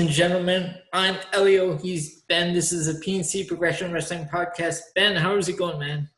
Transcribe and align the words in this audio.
And 0.00 0.08
gentlemen, 0.08 0.74
I'm 0.94 1.18
Elio. 1.34 1.76
He's 1.76 2.22
Ben. 2.22 2.54
This 2.54 2.72
is 2.72 2.88
a 2.88 2.98
PNC 3.02 3.46
Progression 3.46 3.92
Wrestling 3.92 4.24
Podcast. 4.32 4.80
Ben, 4.94 5.14
how 5.14 5.36
is 5.36 5.50
it 5.50 5.58
going, 5.58 5.78
man? 5.78 6.08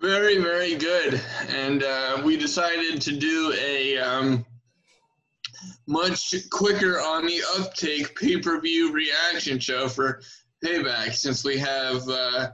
Very, 0.00 0.38
very 0.38 0.76
good. 0.76 1.20
And 1.48 1.82
uh, 1.82 2.22
we 2.24 2.36
decided 2.36 3.02
to 3.02 3.16
do 3.16 3.52
a 3.60 3.98
um, 3.98 4.46
much 5.88 6.32
quicker 6.50 7.00
on 7.00 7.26
the 7.26 7.42
uptake 7.58 8.16
pay 8.20 8.38
per 8.38 8.60
view 8.60 8.92
reaction 8.92 9.58
show 9.58 9.88
for 9.88 10.20
Payback 10.64 11.12
since 11.12 11.42
we 11.42 11.58
have, 11.58 12.08
uh, 12.08 12.50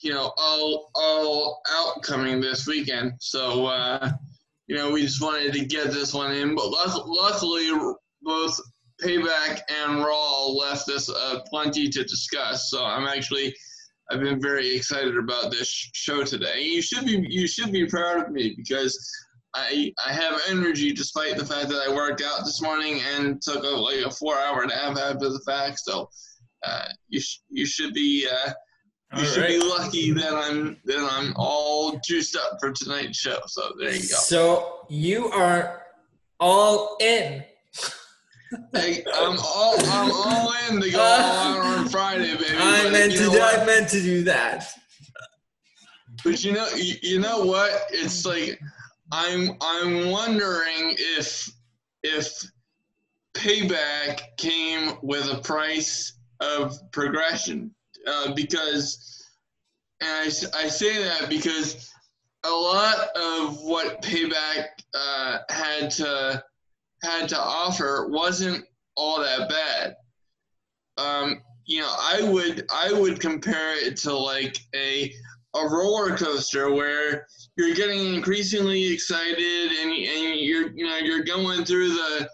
you 0.00 0.12
know, 0.12 0.32
all, 0.38 0.90
all 0.96 1.62
out 1.70 2.02
coming 2.02 2.40
this 2.40 2.66
weekend. 2.66 3.12
So, 3.20 3.66
uh, 3.66 4.10
you 4.66 4.74
know, 4.74 4.90
we 4.90 5.02
just 5.02 5.22
wanted 5.22 5.52
to 5.52 5.64
get 5.64 5.92
this 5.92 6.12
one 6.12 6.34
in. 6.34 6.56
But 6.56 6.66
luckily, 7.06 7.70
both 8.22 8.60
Payback 9.00 9.60
and 9.68 10.04
Raw 10.04 10.46
left 10.46 10.88
us 10.88 11.08
uh, 11.08 11.40
plenty 11.48 11.88
to 11.88 12.02
discuss. 12.04 12.70
So 12.70 12.84
I'm 12.84 13.06
actually 13.06 13.54
I've 14.10 14.20
been 14.20 14.40
very 14.40 14.74
excited 14.76 15.16
about 15.16 15.50
this 15.50 15.68
show 15.68 16.24
today. 16.24 16.60
You 16.62 16.82
should 16.82 17.06
be 17.06 17.24
you 17.28 17.46
should 17.46 17.72
be 17.72 17.86
proud 17.86 18.24
of 18.24 18.30
me 18.30 18.54
because 18.56 18.98
I 19.54 19.92
I 20.04 20.12
have 20.12 20.40
energy 20.48 20.92
despite 20.92 21.36
the 21.36 21.46
fact 21.46 21.68
that 21.68 21.82
I 21.88 21.94
worked 21.94 22.22
out 22.22 22.44
this 22.44 22.60
morning 22.60 23.00
and 23.14 23.40
took 23.40 23.64
a, 23.64 23.68
like 23.68 24.00
a 24.00 24.10
four 24.10 24.38
hour 24.38 24.66
nap 24.66 24.98
after 24.98 25.28
the 25.30 25.40
fact. 25.46 25.80
So 25.80 26.08
uh, 26.64 26.88
you 27.08 27.20
sh- 27.20 27.40
you 27.48 27.64
should 27.64 27.94
be 27.94 28.28
uh, 28.28 28.52
you 29.14 29.20
all 29.20 29.24
should 29.24 29.42
right. 29.42 29.60
be 29.60 29.66
lucky 29.66 30.10
that 30.12 30.34
I'm 30.34 30.78
that 30.84 31.08
I'm 31.10 31.32
all 31.36 31.98
juiced 32.06 32.36
up 32.36 32.58
for 32.60 32.72
tonight's 32.72 33.18
show. 33.18 33.38
So 33.46 33.72
there 33.78 33.94
you 33.94 34.00
go. 34.00 34.16
So 34.16 34.86
you 34.88 35.28
are 35.28 35.82
all 36.38 36.96
in 37.00 37.44
hey, 38.74 39.04
I'm 39.14 39.38
all 39.38 39.74
I'm 39.78 40.12
all 40.12 40.52
in 40.68 40.80
to 40.80 40.90
go 40.90 41.00
all 41.00 41.06
out 41.06 41.64
on 41.64 41.88
Friday, 41.90 42.34
baby. 42.36 42.56
I 42.56 42.84
but 42.84 42.92
meant 42.92 43.12
to 43.12 43.30
do, 43.30 43.40
I 43.40 43.64
meant 43.64 43.88
to 43.90 44.00
do 44.00 44.24
that. 44.24 44.68
But 46.24 46.44
you 46.44 46.52
know, 46.52 46.68
you, 46.76 46.94
you 47.02 47.18
know 47.20 47.44
what? 47.44 47.70
It's 47.90 48.24
like 48.24 48.60
I'm 49.10 49.56
I'm 49.60 50.10
wondering 50.10 50.96
if 50.98 51.50
if 52.02 52.44
payback 53.34 54.36
came 54.36 54.94
with 55.02 55.30
a 55.32 55.38
price 55.38 56.14
of 56.40 56.78
progression 56.92 57.74
uh, 58.06 58.34
because 58.34 59.24
and 60.00 60.10
I, 60.10 60.24
I 60.24 60.68
say 60.68 61.02
that 61.04 61.28
because 61.28 61.90
a 62.44 62.50
lot 62.50 63.08
of 63.16 63.62
what 63.62 64.02
payback 64.02 64.66
uh, 64.94 65.38
had 65.48 65.90
to 65.92 66.42
had 67.02 67.28
to 67.30 67.38
offer 67.38 68.08
wasn't 68.10 68.64
all 68.96 69.20
that 69.20 69.48
bad. 69.48 69.96
Um, 70.96 71.42
you 71.64 71.80
know, 71.80 71.94
I 71.98 72.22
would 72.22 72.66
I 72.72 72.92
would 72.92 73.20
compare 73.20 73.76
it 73.76 73.96
to 73.98 74.16
like 74.16 74.58
a 74.74 75.12
a 75.54 75.68
roller 75.68 76.16
coaster 76.16 76.72
where 76.72 77.26
you're 77.56 77.74
getting 77.74 78.14
increasingly 78.14 78.92
excited 78.92 79.72
and 79.80 79.90
and 79.92 80.40
you're 80.40 80.70
you 80.72 80.86
know 80.86 80.96
you're 80.96 81.24
going 81.24 81.64
through 81.64 81.90
the 81.90 82.28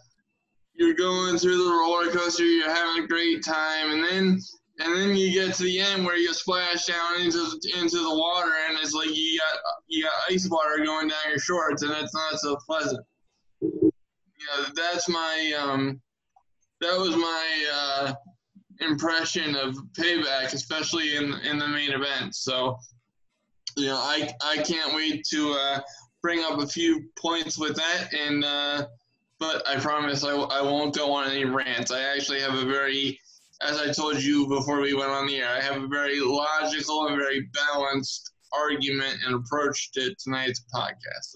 you're 0.75 0.95
going 0.95 1.37
through 1.37 1.59
the 1.59 1.71
roller 1.71 2.11
coaster, 2.11 2.45
you're 2.45 2.73
having 2.73 3.05
a 3.05 3.07
great 3.09 3.45
time, 3.45 3.91
and 3.91 4.05
then 4.05 4.41
and 4.81 4.97
then 4.97 5.17
you 5.17 5.33
get 5.33 5.55
to 5.57 5.65
the 5.65 5.81
end 5.81 6.05
where 6.05 6.17
you 6.17 6.33
splash 6.33 6.87
down 6.87 7.21
into 7.21 7.39
into 7.79 7.99
the 7.99 8.15
water 8.15 8.53
and 8.69 8.79
it's 8.79 8.95
like 8.95 9.11
you 9.13 9.39
got 9.39 9.61
you 9.89 10.05
got 10.05 10.13
ice 10.31 10.49
water 10.49 10.85
going 10.85 11.09
down 11.09 11.19
your 11.29 11.39
shorts 11.39 11.83
and 11.83 11.93
it's 11.93 12.15
not 12.15 12.39
so 12.39 12.57
pleasant 12.65 13.05
that's 14.75 15.09
my 15.09 15.53
um, 15.59 16.01
that 16.81 16.99
was 16.99 17.17
my 17.17 17.67
uh, 17.73 18.15
impression 18.81 19.57
of 19.57 19.77
payback, 19.99 20.53
especially 20.53 21.17
in 21.17 21.35
in 21.45 21.59
the 21.59 21.69
main 21.69 21.93
event. 21.93 22.35
So, 22.35 22.77
you 23.77 23.87
know, 23.87 23.97
I 23.97 24.31
I 24.43 24.59
can't 24.59 24.95
wait 24.95 25.25
to 25.31 25.53
uh, 25.53 25.81
bring 26.23 26.45
up 26.45 26.59
a 26.59 26.67
few 26.67 27.09
points 27.19 27.59
with 27.59 27.77
that, 27.77 28.13
and 28.13 28.45
uh, 28.45 28.87
but 29.39 29.67
I 29.69 29.77
promise 29.79 30.25
I, 30.25 30.35
I 30.35 30.63
won't 30.63 30.95
go 30.95 31.13
on 31.13 31.31
any 31.31 31.45
rants. 31.45 31.91
I 31.91 32.03
actually 32.03 32.41
have 32.41 32.55
a 32.55 32.65
very 32.65 33.19
as 33.61 33.79
I 33.79 33.93
told 33.93 34.23
you 34.23 34.47
before 34.47 34.81
we 34.81 34.95
went 34.95 35.11
on 35.11 35.27
the 35.27 35.37
air, 35.39 35.49
I 35.49 35.61
have 35.61 35.83
a 35.83 35.89
very 35.89 36.21
logical 36.21 37.09
and 37.09 37.17
very 37.17 37.49
balanced 37.53 38.33
argument 38.53 39.19
and 39.27 39.35
approach 39.35 39.91
to 39.93 40.15
tonight's 40.23 40.65
podcast. 40.73 41.33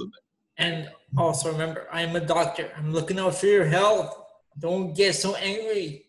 And 0.58 0.90
also 1.16 1.50
remember, 1.50 1.88
I'm 1.92 2.14
a 2.16 2.20
doctor. 2.20 2.70
I'm 2.76 2.92
looking 2.92 3.18
out 3.18 3.34
for 3.34 3.46
your 3.46 3.64
health. 3.64 4.16
Don't 4.58 4.94
get 4.94 5.14
so 5.14 5.34
angry. 5.36 6.06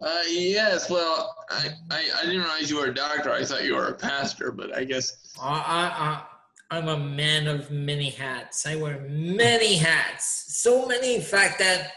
Uh, 0.00 0.22
yes, 0.28 0.90
well, 0.90 1.34
I, 1.48 1.68
I, 1.90 2.04
I, 2.18 2.24
didn't 2.24 2.40
realize 2.40 2.68
you 2.68 2.76
were 2.76 2.86
a 2.86 2.94
doctor. 2.94 3.30
I 3.30 3.44
thought 3.44 3.62
you 3.62 3.76
were 3.76 3.86
a 3.86 3.94
pastor, 3.94 4.50
but 4.50 4.76
I 4.76 4.82
guess. 4.82 5.32
I, 5.40 6.24
I, 6.70 6.76
I'm 6.76 6.88
a 6.88 6.98
man 6.98 7.46
of 7.46 7.70
many 7.70 8.10
hats. 8.10 8.66
I 8.66 8.74
wear 8.74 9.00
many 9.08 9.76
hats. 9.76 10.56
So 10.60 10.86
many, 10.86 11.14
in 11.14 11.22
fact, 11.22 11.60
that. 11.60 11.92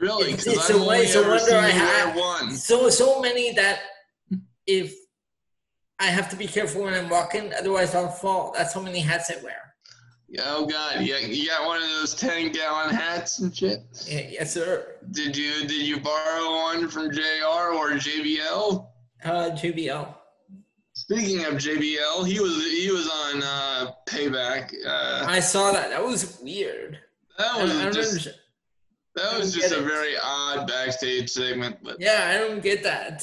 Really? 0.00 0.32
It's, 0.32 0.46
it's 0.46 0.70
a, 0.70 0.90
it's 0.90 1.14
a 1.14 1.22
wonder 1.22 1.56
I 1.56 1.68
have. 1.68 2.16
One. 2.16 2.50
So, 2.52 2.88
so 2.90 3.20
many 3.20 3.52
that 3.52 3.80
if 4.66 4.94
I 5.98 6.06
have 6.06 6.28
to 6.30 6.36
be 6.36 6.46
careful 6.46 6.84
when 6.84 6.94
I'm 6.94 7.08
walking, 7.08 7.52
otherwise 7.54 7.94
I'll 7.94 8.08
fall. 8.08 8.52
That's 8.56 8.72
how 8.72 8.80
many 8.80 9.00
hats 9.00 9.30
I 9.30 9.42
wear. 9.42 9.67
Oh 10.40 10.66
God, 10.66 11.00
you, 11.00 11.14
you 11.16 11.48
got 11.48 11.66
one 11.66 11.82
of 11.82 11.88
those 11.88 12.14
ten 12.14 12.52
gallon 12.52 12.94
hats 12.94 13.38
and 13.38 13.54
shit. 13.54 13.80
Yeah, 14.06 14.26
yes, 14.30 14.52
sir. 14.52 14.96
Did 15.10 15.36
you 15.36 15.66
did 15.66 15.86
you 15.86 16.00
borrow 16.00 16.50
one 16.50 16.88
from 16.88 17.10
JR 17.10 17.72
or 17.74 17.92
JBL? 17.92 18.86
Uh, 19.24 19.30
JBL. 19.52 20.14
Speaking 20.92 21.44
of 21.46 21.54
JBL, 21.54 22.26
he 22.26 22.40
was 22.40 22.62
he 22.70 22.90
was 22.90 23.08
on 23.08 23.42
uh, 23.42 23.92
Payback. 24.06 24.74
Uh, 24.86 25.24
I 25.26 25.40
saw 25.40 25.72
that. 25.72 25.90
That 25.90 26.04
was 26.04 26.38
weird. 26.42 26.98
That 27.38 27.62
was 27.62 27.70
I, 27.70 27.88
I 27.88 27.90
just. 27.90 28.28
That 29.18 29.38
was 29.38 29.52
just 29.52 29.72
a 29.72 29.80
very 29.82 30.14
odd 30.22 30.68
backstage 30.68 31.30
segment, 31.30 31.78
but 31.82 31.96
yeah, 31.98 32.30
I 32.32 32.38
don't 32.38 32.62
get 32.62 32.84
that. 32.84 33.20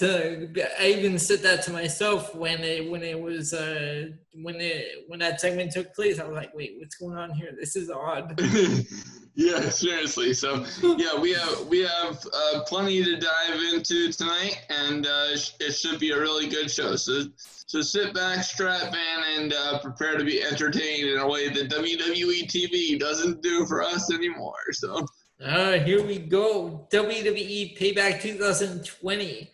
I 0.79 0.87
even 0.87 1.17
said 1.17 1.39
that 1.39 1.63
to 1.63 1.71
myself 1.71 2.35
when 2.35 2.61
it 2.63 2.89
when 2.89 3.01
it 3.01 3.19
was 3.19 3.53
uh, 3.53 4.07
when 4.33 4.55
it 4.55 5.05
when 5.07 5.19
that 5.19 5.39
segment 5.39 5.71
took 5.71 5.93
place. 5.93 6.19
I 6.19 6.25
was 6.25 6.35
like, 6.35 6.53
wait, 6.53 6.75
what's 6.77 6.95
going 6.95 7.17
on 7.17 7.31
here? 7.31 7.51
This 7.57 7.77
is 7.77 7.89
odd. 7.89 8.37
yeah, 9.35 9.69
seriously. 9.69 10.33
So 10.33 10.65
yeah, 10.97 11.17
we 11.17 11.31
have 11.33 11.67
we 11.67 11.79
have 11.81 12.25
uh, 12.33 12.61
plenty 12.67 13.01
to 13.03 13.15
dive 13.15 13.61
into 13.73 14.11
tonight, 14.11 14.61
and 14.69 15.05
uh, 15.05 15.27
it 15.59 15.71
should 15.71 15.99
be 15.99 16.11
a 16.11 16.19
really 16.19 16.47
good 16.47 16.69
show. 16.69 16.97
So 16.97 17.23
so 17.37 17.81
sit 17.81 18.13
back, 18.13 18.43
strap 18.43 18.93
in, 18.93 19.41
and 19.41 19.53
uh, 19.53 19.79
prepare 19.79 20.17
to 20.17 20.25
be 20.25 20.43
entertained 20.43 21.07
in 21.07 21.19
a 21.19 21.27
way 21.27 21.47
that 21.49 21.69
WWE 21.69 22.47
TV 22.47 22.99
doesn't 22.99 23.41
do 23.41 23.65
for 23.65 23.81
us 23.81 24.13
anymore. 24.13 24.73
So. 24.73 25.05
Uh, 25.43 25.73
here 25.79 26.01
we 26.05 26.17
go. 26.17 26.87
WWE 26.91 27.77
Payback 27.77 28.21
2020. 28.21 29.51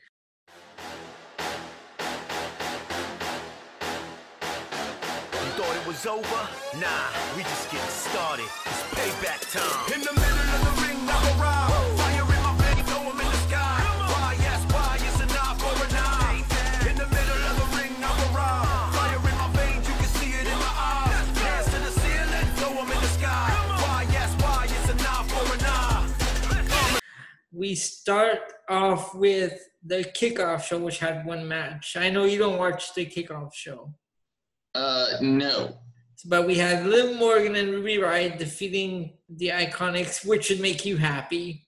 thought 5.57 5.75
it 5.75 5.87
was 5.87 6.05
over? 6.05 6.21
Nah, 6.79 7.35
we 7.35 7.41
just 7.41 7.71
getting 7.71 7.87
started. 7.89 8.45
It's 8.65 8.83
payback 8.93 9.41
time. 9.51 9.93
In 9.93 10.01
the 10.01 10.13
middle 10.13 10.49
of 10.53 10.61
the 10.65 10.81
ring, 10.87 10.97
I 11.09 11.39
arrive. 11.39 11.80
We 27.61 27.75
start 27.75 28.39
off 28.67 29.13
with 29.13 29.69
the 29.85 30.03
kickoff 30.19 30.63
show, 30.63 30.79
which 30.79 30.97
had 30.97 31.23
one 31.27 31.47
match. 31.47 31.95
I 31.95 32.09
know 32.09 32.25
you 32.25 32.39
don't 32.39 32.57
watch 32.57 32.95
the 32.95 33.05
kickoff 33.05 33.53
show. 33.53 33.93
Uh, 34.73 35.05
no. 35.21 35.77
But 36.25 36.47
we 36.47 36.55
had 36.55 36.87
Liv 36.87 37.19
Morgan 37.19 37.55
and 37.55 37.69
Ruby 37.69 37.97
Riott 37.97 38.39
defeating 38.39 39.13
the 39.29 39.49
Iconics, 39.49 40.25
which 40.25 40.45
should 40.45 40.59
make 40.59 40.85
you 40.85 40.97
happy. 40.97 41.67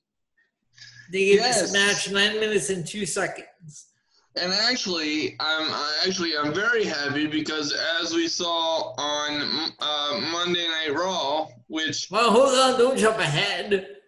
They 1.12 1.25
gave 1.25 1.36
yes. 1.36 1.62
this 1.62 1.74
match 1.74 2.12
nine 2.12 2.39
minutes 2.39 2.72
and 2.72 2.88
two 2.88 3.06
seconds. 3.06 3.89
And 4.36 4.51
actually, 4.51 5.36
I'm 5.39 5.72
actually 6.07 6.36
I'm 6.36 6.56
very 6.56 6.86
happy 6.86 7.28
because 7.28 7.72
as 8.01 8.16
we 8.16 8.28
saw 8.28 8.96
on 8.98 9.72
uh, 9.80 10.19
Monday 10.31 10.68
Night 10.68 10.96
Raw, 10.96 11.50
which 11.68 12.07
well, 12.10 12.31
hold 12.31 12.57
on, 12.57 12.80
don't 12.80 12.98
jump 12.98 13.19
ahead. 13.19 14.00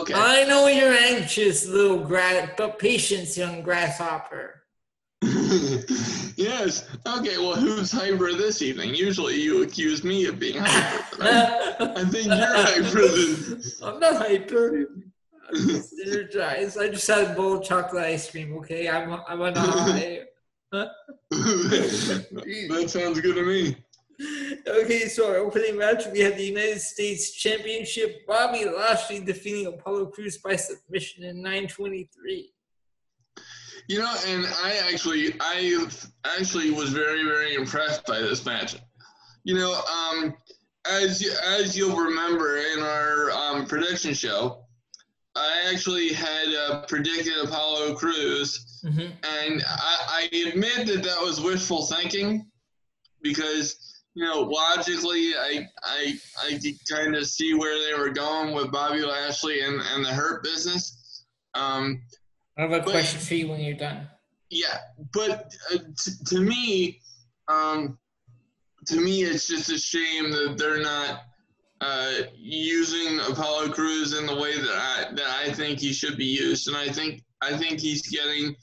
Okay. 0.00 0.14
I 0.14 0.44
know 0.44 0.66
you're 0.66 0.92
anxious, 0.92 1.66
little 1.66 1.98
grass, 1.98 2.50
but 2.56 2.78
patience, 2.78 3.36
young 3.36 3.62
grasshopper. 3.62 4.62
yes. 6.36 6.86
Okay. 7.06 7.38
Well, 7.38 7.56
who's 7.56 7.90
hyper 7.90 8.34
this 8.34 8.60
evening? 8.60 8.94
Usually, 8.94 9.40
you 9.40 9.62
accuse 9.62 10.04
me 10.04 10.26
of 10.26 10.38
being 10.38 10.58
hyper. 10.58 11.22
I, 11.22 11.92
I 11.96 12.04
think 12.04 12.26
you're 12.26 12.36
hyper. 12.36 13.08
Than... 13.08 13.62
I'm 13.82 14.00
not 14.00 14.16
hyper. 14.16 14.86
energized. 16.06 16.78
I 16.78 16.88
just 16.88 17.06
had 17.06 17.30
a 17.30 17.34
bowl 17.34 17.58
of 17.58 17.64
chocolate 17.64 18.04
ice 18.04 18.30
cream. 18.30 18.54
Okay, 18.58 18.88
I'm 18.88 19.18
I'm 19.26 19.40
on 19.40 19.56
a 19.56 19.60
high. 19.60 20.24
that 20.72 20.90
sounds 22.88 23.20
good 23.20 23.36
to 23.36 23.44
me. 23.44 23.76
Okay, 24.66 25.08
so 25.08 25.28
our 25.28 25.36
opening 25.36 25.76
match 25.76 26.04
we 26.12 26.20
had 26.20 26.36
the 26.36 26.44
United 26.44 26.80
States 26.80 27.32
Championship. 27.32 28.26
Bobby 28.26 28.64
Lashley 28.64 29.20
defeating 29.20 29.66
Apollo 29.66 30.06
Crews 30.06 30.38
by 30.38 30.56
submission 30.56 31.24
in 31.24 31.36
923. 31.42 32.52
You 33.88 33.98
know, 33.98 34.16
and 34.26 34.46
I 34.46 34.80
actually, 34.90 35.34
I 35.40 35.86
actually 36.38 36.70
was 36.70 36.90
very, 36.90 37.24
very 37.24 37.54
impressed 37.54 38.06
by 38.06 38.20
this 38.20 38.46
match. 38.46 38.76
You 39.42 39.54
know, 39.54 39.72
um, 39.72 40.34
as 40.88 41.26
as 41.44 41.76
you'll 41.76 41.96
remember 41.96 42.58
in 42.58 42.80
our 42.80 43.30
um, 43.32 43.66
prediction 43.66 44.14
show, 44.14 44.64
I 45.34 45.70
actually 45.72 46.12
had 46.12 46.48
uh, 46.54 46.82
predicted 46.86 47.34
Apollo 47.42 47.94
Crews, 47.96 48.70
Mm-hmm. 48.84 49.00
and 49.00 49.62
I, 49.66 50.28
I 50.34 50.48
admit 50.48 50.86
that 50.88 51.02
that 51.04 51.18
was 51.18 51.40
wishful 51.40 51.86
thinking, 51.86 52.46
because 53.22 53.83
you 54.14 54.24
know 54.24 54.40
logically 54.42 55.34
I 55.36 55.68
I 55.82 56.14
I 56.38 56.60
kind 56.90 57.14
of 57.16 57.26
see 57.26 57.54
where 57.54 57.78
they 57.86 57.98
were 57.98 58.10
going 58.10 58.54
with 58.54 58.70
Bobby 58.70 59.00
Lashley 59.02 59.60
and 59.60 59.80
and 59.92 60.04
the 60.04 60.10
Hurt 60.10 60.42
business. 60.42 61.24
Um, 61.54 62.02
I 62.58 62.62
have 62.62 62.72
a 62.72 62.80
But- 62.80 62.90
question 62.90 63.20
for 63.20 63.34
you 63.34 63.48
when 63.48 63.60
you're 63.60 63.76
done. 63.76 64.08
yeah, 64.50 64.78
but 65.12 65.52
uh, 65.72 65.78
t- 66.02 66.12
to 66.26 66.40
me, 66.40 67.00
um, 67.48 67.98
to 68.86 68.96
me, 69.00 69.22
it's 69.22 69.46
just 69.48 69.70
a 69.70 69.78
shame 69.78 70.30
that 70.30 70.56
they're 70.58 70.80
not 70.82 71.22
uh, 71.80 72.12
using 72.36 73.18
Apollo 73.20 73.70
Crews 73.72 74.12
in 74.16 74.26
the 74.26 74.36
way 74.36 74.56
that 74.58 74.70
I 74.70 75.12
that 75.14 75.26
I 75.26 75.52
think 75.52 75.80
he 75.80 75.92
should 75.92 76.16
be 76.16 76.26
used, 76.26 76.68
and 76.68 76.76
I 76.76 76.88
think 76.88 77.22
I 77.40 77.56
think 77.56 77.80
he's 77.80 78.02
getting 78.08 78.54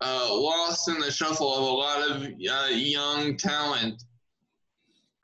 uh, 0.00 0.28
lost 0.32 0.88
in 0.88 0.98
the 0.98 1.10
shuffle 1.10 1.54
of 1.54 1.62
a 1.62 1.76
lot 1.84 2.10
of 2.10 2.22
uh, 2.24 2.66
young 2.70 3.36
talent, 3.36 4.02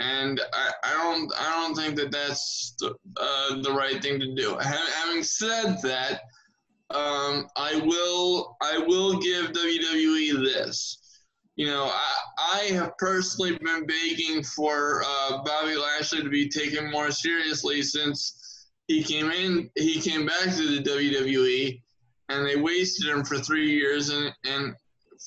and 0.01 0.41
I, 0.53 0.71
I 0.85 0.93
don't 0.95 1.33
I 1.39 1.51
don't 1.51 1.75
think 1.75 1.97
that 1.97 2.11
that's 2.11 2.75
the, 2.81 2.95
uh, 3.17 3.63
the 3.63 3.73
right 3.73 4.03
thing 4.03 4.19
to 4.21 4.35
do. 4.35 4.57
Having 4.59 5.23
said 5.23 5.77
that 5.83 6.23
um, 6.91 7.47
I 7.57 7.81
will 7.85 8.57
I 8.61 8.79
will 8.79 9.19
give 9.19 9.53
WWE 9.53 10.45
this. 10.45 10.99
You 11.57 11.67
know, 11.67 11.85
I, 11.85 12.15
I 12.39 12.59
have 12.73 12.97
personally 12.97 13.59
been 13.63 13.87
begging 13.87 14.43
for 14.43 15.03
uh, 15.05 15.43
Bobby 15.45 15.77
Lashley 15.77 16.23
to 16.23 16.31
be 16.31 16.49
taken 16.49 16.91
more 16.91 17.11
seriously 17.11 17.83
since 17.83 18.69
he 18.89 19.03
came 19.03 19.31
in. 19.31 19.71
He 19.77 20.01
came 20.01 20.27
back 20.27 20.55
to 20.57 20.81
the 20.81 20.83
WWE, 20.83 21.81
and 22.31 22.47
they 22.47 22.57
wasted 22.57 23.09
him 23.09 23.25
for 23.25 23.39
three 23.39 23.71
years 23.71 24.09
and, 24.09 24.33
and 24.45 24.75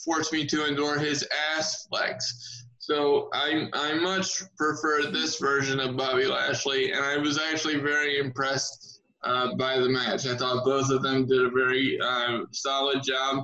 forced 0.04 0.34
me 0.34 0.46
to 0.48 0.68
endure 0.68 0.98
his 0.98 1.28
ass 1.56 1.86
flex. 1.88 2.65
So 2.86 3.30
I 3.34 3.68
I 3.74 3.96
much 3.96 4.44
prefer 4.58 5.10
this 5.10 5.40
version 5.40 5.80
of 5.80 5.98
Bobby 5.98 6.28
Lashley, 6.28 6.92
and 6.92 7.04
I 7.04 7.18
was 7.18 7.40
actually 7.40 7.80
very 7.80 8.20
impressed 8.20 9.02
uh, 9.24 9.56
by 9.56 9.80
the 9.80 9.90
match. 9.90 10.28
I 10.28 10.36
thought 10.38 10.64
both 10.64 10.92
of 10.92 11.02
them 11.02 11.26
did 11.26 11.42
a 11.44 11.50
very 11.50 12.00
uh, 12.00 12.42
solid 12.52 13.02
job, 13.02 13.44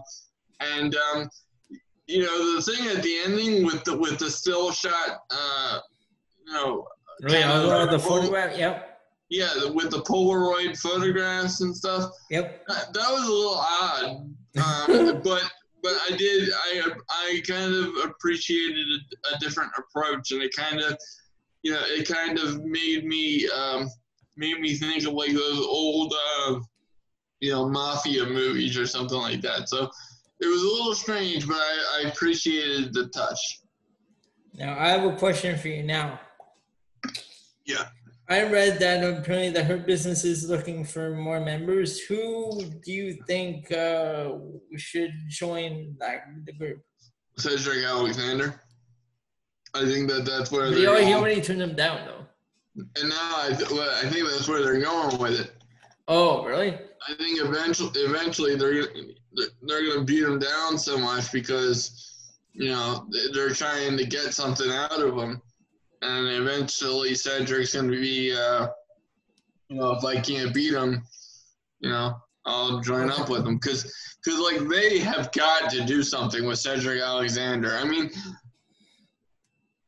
and 0.60 0.96
um, 0.96 1.28
you 2.06 2.22
know 2.22 2.56
the 2.56 2.62
thing 2.62 2.88
at 2.96 3.02
the 3.02 3.18
ending 3.26 3.66
with 3.66 3.84
the 3.84 3.98
with 3.98 4.20
the 4.20 4.30
still 4.30 4.72
shot, 4.72 5.22
uh, 5.32 5.80
you 6.46 6.54
know, 6.54 6.86
kind 7.28 7.44
of- 7.46 7.66
oh, 7.66 7.92
the 7.92 7.98
photograph. 7.98 8.56
Yep, 8.56 9.02
yeah, 9.30 9.50
with 9.74 9.90
the 9.90 10.04
Polaroid 10.04 10.78
photographs 10.78 11.62
and 11.62 11.76
stuff. 11.76 12.12
yep. 12.30 12.64
That, 12.68 12.94
that 12.94 13.12
was 13.12 13.28
a 13.28 13.32
little 13.32 13.58
odd, 13.58 15.16
um, 15.18 15.22
but 15.24 15.52
but 15.84 15.94
I 16.10 16.16
did 16.16 16.50
I 16.54 16.92
I 17.10 17.42
kind 17.48 17.74
of 17.74 18.10
appreciated 18.10 18.88
a, 18.88 19.36
a 19.36 19.40
different 19.40 19.72
approach, 19.78 20.32
and 20.32 20.42
it 20.42 20.56
kind 20.56 20.82
of 20.82 20.98
you 21.64 21.72
know 21.72 21.82
it 21.84 22.08
kind 22.08 22.40
of 22.40 22.64
made 22.64 23.06
me 23.06 23.50
um, 23.50 23.90
made 24.38 24.60
me 24.60 24.76
think 24.76 25.06
of 25.06 25.14
like 25.14 25.34
those 25.34 25.60
old 25.60 26.14
uh, 26.14 26.60
you 27.40 27.52
know 27.52 27.68
mafia 27.70 28.26
movies 28.26 28.78
or 28.78 28.86
something 28.86 29.18
like 29.18 29.42
that. 29.42 29.70
So 29.70 29.90
it 30.40 30.48
was 30.48 30.62
a 30.62 30.66
little 30.66 30.96
strange, 30.96 31.48
but 31.48 31.58
I, 31.58 32.02
I 32.04 32.10
appreciated 32.10 32.94
the 32.94 33.08
touch. 33.08 33.62
Now 34.54 34.78
I 34.78 34.90
have 34.90 35.04
a 35.04 35.16
question 35.16 35.58
for 35.58 35.68
you 35.68 35.84
now. 35.84 36.20
Yeah. 37.66 37.88
I 38.32 38.44
read 38.44 38.80
that 38.80 39.04
apparently 39.04 39.50
the 39.50 39.62
Hurt 39.62 39.86
Business 39.86 40.24
is 40.24 40.50
looking 40.50 40.86
for 40.86 41.10
more 41.18 41.42
members. 41.42 42.00
Who 42.00 42.62
do 42.86 42.92
you 42.94 43.18
think 43.28 43.70
uh, 43.74 44.30
should 44.78 45.12
join 45.28 45.98
that 46.00 46.24
the 46.46 46.54
group? 46.54 46.80
Cedric 47.38 47.84
Alexander. 47.84 48.62
I 49.74 49.84
think 49.84 50.10
that 50.12 50.24
that's 50.24 50.50
where 50.50 50.68
he, 50.68 50.76
they're 50.76 50.90
already, 50.92 51.08
he 51.08 51.14
already 51.14 51.42
turned 51.42 51.60
them 51.60 51.76
down 51.76 52.06
though. 52.06 52.26
and 53.02 53.10
now 53.10 53.34
I, 53.36 53.50
th- 53.54 53.70
well, 53.70 53.90
I 54.02 54.10
think 54.10 54.26
that's 54.30 54.48
where 54.48 54.62
they're 54.64 54.80
going 54.80 55.18
with 55.18 55.38
it. 55.42 55.52
Oh, 56.08 56.46
really? 56.46 56.80
I 57.10 57.14
think 57.16 57.42
eventually, 57.42 57.92
eventually 58.02 58.56
they're 58.56 58.82
gonna- 58.88 59.14
they're- 59.64 59.94
to 59.94 60.04
beat 60.06 60.24
him 60.24 60.40
down 60.40 60.78
so 60.78 60.98
much 60.98 61.34
because 61.34 62.30
you 62.54 62.70
know 62.70 63.06
they- 63.12 63.32
they're 63.34 63.50
trying 63.50 63.98
to 63.98 64.06
get 64.06 64.34
something 64.34 64.72
out 64.72 65.02
of 65.02 65.18
him, 65.18 65.42
and 66.02 66.28
eventually 66.28 67.14
Cedric's 67.16 67.74
going 67.74 67.92
to 67.92 68.00
be, 68.00 68.36
uh, 68.36 68.68
you 69.70 69.78
know, 69.78 69.92
if 69.92 70.04
I 70.04 70.20
can't 70.20 70.54
beat 70.54 70.74
him, 70.74 71.04
you 71.80 71.90
know, 71.90 72.16
I'll 72.46 72.80
join 72.82 73.10
up 73.12 73.30
with 73.30 73.46
him 73.46 73.56
because 73.56 73.94
because 74.24 74.40
like 74.40 74.68
they 74.68 75.00
have 75.00 75.32
got 75.32 75.70
to 75.72 75.84
do 75.86 76.04
something 76.04 76.46
with 76.46 76.60
Cedric 76.60 77.02
Alexander. 77.02 77.76
I 77.76 77.84
mean. 77.84 78.10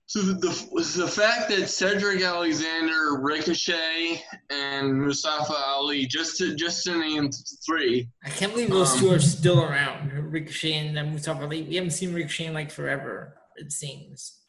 So 0.05 0.21
the, 0.21 0.33
the, 0.33 1.01
the 1.01 1.07
fact 1.07 1.49
that 1.49 1.67
Cedric 1.67 2.21
Alexander, 2.21 3.17
Ricochet, 3.19 4.21
and 4.51 5.01
Mustafa 5.01 5.55
Ali, 5.55 6.05
just 6.05 6.37
to 6.37 6.53
just 6.53 6.83
to 6.83 6.99
name 6.99 7.31
three, 7.65 8.07
I 8.23 8.29
can't 8.29 8.53
believe 8.53 8.69
those 8.69 8.93
Um, 8.93 8.99
two 8.99 9.11
are 9.11 9.19
still 9.19 9.63
around. 9.63 10.11
Ricochet 10.31 10.73
and 10.73 11.11
Mustafa 11.11 11.41
Ali. 11.45 11.63
We 11.63 11.75
haven't 11.77 11.91
seen 11.91 12.13
Ricochet 12.13 12.45
in 12.45 12.53
like 12.53 12.69
forever. 12.69 13.37
It 13.55 13.71
seems. 13.71 14.42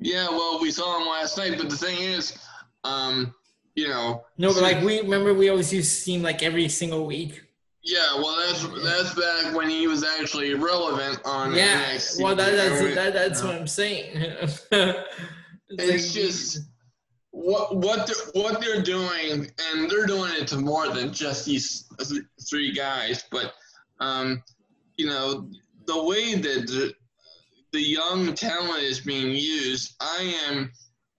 Yeah, 0.00 0.28
well, 0.30 0.60
we 0.60 0.70
saw 0.70 0.98
him 1.00 1.06
last 1.06 1.36
night, 1.36 1.58
but 1.58 1.68
the 1.68 1.76
thing 1.76 1.98
is, 2.00 2.36
um, 2.84 3.34
you 3.74 3.88
know, 3.88 4.24
No, 4.38 4.52
but 4.54 4.62
like 4.62 4.82
we 4.82 5.00
remember, 5.00 5.34
we 5.34 5.48
always 5.50 5.72
used 5.72 5.90
to 5.90 6.00
see 6.00 6.14
him 6.14 6.22
like 6.22 6.42
every 6.42 6.68
single 6.68 7.06
week. 7.06 7.42
yeah, 7.82 8.14
well, 8.16 8.36
that's 8.36 8.62
that's 8.84 9.14
back 9.14 9.54
when 9.54 9.68
he 9.70 9.86
was 9.86 10.02
actually 10.04 10.54
relevant 10.54 11.20
on 11.24 11.54
Yeah, 11.54 11.84
NXT. 11.94 12.22
well, 12.22 12.34
that, 12.36 12.52
that's 12.56 12.94
that, 12.94 13.12
that's 13.12 13.42
what 13.42 13.54
I'm 13.54 13.66
saying. 13.68 14.16
It's 15.72 15.84
It's 15.84 16.06
like- 16.06 16.24
just 16.24 16.58
what 17.32 17.76
what 17.76 18.06
they're, 18.08 18.42
what 18.42 18.60
they're 18.60 18.82
doing, 18.82 19.48
and 19.70 19.88
they're 19.88 20.06
doing 20.06 20.32
it 20.34 20.48
to 20.48 20.56
more 20.56 20.88
than 20.88 21.12
just 21.12 21.46
these 21.46 21.84
three 22.48 22.72
guys, 22.72 23.24
but 23.30 23.54
um, 24.00 24.42
you 24.96 25.06
know, 25.06 25.48
the 25.86 26.02
way 26.02 26.34
that 26.34 26.92
the, 27.72 27.80
young 27.80 28.34
talent 28.34 28.82
is 28.82 29.00
being 29.00 29.32
used, 29.32 29.94
I 30.00 30.34
am 30.48 30.70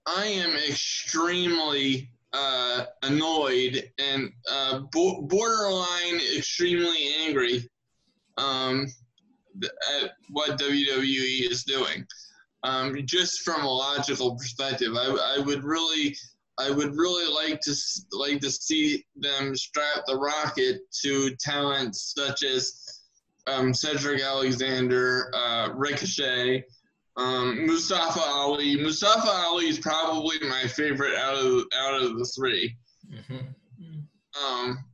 I 0.07 0.25
am 0.25 0.55
extremely 0.55 2.09
uh, 2.33 2.85
annoyed 3.03 3.83
and 3.99 4.31
uh, 4.49 4.79
bo- 4.91 5.21
borderline 5.23 6.19
extremely 6.35 7.13
angry 7.19 7.69
um, 8.37 8.87
at 10.01 10.11
what 10.29 10.59
WWE 10.59 11.51
is 11.51 11.63
doing. 11.63 12.05
Um, 12.63 12.95
just 13.05 13.41
from 13.41 13.63
a 13.63 13.69
logical 13.69 14.35
perspective, 14.35 14.93
I, 14.95 15.35
I 15.37 15.39
would 15.39 15.63
really, 15.63 16.15
I 16.59 16.69
would 16.69 16.95
really 16.95 17.31
like 17.33 17.59
to 17.61 17.75
like 18.11 18.39
to 18.41 18.51
see 18.51 19.03
them 19.15 19.55
strap 19.55 20.05
the 20.05 20.15
rocket 20.15 20.81
to 21.03 21.35
talent 21.37 21.95
such 21.95 22.43
as 22.43 23.00
um, 23.47 23.73
Cedric 23.73 24.21
Alexander, 24.21 25.31
uh, 25.35 25.69
Ricochet, 25.73 26.63
um, 27.17 27.65
Mustafa 27.65 28.21
Ali. 28.21 28.81
Mustafa 28.81 29.29
Ali 29.29 29.67
is 29.67 29.79
probably 29.79 30.37
my 30.47 30.63
favorite 30.67 31.15
out 31.15 31.35
of 31.35 31.63
out 31.77 32.01
of 32.01 32.17
the 32.17 32.25
three. 32.25 32.75
Mhm. 33.09 33.53
Um, 34.41 34.85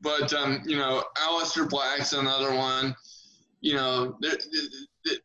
but 0.00 0.32
um, 0.32 0.62
you 0.64 0.76
know, 0.76 1.04
Aleister 1.16 1.68
Black's 1.68 2.12
another 2.12 2.54
one. 2.54 2.94
You 3.60 3.74
know, 3.74 4.16
they 4.22 4.36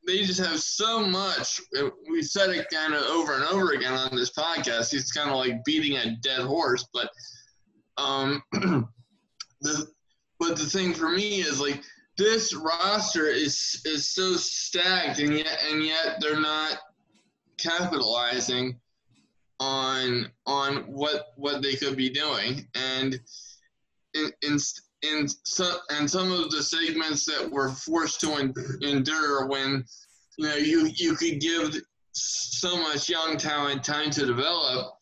they 0.07 0.23
just 0.23 0.39
have 0.39 0.59
so 0.59 1.05
much. 1.05 1.61
We've 2.09 2.25
said 2.25 2.49
it 2.49 2.67
kind 2.71 2.93
of 2.93 3.03
over 3.03 3.35
and 3.35 3.43
over 3.45 3.71
again 3.73 3.93
on 3.93 4.15
this 4.15 4.31
podcast. 4.31 4.91
He's 4.91 5.11
kind 5.11 5.29
of 5.29 5.37
like 5.37 5.63
beating 5.65 5.97
a 5.97 6.15
dead 6.17 6.41
horse, 6.41 6.85
but 6.93 7.09
um, 7.97 8.41
the 9.61 9.87
but 10.39 10.57
the 10.57 10.65
thing 10.65 10.93
for 10.93 11.09
me 11.09 11.41
is 11.41 11.61
like 11.61 11.81
this 12.17 12.53
roster 12.53 13.27
is 13.27 13.81
is 13.85 14.13
so 14.13 14.35
stacked, 14.35 15.19
and 15.19 15.37
yet 15.37 15.59
and 15.71 15.83
yet 15.83 16.17
they're 16.19 16.39
not 16.39 16.77
capitalizing 17.57 18.79
on 19.59 20.31
on 20.45 20.75
what 20.83 21.27
what 21.37 21.61
they 21.61 21.75
could 21.75 21.95
be 21.95 22.09
doing. 22.09 22.67
And 22.75 23.19
in, 24.13 24.31
in, 24.43 24.57
in 25.01 25.27
some 25.27 25.77
and 25.89 26.09
some 26.09 26.31
of 26.31 26.51
the 26.51 26.61
segments 26.61 27.25
that 27.25 27.49
we're 27.49 27.69
forced 27.69 28.21
to 28.21 28.33
en- 28.33 28.53
endure 28.81 29.47
when 29.47 29.83
you 30.37 30.47
know 30.47 30.55
you 30.55 30.91
you 30.95 31.15
could 31.15 31.39
give 31.39 31.81
so 32.11 32.77
much 32.77 33.09
young 33.09 33.37
talent 33.37 33.83
time 33.83 34.11
to 34.11 34.25
develop 34.25 34.93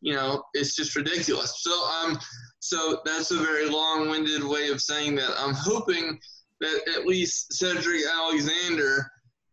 you 0.00 0.14
know 0.14 0.42
it's 0.54 0.76
just 0.76 0.94
ridiculous. 0.94 1.62
So 1.62 1.72
um 1.72 2.18
so 2.60 3.00
that's 3.04 3.32
a 3.32 3.38
very 3.38 3.68
long-winded 3.68 4.44
way 4.44 4.68
of 4.68 4.80
saying 4.80 5.16
that. 5.16 5.34
I'm 5.36 5.54
hoping 5.54 6.20
that 6.62 6.94
at 6.96 7.06
least 7.06 7.52
cedric 7.52 8.02
alexander 8.06 9.06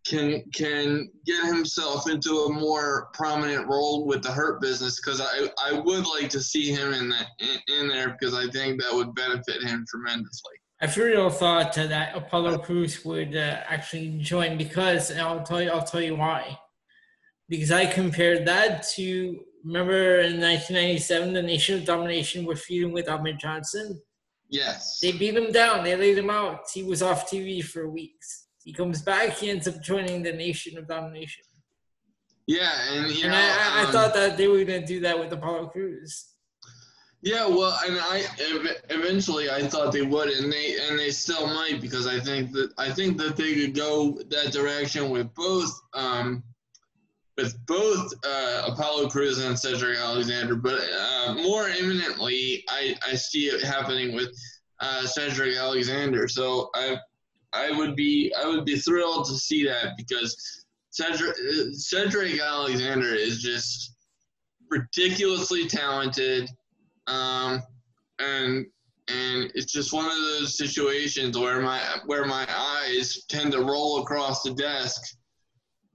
can 0.10 0.44
can 0.54 1.10
get 1.26 1.46
himself 1.46 2.10
into 2.10 2.32
a 2.32 2.54
more 2.54 3.10
prominent 3.14 3.68
role 3.68 4.06
with 4.06 4.24
the 4.24 4.32
hurt 4.32 4.62
business 4.62 5.00
because 5.00 5.22
I, 5.22 5.50
I 5.64 5.80
would 5.80 6.06
like 6.08 6.30
to 6.30 6.42
see 6.42 6.72
him 6.72 6.94
in 6.94 7.10
that 7.10 7.28
in, 7.40 7.76
in 7.76 7.88
there 7.90 8.16
because 8.18 8.34
I 8.34 8.48
think 8.50 8.82
that 8.82 8.94
would 8.94 9.14
benefit 9.14 9.62
him 9.62 9.86
tremendously. 9.88 10.54
I 10.82 10.86
really 10.96 11.30
thought 11.32 11.74
that 11.74 12.16
Apollo 12.16 12.60
Crews 12.60 13.04
would 13.04 13.36
uh, 13.36 13.62
actually 13.68 14.18
join 14.20 14.58
because 14.58 15.12
and 15.12 15.22
I'll 15.22 15.44
tell 15.44 15.62
you 15.62 15.70
I'll 15.70 15.84
tell 15.84 16.02
you 16.02 16.16
why. 16.16 16.58
Because 17.50 17.72
I 17.72 17.86
compared 17.86 18.46
that 18.48 18.84
to 18.96 19.40
remember 19.64 20.20
in 20.22 20.40
1997 20.40 21.34
the 21.34 21.42
Nation 21.42 21.80
of 21.80 21.86
Domination 21.86 22.46
were 22.46 22.56
feuding 22.56 22.94
with 22.94 23.10
Ahmed 23.10 23.40
Johnson. 23.40 24.02
Yes. 24.50 25.00
They 25.02 25.12
beat 25.12 25.36
him 25.36 25.52
down. 25.52 25.84
They 25.84 25.96
laid 25.96 26.18
him 26.18 26.30
out. 26.30 26.62
He 26.74 26.84
was 26.84 27.02
off 27.02 27.30
TV 27.30 27.64
for 27.64 27.90
weeks. 27.90 28.48
He 28.64 28.74
comes 28.74 29.02
back. 29.02 29.38
He 29.38 29.50
ends 29.50 29.68
up 29.68 29.82
joining 29.82 30.24
the 30.24 30.34
Nation 30.34 30.78
of 30.78 30.88
Domination. 30.88 31.44
Yeah, 32.48 32.72
and 32.92 33.12
you 33.12 33.24
And 33.26 33.32
know, 33.32 33.38
I, 33.38 33.82
I, 33.82 33.86
um, 33.86 33.92
thought 33.92 34.14
that 34.16 34.36
they 34.38 34.48
were 34.48 34.64
going 34.64 34.82
to 34.82 34.88
do 34.88 35.00
that 35.02 35.18
with 35.20 35.32
Apollo 35.32 35.68
Crews. 35.68 36.26
Yeah, 37.22 37.48
well, 37.48 37.78
and 37.86 38.00
I 38.00 38.24
ev- 38.40 38.82
eventually 38.90 39.50
I 39.52 39.68
thought 39.68 39.92
they 39.92 40.04
would, 40.04 40.30
and 40.30 40.52
they 40.52 40.78
and 40.88 40.98
they 40.98 41.12
still 41.12 41.48
might 41.48 41.82
because 41.82 42.08
I 42.08 42.18
think 42.20 42.52
that 42.54 42.72
I 42.78 42.90
think 42.92 43.18
that 43.18 43.36
they 43.36 43.54
could 43.56 43.76
go 43.76 44.20
that 44.30 44.54
direction 44.54 45.10
with 45.10 45.32
both 45.36 45.70
um, 45.94 46.44
with 47.40 47.66
both 47.66 48.12
uh, 48.26 48.64
Apollo 48.68 49.10
Crews 49.10 49.38
and 49.44 49.58
Cedric 49.58 49.98
Alexander, 49.98 50.56
but 50.56 50.80
uh, 51.00 51.36
more 51.36 51.70
imminently, 51.70 52.66
I 52.68 52.96
I 53.08 53.16
see 53.16 53.46
it 53.46 53.64
happening 53.64 54.14
with 54.14 54.30
uh, 54.82 55.06
Cedric 55.06 55.56
Alexander. 55.56 56.28
So 56.28 56.70
I 56.76 56.98
I 57.54 57.72
would 57.72 57.96
be 57.96 58.34
I 58.42 58.46
would 58.46 58.66
be 58.66 58.78
thrilled 58.78 59.26
to 59.28 59.36
see 59.36 59.66
that 59.66 59.94
because 59.98 60.66
Cedric 60.90 61.36
Cedric 61.74 62.42
Alexander 62.42 63.14
is 63.16 63.42
just 63.42 63.96
ridiculously 64.70 65.68
talented 65.68 66.50
um, 67.08 67.62
and 68.20 68.66
and 69.08 69.52
it's 69.56 69.72
just 69.72 69.94
one 69.94 70.06
of 70.06 70.12
those 70.12 70.58
situations 70.58 71.38
where 71.38 71.62
my 71.62 71.80
where 72.06 72.26
my 72.26 72.46
eyes 72.50 73.24
tend 73.30 73.54
to 73.54 73.64
roll 73.64 74.02
across 74.02 74.44
the 74.44 74.54
desk 74.54 75.02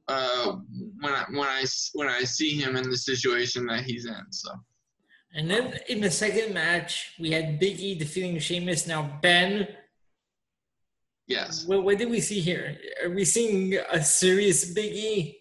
uh, 0.09 0.57
when 1.01 1.13
I 1.13 1.25
when 1.31 1.49
I 1.49 1.65
when 1.95 2.09
I 2.09 2.25
see 2.25 2.51
him 2.51 2.77
in 2.77 2.89
the 2.91 2.97
situation 2.97 3.67
that 3.67 3.85
he's 3.85 4.07
in. 4.07 4.23
So 4.31 4.51
And 5.35 5.51
then 5.51 5.79
in 5.89 6.01
the 6.01 6.11
second 6.11 6.53
match, 6.55 7.15
we 7.19 7.31
had 7.33 7.59
Big 7.59 7.81
E 7.81 7.95
defeating 7.99 8.39
Sheamus. 8.39 8.87
Now, 8.87 9.19
Ben, 9.23 9.67
yes, 11.27 11.65
what, 11.67 11.85
what 11.85 11.99
did 11.99 12.11
we 12.11 12.21
see 12.21 12.41
here? 12.41 12.77
Are 13.03 13.11
we 13.11 13.25
seeing 13.25 13.75
a 13.91 14.03
serious 14.03 14.73
Big 14.73 14.93
E? 14.95 15.39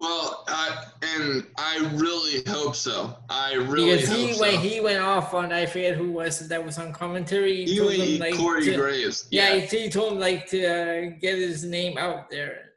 well, 0.00 0.44
I, 0.48 0.86
and 1.02 1.46
I 1.56 1.78
really 1.94 2.42
hope 2.48 2.74
so. 2.74 3.16
I 3.30 3.54
really 3.54 3.92
Because 3.96 4.08
he 4.14 4.30
hope 4.32 4.40
when 4.40 4.54
so. 4.54 4.60
he 4.60 4.80
went 4.80 5.00
off 5.00 5.32
on 5.32 5.52
I 5.52 5.64
forget 5.66 5.94
who 5.96 6.10
was 6.10 6.48
that 6.48 6.64
was 6.64 6.76
on 6.78 6.92
commentary. 6.92 7.64
He 7.64 7.72
He 7.74 7.78
told 7.78 7.88
went 7.90 8.02
him 8.02 8.18
like 8.18 8.34
Corey 8.36 8.64
to, 8.64 8.76
Graves. 8.76 9.28
yeah, 9.30 9.54
he, 9.54 9.84
he 9.84 9.88
told 9.88 10.14
him 10.14 10.18
like 10.18 10.48
to 10.48 10.58
uh, 10.66 11.10
get 11.20 11.38
his 11.38 11.64
name 11.64 11.96
out 11.98 12.28
there. 12.30 12.71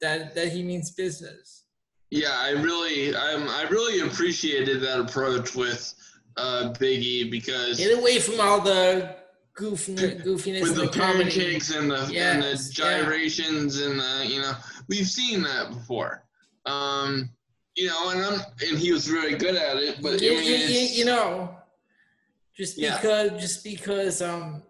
That 0.00 0.34
that 0.34 0.48
he 0.52 0.62
means 0.62 0.90
business. 0.92 1.64
Yeah, 2.10 2.32
I 2.34 2.50
really, 2.50 3.14
I'm, 3.14 3.48
I 3.48 3.68
really 3.70 4.00
appreciated 4.00 4.80
that 4.80 4.98
approach 4.98 5.54
with 5.54 5.94
uh, 6.36 6.72
Big 6.78 7.02
E 7.02 7.30
because 7.30 7.78
Get 7.78 7.96
away 7.96 8.18
from 8.18 8.40
all 8.40 8.60
the 8.60 9.14
goof 9.54 9.86
goofiness 9.86 10.62
with 10.62 10.74
the 10.74 10.86
the 10.86 10.88
pancakes 10.88 11.70
and 11.74 11.90
the 11.90 12.02
and 12.02 12.12
Yes, 12.12 12.74
the 12.74 12.82
yeah. 12.82 13.02
gyrations 13.02 13.80
and 13.80 14.00
the 14.00 14.26
you 14.26 14.40
know 14.40 14.54
we've 14.88 15.06
seen 15.06 15.42
that 15.42 15.70
before. 15.70 16.24
Um, 16.66 17.30
you 17.76 17.86
know, 17.86 18.10
and 18.10 18.20
I'm 18.20 18.40
and 18.68 18.78
he 18.78 18.92
was 18.92 19.10
really 19.10 19.36
good 19.36 19.54
at 19.54 19.76
it, 19.76 20.02
but 20.02 20.20
you, 20.20 20.32
I 20.32 20.40
mean, 20.40 20.70
you, 20.70 20.80
you, 20.98 21.04
know, 21.04 21.54
just 22.56 22.76
Yeah. 22.76 22.96
because 22.96 23.40
just 23.40 23.64
because 23.64 24.20
um 24.22 24.62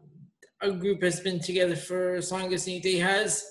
a 0.61 0.71
group 0.71 1.03
has 1.03 1.21
been 1.21 1.41
together 1.41 1.77
for 1.77 2.15
as 2.15 2.31
long 2.31 2.53
as 2.53 2.67
they 2.67 2.97
has 2.99 3.45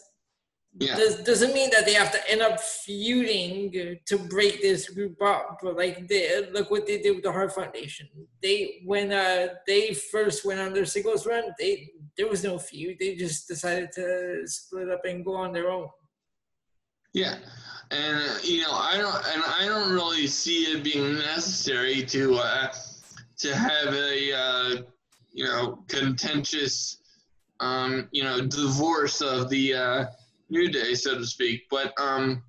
yeah, 0.77 0.95
does, 0.95 1.23
doesn't 1.23 1.53
mean 1.53 1.69
that 1.71 1.85
they 1.85 1.93
have 1.93 2.11
to 2.11 2.31
end 2.31 2.41
up 2.41 2.59
feuding 2.59 3.99
to 4.05 4.17
break 4.17 4.61
this 4.61 4.89
group 4.89 5.21
up. 5.21 5.59
But 5.61 5.75
like 5.75 6.07
they 6.07 6.47
look 6.51 6.69
what 6.69 6.85
they 6.85 7.01
did 7.01 7.15
with 7.15 7.23
the 7.23 7.31
Heart 7.31 7.53
Foundation. 7.53 8.07
They 8.41 8.81
when 8.85 9.11
uh 9.11 9.47
they 9.67 9.93
first 9.93 10.45
went 10.45 10.59
on 10.59 10.73
their 10.73 10.85
singles 10.85 11.25
run, 11.25 11.43
they 11.59 11.89
there 12.17 12.27
was 12.27 12.43
no 12.43 12.59
feud. 12.59 12.97
They 12.99 13.15
just 13.15 13.47
decided 13.47 13.91
to 13.93 14.43
split 14.45 14.89
up 14.89 15.01
and 15.05 15.25
go 15.25 15.35
on 15.35 15.53
their 15.53 15.71
own. 15.71 15.89
yeah, 17.13 17.35
and 17.91 18.17
uh, 18.17 18.37
you 18.43 18.61
know, 18.61 18.71
I 18.71 18.97
don't 18.97 19.15
and 19.33 19.43
I 19.43 19.65
don't 19.67 19.91
really 19.91 20.27
see 20.27 20.63
it 20.63 20.83
being 20.83 21.15
necessary 21.15 22.03
to 22.03 22.35
uh, 22.35 22.71
to 23.39 23.55
have 23.55 23.93
a 23.93 24.33
uh, 24.33 24.81
you 25.33 25.45
know 25.45 25.83
contentious 25.87 27.01
um, 27.59 28.07
you 28.11 28.23
know 28.23 28.45
divorce 28.45 29.21
of 29.21 29.49
the 29.49 29.73
uh, 29.73 30.05
New 30.49 30.69
Day, 30.69 30.93
so 30.93 31.15
to 31.15 31.25
speak. 31.25 31.63
But 31.69 31.93
um, 31.99 32.43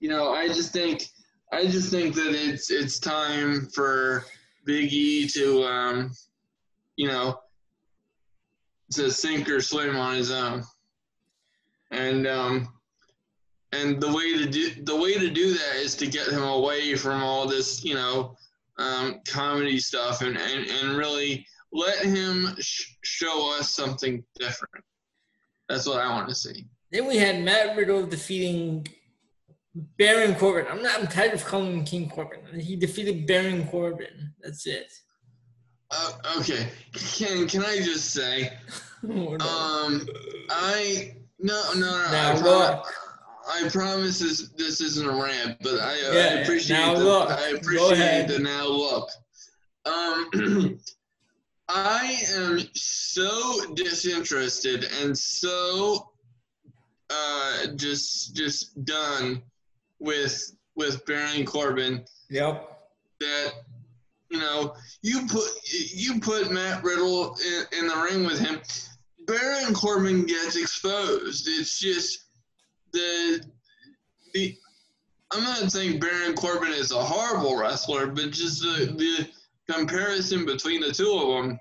you 0.00 0.08
know, 0.08 0.32
I 0.32 0.48
just 0.48 0.72
think 0.72 1.08
I 1.52 1.66
just 1.66 1.90
think 1.90 2.14
that 2.14 2.34
it's 2.34 2.70
it's 2.70 2.98
time 2.98 3.66
for 3.66 4.24
Big 4.64 4.92
E 4.92 5.28
to 5.28 5.64
um, 5.64 6.12
you 6.96 7.08
know 7.08 7.40
to 8.92 9.10
sink 9.10 9.48
or 9.48 9.60
swim 9.60 9.96
on 9.96 10.16
his 10.16 10.30
own, 10.30 10.62
and 11.90 12.26
um, 12.26 12.68
and 13.72 14.00
the 14.00 14.12
way 14.12 14.38
to 14.38 14.46
do 14.46 14.82
the 14.84 14.96
way 14.96 15.14
to 15.14 15.30
do 15.30 15.52
that 15.52 15.76
is 15.76 15.94
to 15.96 16.06
get 16.06 16.28
him 16.28 16.42
away 16.42 16.94
from 16.96 17.22
all 17.22 17.46
this 17.46 17.84
you 17.84 17.94
know 17.94 18.36
um, 18.78 19.20
comedy 19.26 19.78
stuff 19.78 20.22
and, 20.22 20.36
and 20.36 20.66
and 20.66 20.96
really 20.96 21.46
let 21.72 21.98
him 21.98 22.54
sh- 22.60 22.94
show 23.02 23.58
us 23.58 23.74
something 23.74 24.24
different. 24.38 24.84
That's 25.68 25.86
what 25.86 26.00
I 26.00 26.08
want 26.10 26.28
to 26.28 26.34
see. 26.34 26.66
Then 26.90 27.06
we 27.06 27.16
had 27.16 27.42
Matt 27.42 27.76
Riddle 27.76 28.06
defeating 28.06 28.86
Baron 29.98 30.34
Corbin. 30.34 30.66
I'm 30.70 30.82
not. 30.82 30.98
I'm 31.00 31.06
tired 31.06 31.34
of 31.34 31.44
calling 31.44 31.72
him 31.78 31.84
King 31.84 32.08
Corbin. 32.08 32.58
He 32.60 32.76
defeated 32.76 33.26
Baron 33.26 33.66
Corbin. 33.68 34.32
That's 34.40 34.66
it. 34.66 34.90
Uh, 35.90 36.12
okay, 36.38 36.68
can 36.92 37.46
can 37.48 37.62
I 37.64 37.76
just 37.78 38.10
say, 38.12 38.52
Oh, 39.08 39.36
no. 39.36 39.46
um, 39.46 40.06
I 40.50 41.14
no 41.38 41.62
no 41.74 41.80
no. 41.80 42.10
Now 42.10 42.32
I, 42.32 42.34
look. 42.40 42.42
promise, 42.84 42.94
I 43.50 43.68
promise 43.70 44.18
this 44.18 44.48
this 44.56 44.80
isn't 44.80 45.06
a 45.06 45.10
rant, 45.12 45.56
but 45.62 45.80
I, 45.80 45.92
I 45.92 46.10
Yeah, 46.12 46.34
appreciate 46.40 46.76
now 46.76 46.94
the, 46.94 47.04
look. 47.04 47.30
I 47.30 47.52
Go 47.52 47.56
appreciate 47.58 47.92
ahead. 47.92 48.28
the 48.28 48.38
now 48.40 48.66
look. 48.66 49.08
Um, 49.86 50.78
I 51.70 52.18
am 52.34 52.60
so 52.74 53.74
disinterested 53.74 54.84
and 55.02 55.16
so 55.16 56.10
uh, 57.10 57.66
just 57.76 58.34
just 58.36 58.84
done 58.84 59.42
with 59.98 60.52
with 60.76 61.04
Baron 61.06 61.44
Corbin 61.44 62.04
Yep. 62.30 62.78
that 63.20 63.52
you 64.30 64.38
know 64.38 64.74
you 65.02 65.26
put 65.26 65.48
you 65.72 66.20
put 66.20 66.50
Matt 66.52 66.82
Riddle 66.84 67.36
in, 67.44 67.80
in 67.80 67.88
the 67.88 67.96
ring 67.96 68.24
with 68.26 68.38
him. 68.38 68.60
Baron 69.26 69.74
Corbin 69.74 70.24
gets 70.24 70.56
exposed. 70.56 71.46
It's 71.48 71.78
just 71.78 72.24
the 72.92 73.44
the. 74.34 74.56
I'm 75.30 75.44
not 75.44 75.70
saying 75.70 76.00
Baron 76.00 76.34
Corbin 76.34 76.72
is 76.72 76.90
a 76.90 77.02
horrible 77.02 77.58
wrestler, 77.58 78.06
but 78.06 78.30
just 78.30 78.62
the 78.62 78.94
the 78.96 79.28
comparison 79.72 80.46
between 80.46 80.80
the 80.80 80.92
two 80.92 81.12
of 81.12 81.44
them. 81.44 81.60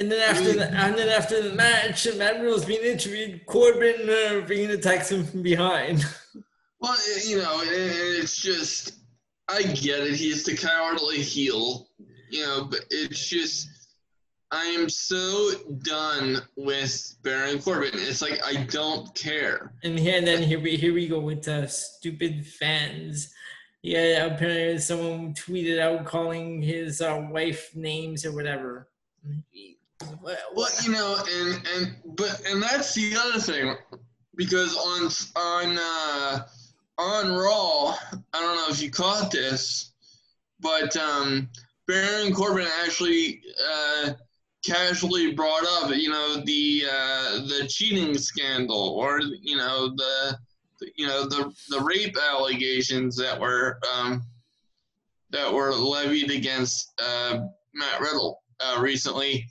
And 0.00 0.10
then 0.10 0.30
after 0.30 0.54
the 0.54 0.70
and 0.70 0.96
then 0.96 1.10
after 1.10 1.42
the 1.42 1.54
match, 1.54 2.08
Matt 2.16 2.40
Riddle's 2.40 2.64
being 2.64 2.82
interviewed. 2.82 3.44
Corbin 3.44 4.08
uh, 4.08 4.46
being 4.46 4.70
attacks 4.70 5.12
him 5.12 5.24
from 5.24 5.42
behind. 5.42 6.04
Well, 6.80 6.96
you 7.26 7.36
know, 7.36 7.60
it's 7.62 8.40
just 8.40 8.94
I 9.46 9.62
get 9.62 10.00
it. 10.00 10.14
He's 10.14 10.44
the 10.44 10.56
cowardly 10.56 11.18
heel, 11.18 11.88
you 12.30 12.46
know, 12.46 12.64
but 12.64 12.80
it's 12.90 13.28
just 13.28 13.68
I 14.50 14.64
am 14.64 14.88
so 14.88 15.50
done 15.82 16.38
with 16.56 17.16
Baron 17.22 17.60
Corbin. 17.60 17.90
It's 17.92 18.22
like 18.22 18.40
I 18.42 18.64
don't 18.64 19.14
care. 19.14 19.74
And 19.84 19.98
here 19.98 20.16
and 20.16 20.26
then 20.26 20.42
here 20.42 20.60
we 20.60 20.76
here 20.76 20.94
we 20.94 21.06
go 21.06 21.20
with 21.20 21.46
uh, 21.46 21.66
stupid 21.66 22.46
fans. 22.46 23.34
Yeah, 23.82 24.24
apparently 24.24 24.78
someone 24.78 25.34
tweeted 25.34 25.78
out 25.78 26.06
calling 26.06 26.62
his 26.62 27.02
uh, 27.02 27.26
wife 27.30 27.76
names 27.76 28.24
or 28.24 28.32
whatever. 28.32 28.88
Well, 30.22 30.68
you 30.82 30.92
know, 30.92 31.22
and 31.28 31.68
and 31.74 31.96
but 32.16 32.42
and 32.46 32.62
that's 32.62 32.94
the 32.94 33.16
other 33.16 33.40
thing, 33.40 33.74
because 34.36 34.76
on 34.76 35.10
on 35.36 35.78
uh, 35.78 36.46
on 36.98 37.32
Raw, 37.32 37.94
I 38.32 38.40
don't 38.40 38.56
know 38.56 38.68
if 38.70 38.82
you 38.82 38.90
caught 38.90 39.30
this, 39.30 39.92
but 40.60 40.96
um, 40.96 41.48
Baron 41.86 42.32
Corbin 42.32 42.68
actually 42.84 43.42
uh, 43.70 44.12
casually 44.64 45.32
brought 45.32 45.64
up, 45.64 45.94
you 45.94 46.10
know, 46.10 46.42
the 46.44 46.84
uh, 46.90 47.32
the 47.46 47.66
cheating 47.68 48.16
scandal, 48.16 48.94
or 48.98 49.20
you 49.20 49.56
know 49.56 49.94
the 49.96 50.38
you 50.96 51.06
know 51.06 51.24
the 51.24 51.52
the 51.68 51.80
rape 51.80 52.16
allegations 52.32 53.16
that 53.16 53.38
were 53.38 53.78
um, 53.92 54.22
that 55.30 55.52
were 55.52 55.72
levied 55.72 56.30
against 56.30 56.92
uh, 57.02 57.40
Matt 57.74 58.00
Riddle 58.00 58.42
uh, 58.60 58.78
recently 58.80 59.46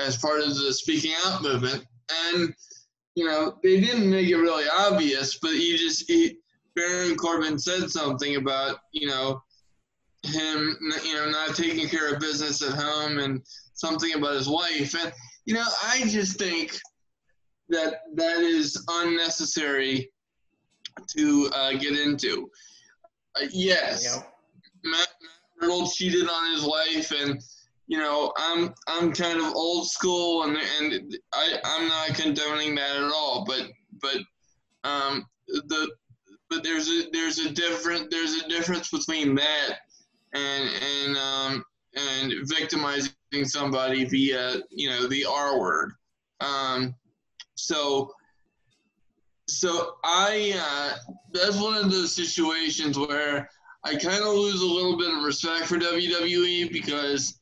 as 0.00 0.16
part 0.16 0.40
of 0.40 0.48
the 0.48 0.72
speaking 0.72 1.12
out 1.24 1.42
movement. 1.42 1.84
And, 2.10 2.54
you 3.14 3.24
know, 3.24 3.58
they 3.62 3.80
didn't 3.80 4.10
make 4.10 4.28
it 4.28 4.36
really 4.36 4.64
obvious, 4.68 5.38
but 5.40 5.52
you 5.52 5.78
just, 5.78 6.08
he, 6.08 6.38
Baron 6.74 7.16
Corbin 7.16 7.58
said 7.58 7.90
something 7.90 8.36
about, 8.36 8.78
you 8.92 9.06
know, 9.06 9.42
him, 10.22 10.76
you 11.04 11.14
know, 11.14 11.30
not 11.30 11.56
taking 11.56 11.88
care 11.88 12.12
of 12.12 12.20
business 12.20 12.62
at 12.62 12.72
home 12.72 13.18
and 13.18 13.42
something 13.74 14.14
about 14.14 14.36
his 14.36 14.48
wife. 14.48 14.94
And, 14.94 15.12
you 15.46 15.54
know, 15.54 15.66
I 15.84 16.02
just 16.06 16.38
think 16.38 16.78
that 17.68 18.02
that 18.14 18.38
is 18.38 18.84
unnecessary 18.88 20.12
to 21.16 21.50
uh, 21.54 21.72
get 21.72 21.98
into. 21.98 22.50
Uh, 23.40 23.46
yes, 23.52 24.04
know, 24.04 24.24
Matt, 24.90 25.08
Matt 25.22 25.38
Riddle 25.60 25.88
cheated 25.88 26.28
on 26.28 26.52
his 26.52 26.64
wife, 26.64 27.12
and 27.12 27.40
you 27.90 27.98
know 27.98 28.32
I'm 28.36 28.72
I'm 28.86 29.12
kind 29.12 29.40
of 29.40 29.52
old 29.52 29.90
school, 29.90 30.44
and 30.44 30.56
and 30.56 31.18
I 31.34 31.58
I'm 31.64 31.88
not 31.88 32.14
condoning 32.14 32.76
that 32.76 32.96
at 32.96 33.10
all. 33.12 33.44
But 33.44 33.62
but 34.00 34.18
um 34.88 35.26
the 35.48 35.90
but 36.48 36.62
there's 36.62 36.88
a 36.88 37.10
there's 37.12 37.38
a 37.38 37.50
different 37.50 38.08
there's 38.08 38.34
a 38.34 38.48
difference 38.48 38.90
between 38.90 39.34
that 39.34 39.78
and 40.32 40.70
and 40.70 41.16
um 41.16 41.64
and 41.96 42.32
victimizing 42.44 43.10
somebody 43.42 44.04
via 44.04 44.58
you 44.70 44.88
know 44.88 45.08
the 45.08 45.24
R 45.24 45.58
word. 45.58 45.90
Um, 46.40 46.94
so 47.56 48.12
so 49.48 49.96
I 50.04 50.54
uh, 50.56 51.12
that's 51.32 51.60
one 51.60 51.74
of 51.74 51.90
those 51.90 52.14
situations 52.14 52.96
where 52.96 53.50
I 53.82 53.96
kind 53.96 54.22
of 54.22 54.28
lose 54.28 54.62
a 54.62 54.66
little 54.66 54.96
bit 54.96 55.12
of 55.12 55.24
respect 55.24 55.66
for 55.66 55.76
WWE 55.76 56.70
because 56.72 57.39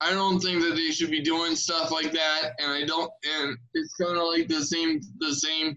I 0.00 0.12
don't 0.12 0.40
think 0.40 0.62
that 0.62 0.76
they 0.76 0.90
should 0.90 1.10
be 1.10 1.20
doing 1.20 1.54
stuff 1.54 1.90
like 1.90 2.12
that, 2.12 2.52
and 2.58 2.72
I 2.72 2.84
don't. 2.84 3.10
And 3.38 3.56
it's 3.74 3.94
kind 3.94 4.16
of 4.16 4.24
like 4.24 4.48
the 4.48 4.64
same 4.64 5.00
the 5.18 5.34
same 5.34 5.76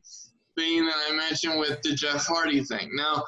thing 0.57 0.85
that 0.85 0.95
I 1.09 1.15
mentioned 1.15 1.59
with 1.59 1.81
the 1.81 1.93
Jeff 1.93 2.25
Hardy 2.25 2.63
thing. 2.63 2.89
Now, 2.93 3.23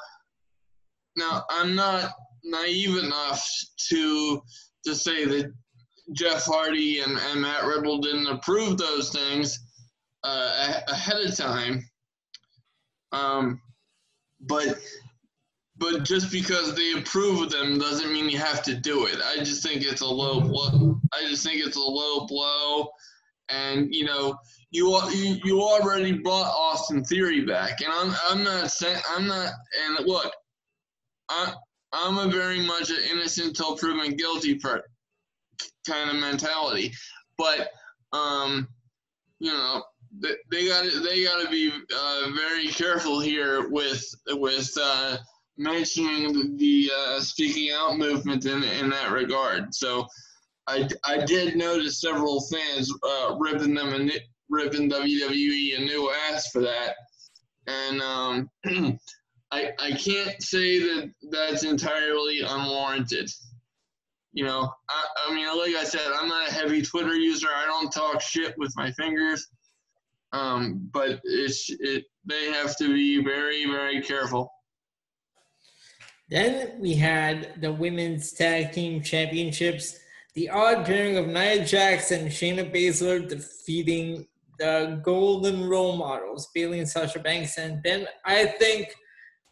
now 1.16 1.44
I'm 1.50 1.74
not 1.74 2.12
naive 2.44 2.96
enough 2.96 3.46
to 3.90 4.42
to 4.84 4.94
say 4.94 5.24
that 5.26 5.52
Jeff 6.12 6.44
Hardy 6.44 7.00
and, 7.00 7.18
and 7.18 7.42
Matt 7.42 7.64
Riddle 7.64 7.98
didn't 7.98 8.28
approve 8.28 8.78
those 8.78 9.10
things 9.10 9.58
uh, 10.24 10.80
ahead 10.88 11.20
of 11.20 11.36
time. 11.36 11.82
Um, 13.12 13.60
but 14.40 14.78
but 15.78 16.04
just 16.04 16.32
because 16.32 16.74
they 16.74 16.92
approve 16.92 17.42
of 17.42 17.50
them 17.50 17.78
doesn't 17.78 18.12
mean 18.12 18.30
you 18.30 18.38
have 18.38 18.62
to 18.62 18.74
do 18.74 19.06
it. 19.06 19.18
I 19.22 19.38
just 19.38 19.62
think 19.62 19.82
it's 19.82 20.00
a 20.00 20.06
low 20.06 20.40
blow. 20.40 21.00
I 21.12 21.28
just 21.28 21.44
think 21.44 21.64
it's 21.64 21.76
a 21.76 21.80
low 21.80 22.26
blow, 22.26 22.88
and 23.48 23.94
you 23.94 24.04
know 24.04 24.36
you 24.70 24.98
you, 25.12 25.38
you 25.44 25.62
already 25.62 26.12
brought 26.12 26.46
Austin 26.46 27.04
Theory 27.04 27.44
back, 27.44 27.80
and 27.82 27.92
I'm 27.92 28.14
I'm 28.28 28.42
not 28.42 28.70
saying 28.70 29.00
I'm 29.10 29.26
not. 29.26 29.52
And 29.84 30.06
look, 30.06 30.32
I 31.28 31.52
I'm 31.92 32.18
a 32.18 32.30
very 32.30 32.60
much 32.60 32.90
an 32.90 32.98
innocent 33.10 33.56
till 33.56 33.76
proven 33.76 34.16
guilty 34.16 34.54
per 34.54 34.82
kind 35.86 36.10
of 36.10 36.16
mentality, 36.16 36.92
but 37.38 37.68
um, 38.12 38.68
you 39.38 39.52
know 39.52 39.82
they, 40.50 40.66
got 40.66 40.84
they 41.04 41.24
got 41.24 41.44
to 41.44 41.50
be 41.50 41.70
uh, 41.94 42.30
very 42.34 42.68
careful 42.68 43.20
here 43.20 43.68
with 43.68 44.02
with 44.30 44.76
uh, 44.80 45.16
mentioning 45.58 46.56
the 46.56 46.90
uh, 46.96 47.20
speaking 47.20 47.70
out 47.72 47.98
movement 47.98 48.44
in 48.46 48.62
in 48.62 48.90
that 48.90 49.10
regard. 49.10 49.74
So 49.74 50.06
I, 50.66 50.88
I 51.04 51.24
did 51.24 51.56
notice 51.56 52.00
several 52.00 52.40
fans 52.40 52.92
uh, 53.02 53.36
ripping 53.38 53.74
them 53.74 53.92
and 53.94 54.12
ripping 54.48 54.90
WWE 54.90 55.78
a 55.78 55.80
new 55.80 56.12
ass 56.28 56.50
for 56.50 56.60
that, 56.62 56.96
and 57.66 58.00
um, 58.00 58.50
I 59.52 59.72
I 59.80 59.92
can't 59.92 60.42
say 60.42 60.80
that 60.80 61.12
that's 61.30 61.64
entirely 61.64 62.40
unwarranted. 62.40 63.30
You 64.32 64.44
know, 64.44 64.70
I, 64.90 65.04
I 65.28 65.34
mean, 65.34 65.46
like 65.46 65.74
I 65.76 65.84
said, 65.84 66.12
I'm 66.14 66.28
not 66.28 66.48
a 66.48 66.52
heavy 66.52 66.82
Twitter 66.82 67.14
user. 67.14 67.48
I 67.54 67.64
don't 67.64 67.90
talk 67.90 68.20
shit 68.20 68.54
with 68.58 68.72
my 68.76 68.90
fingers. 68.92 69.48
Um, 70.32 70.90
but 70.92 71.20
it's 71.24 71.70
it 71.70 72.04
they 72.26 72.46
have 72.52 72.76
to 72.78 72.92
be 72.92 73.22
very 73.22 73.64
very 73.66 74.02
careful. 74.02 74.50
Then 76.28 76.80
we 76.80 76.94
had 76.94 77.60
the 77.60 77.72
women's 77.72 78.32
tag 78.32 78.72
team 78.72 79.02
championships. 79.02 79.98
The 80.34 80.50
odd 80.50 80.84
pairing 80.84 81.16
of 81.16 81.28
Nia 81.28 81.64
Jax 81.64 82.10
and 82.10 82.30
Shayna 82.30 82.74
Baszler 82.74 83.28
defeating 83.28 84.26
the 84.58 85.00
Golden 85.02 85.68
Role 85.68 85.96
Models, 85.96 86.48
Bayley 86.54 86.80
and 86.80 86.88
Sasha 86.88 87.20
Banks. 87.20 87.58
And 87.58 87.80
then 87.84 88.06
I 88.24 88.46
think 88.46 88.88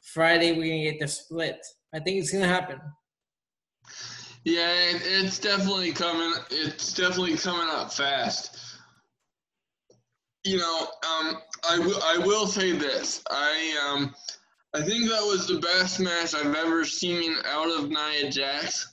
Friday 0.02 0.52
we're 0.52 0.68
gonna 0.68 0.90
get 0.90 1.00
the 1.00 1.08
split. 1.08 1.64
I 1.94 2.00
think 2.00 2.18
it's 2.18 2.32
gonna 2.32 2.48
happen. 2.48 2.80
Yeah, 4.44 4.70
it, 4.90 5.02
it's 5.04 5.38
definitely 5.38 5.92
coming. 5.92 6.34
It's 6.50 6.92
definitely 6.92 7.36
coming 7.36 7.68
up 7.70 7.92
fast. 7.92 8.78
You 10.44 10.58
know, 10.58 10.80
um, 10.80 11.38
I 11.70 11.78
will. 11.78 12.02
I 12.02 12.18
will 12.18 12.46
say 12.46 12.72
this. 12.72 13.22
I 13.30 13.88
um, 13.88 14.14
I 14.74 14.82
think 14.82 15.08
that 15.08 15.22
was 15.22 15.46
the 15.46 15.60
best 15.60 16.00
match 16.00 16.34
I've 16.34 16.54
ever 16.54 16.84
seen 16.84 17.36
out 17.44 17.70
of 17.78 17.90
Nia 17.90 18.28
Jax, 18.30 18.92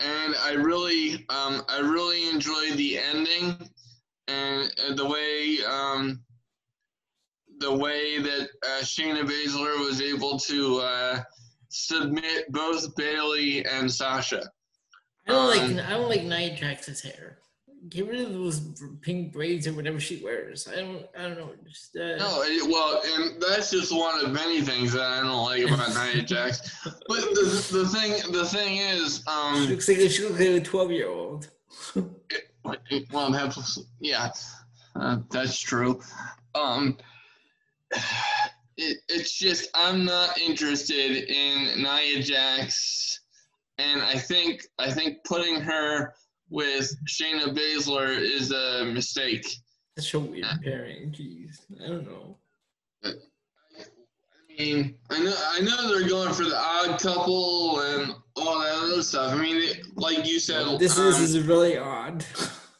and 0.00 0.34
I 0.42 0.52
really, 0.52 1.26
um, 1.28 1.62
I 1.68 1.80
really 1.80 2.28
enjoyed 2.30 2.78
the 2.78 2.98
ending 2.98 3.56
and, 4.26 4.72
and 4.82 4.98
the 4.98 5.06
way, 5.06 5.58
um, 5.68 6.22
the 7.58 7.74
way 7.76 8.18
that 8.22 8.48
uh, 8.66 8.80
Shayna 8.82 9.22
Baszler 9.22 9.78
was 9.84 10.00
able 10.00 10.38
to 10.38 10.78
uh, 10.80 11.20
submit 11.68 12.50
both 12.50 12.96
Bayley 12.96 13.66
and 13.66 13.92
Sasha. 13.92 14.50
I 15.28 15.32
don't 15.32 15.58
Um, 15.60 15.76
like 15.76 15.84
I 15.86 15.90
don't 15.90 16.08
like 16.08 16.22
Nia 16.22 16.56
Jax's 16.56 17.02
hair. 17.02 17.36
Get 17.90 18.08
rid 18.08 18.20
of 18.20 18.32
those 18.32 18.60
pink 19.02 19.32
braids 19.32 19.66
or 19.66 19.72
whatever 19.72 19.98
she 19.98 20.22
wears. 20.22 20.68
I 20.68 20.76
don't 20.76 21.06
I 21.18 21.22
don't 21.22 21.38
know. 21.38 21.50
Just 21.68 21.96
uh, 21.96 22.16
No, 22.16 22.44
well, 22.68 23.02
and 23.04 23.42
that's 23.42 23.72
just 23.72 23.94
one 23.94 24.24
of 24.24 24.30
many 24.30 24.60
things 24.60 24.92
that 24.92 25.02
I 25.02 25.20
don't 25.20 25.44
like 25.44 25.64
about 25.64 26.14
Nia 26.14 26.22
Jax. 26.26 26.78
But 26.84 27.20
the, 27.20 27.68
the 27.72 27.88
thing, 27.88 28.32
the 28.32 28.44
thing 28.44 28.76
is, 28.76 29.18
she 29.18 29.32
um, 29.32 29.66
looks 29.66 29.88
like 29.88 29.98
she 30.10 30.22
looks 30.22 30.38
like 30.38 30.48
a 30.48 30.60
twelve 30.60 30.92
year 30.92 31.08
old. 31.08 31.50
well, 33.12 33.32
that's, 33.32 33.80
yeah, 33.98 34.30
uh, 34.94 35.18
that's 35.30 35.58
true. 35.58 36.00
Um, 36.54 36.96
it, 38.76 38.98
it's 39.08 39.32
just 39.36 39.68
I'm 39.74 40.04
not 40.04 40.38
interested 40.38 41.28
in 41.28 41.82
Nia 41.82 42.22
Jax, 42.22 43.20
and 43.78 44.00
I 44.00 44.14
think 44.14 44.66
I 44.78 44.92
think 44.92 45.24
putting 45.24 45.60
her 45.60 46.14
with 46.50 46.94
Shayna 47.06 47.56
Baszler 47.56 48.18
is 48.18 48.52
a 48.52 48.84
mistake. 48.84 49.46
Such 49.98 50.14
a 50.14 50.20
weird 50.20 50.46
pairing. 50.62 51.12
Jeez, 51.12 51.60
I 51.82 51.88
don't 51.88 52.06
know. 52.06 52.36
I 53.04 53.12
mean, 54.58 54.94
I 55.10 55.22
know 55.22 55.34
I 55.52 55.60
know 55.60 55.88
they're 55.88 56.08
going 56.08 56.34
for 56.34 56.44
the 56.44 56.56
odd 56.56 57.00
couple 57.00 57.80
and 57.80 58.12
all 58.36 58.60
that 58.60 58.74
other 58.74 59.02
stuff. 59.02 59.32
I 59.32 59.36
mean, 59.36 59.56
it, 59.56 59.96
like 59.96 60.26
you 60.26 60.38
said, 60.38 60.78
This 60.78 60.98
um, 60.98 61.06
is, 61.06 61.20
is 61.20 61.40
really 61.46 61.78
odd. 61.78 62.24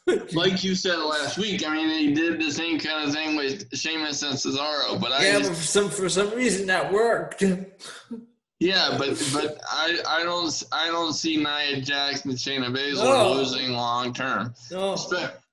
like 0.33 0.65
you 0.65 0.75
said 0.75 0.97
last 0.97 1.39
week. 1.39 1.67
I 1.67 1.75
mean, 1.75 1.89
they 1.89 2.21
did 2.21 2.41
the 2.41 2.51
same 2.51 2.79
kind 2.79 3.07
of 3.07 3.15
thing 3.15 3.37
with 3.37 3.75
Sheamus 3.77 4.23
and 4.23 4.35
Cesaro, 4.35 5.01
but 5.01 5.13
I 5.13 5.25
yeah, 5.25 5.39
but 5.39 5.49
for 5.49 5.55
some 5.55 5.89
for 5.89 6.09
some 6.09 6.31
reason 6.31 6.67
that 6.67 6.93
worked. 6.93 7.43
yeah, 8.61 8.95
but 8.99 9.11
but 9.33 9.59
I 9.69 9.99
I 10.07 10.23
don't 10.23 10.63
I 10.71 10.87
don't 10.89 11.13
see 11.15 11.37
Nia 11.37 11.81
Jax 11.81 12.25
and 12.25 12.35
Shayna 12.35 12.67
Baszler 12.75 13.05
No. 13.05 13.33
losing 13.33 13.73
long 13.73 14.13
term, 14.13 14.55
No, 14.71 14.97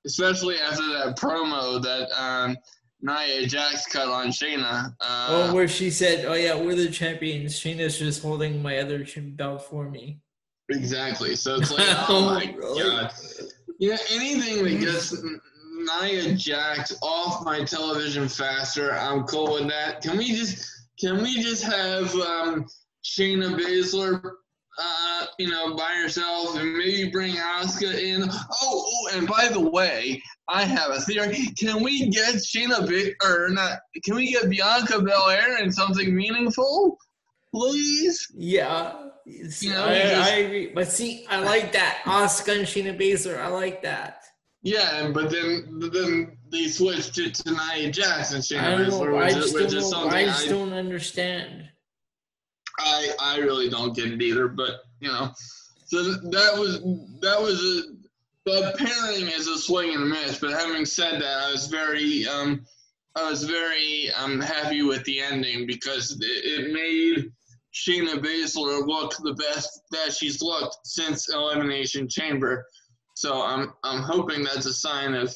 especially 0.04 0.58
after 0.60 0.86
that 0.88 1.16
promo 1.18 1.82
that 1.82 2.08
um, 2.22 2.56
Nia 3.00 3.46
Jax 3.46 3.86
cut 3.86 4.08
on 4.08 4.28
Shayna. 4.28 4.94
Uh, 5.00 5.26
oh, 5.50 5.54
where 5.54 5.68
she 5.68 5.90
said, 5.90 6.24
"Oh 6.26 6.34
yeah, 6.34 6.54
we're 6.54 6.74
the 6.74 6.90
champions." 6.90 7.58
Shayna's 7.58 7.98
just 7.98 8.22
holding 8.22 8.62
my 8.62 8.78
other 8.78 9.04
belt 9.36 9.62
for 9.64 9.88
me. 9.88 10.20
Exactly. 10.70 11.34
So 11.34 11.54
it's 11.60 11.70
like, 11.72 11.86
oh 12.10 12.24
my 12.26 12.54
Really? 12.56 12.82
god. 12.82 13.12
Yeah, 13.78 13.96
anything 14.10 14.64
that 14.64 14.80
gets 14.80 15.14
Nia 16.02 16.34
Jax 16.34 16.92
off 17.00 17.44
my 17.44 17.64
television 17.64 18.28
faster, 18.28 18.92
I'm 18.92 19.22
cool 19.24 19.54
with 19.54 19.68
that. 19.68 20.02
Can 20.02 20.18
we 20.18 20.34
just 20.34 20.68
can 21.00 21.22
we 21.22 21.40
just 21.40 21.62
have 21.62 22.12
um, 22.16 22.66
Shayna 23.04 23.56
Baszler, 23.58 24.22
uh, 24.80 25.26
you 25.38 25.48
know, 25.48 25.74
by 25.74 25.92
herself, 26.02 26.56
and 26.58 26.76
maybe 26.76 27.10
bring 27.10 27.34
Asuka 27.34 27.94
in? 27.94 28.22
Oh, 28.28 28.84
oh, 28.86 29.08
and 29.14 29.26
by 29.26 29.48
the 29.48 29.60
way, 29.60 30.22
I 30.48 30.64
have 30.64 30.90
a 30.90 31.00
theory. 31.00 31.46
Can 31.58 31.82
we 31.82 32.08
get 32.10 32.36
Shayna 32.36 32.86
Ba- 32.88 33.14
or 33.26 33.48
not? 33.50 33.78
Can 34.04 34.14
we 34.16 34.32
get 34.32 34.48
Bianca 34.50 35.00
Belair 35.02 35.58
in 35.62 35.72
something 35.72 36.14
meaningful, 36.14 36.96
please? 37.54 38.26
Yeah. 38.34 39.06
You 39.26 39.72
know, 39.72 39.84
I, 39.84 39.98
just- 40.02 40.30
I 40.32 40.34
agree. 40.36 40.66
But 40.74 40.88
see, 40.88 41.26
I 41.28 41.40
like 41.40 41.72
that. 41.72 42.00
Asuka 42.04 42.58
and 42.58 42.66
Shayna 42.66 42.98
Baszler, 42.98 43.38
I 43.38 43.48
like 43.48 43.82
that. 43.82 44.22
Yeah, 44.62 45.10
but 45.14 45.30
then 45.30 45.78
then 45.92 46.36
they 46.50 46.66
switched 46.66 47.18
it 47.18 47.34
to 47.36 47.52
Nia 47.52 47.90
Jax 47.92 48.32
and 48.32 48.38
I 48.38 48.40
Shayna 48.40 48.78
don't 48.78 48.88
know. 48.88 49.00
Baszler, 49.00 49.22
I 49.22 49.26
which, 49.26 49.34
just 49.34 49.54
which 49.54 49.62
don't 49.68 49.74
is 49.76 49.82
know. 49.84 49.90
something 49.90 50.18
I 50.18 50.24
just 50.24 50.46
I, 50.46 50.50
don't 50.50 50.72
understand. 50.72 51.68
I 52.78 53.10
I 53.20 53.38
really 53.38 53.68
don't 53.68 53.94
get 53.94 54.12
it 54.12 54.22
either. 54.22 54.48
But 54.48 54.82
you 55.00 55.08
know, 55.08 55.32
so 55.86 56.02
that 56.02 56.54
was 56.56 56.80
that 57.20 57.40
was 57.40 57.60
a 57.60 57.98
the 58.48 58.74
pairing 58.78 59.28
is 59.28 59.46
a 59.46 59.58
swing 59.58 59.94
and 59.94 60.04
a 60.04 60.06
miss. 60.06 60.38
But 60.38 60.52
having 60.52 60.84
said 60.84 61.20
that, 61.20 61.38
I 61.44 61.52
was 61.52 61.66
very 61.66 62.26
um 62.26 62.64
I 63.14 63.28
was 63.28 63.44
very 63.44 64.10
um 64.16 64.40
happy 64.40 64.82
with 64.82 65.04
the 65.04 65.20
ending 65.20 65.66
because 65.66 66.12
it, 66.12 66.24
it 66.24 66.72
made 66.72 67.30
Shayna 67.74 68.22
Baszler 68.22 68.86
look 68.86 69.14
the 69.22 69.34
best 69.34 69.82
that 69.90 70.12
she's 70.12 70.40
looked 70.40 70.78
since 70.84 71.28
Elimination 71.32 72.08
Chamber. 72.08 72.66
So 73.14 73.42
I'm 73.42 73.72
I'm 73.84 74.02
hoping 74.02 74.42
that's 74.42 74.66
a 74.66 74.72
sign 74.72 75.14
of 75.14 75.34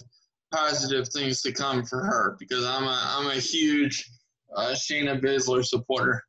positive 0.52 1.08
things 1.08 1.42
to 1.42 1.52
come 1.52 1.84
for 1.84 2.04
her 2.04 2.36
because 2.38 2.64
I'm 2.64 2.84
a 2.84 3.00
I'm 3.04 3.30
a 3.30 3.40
huge 3.40 4.10
uh, 4.56 4.74
Shayna 4.74 5.20
Baszler 5.20 5.64
supporter. 5.64 6.22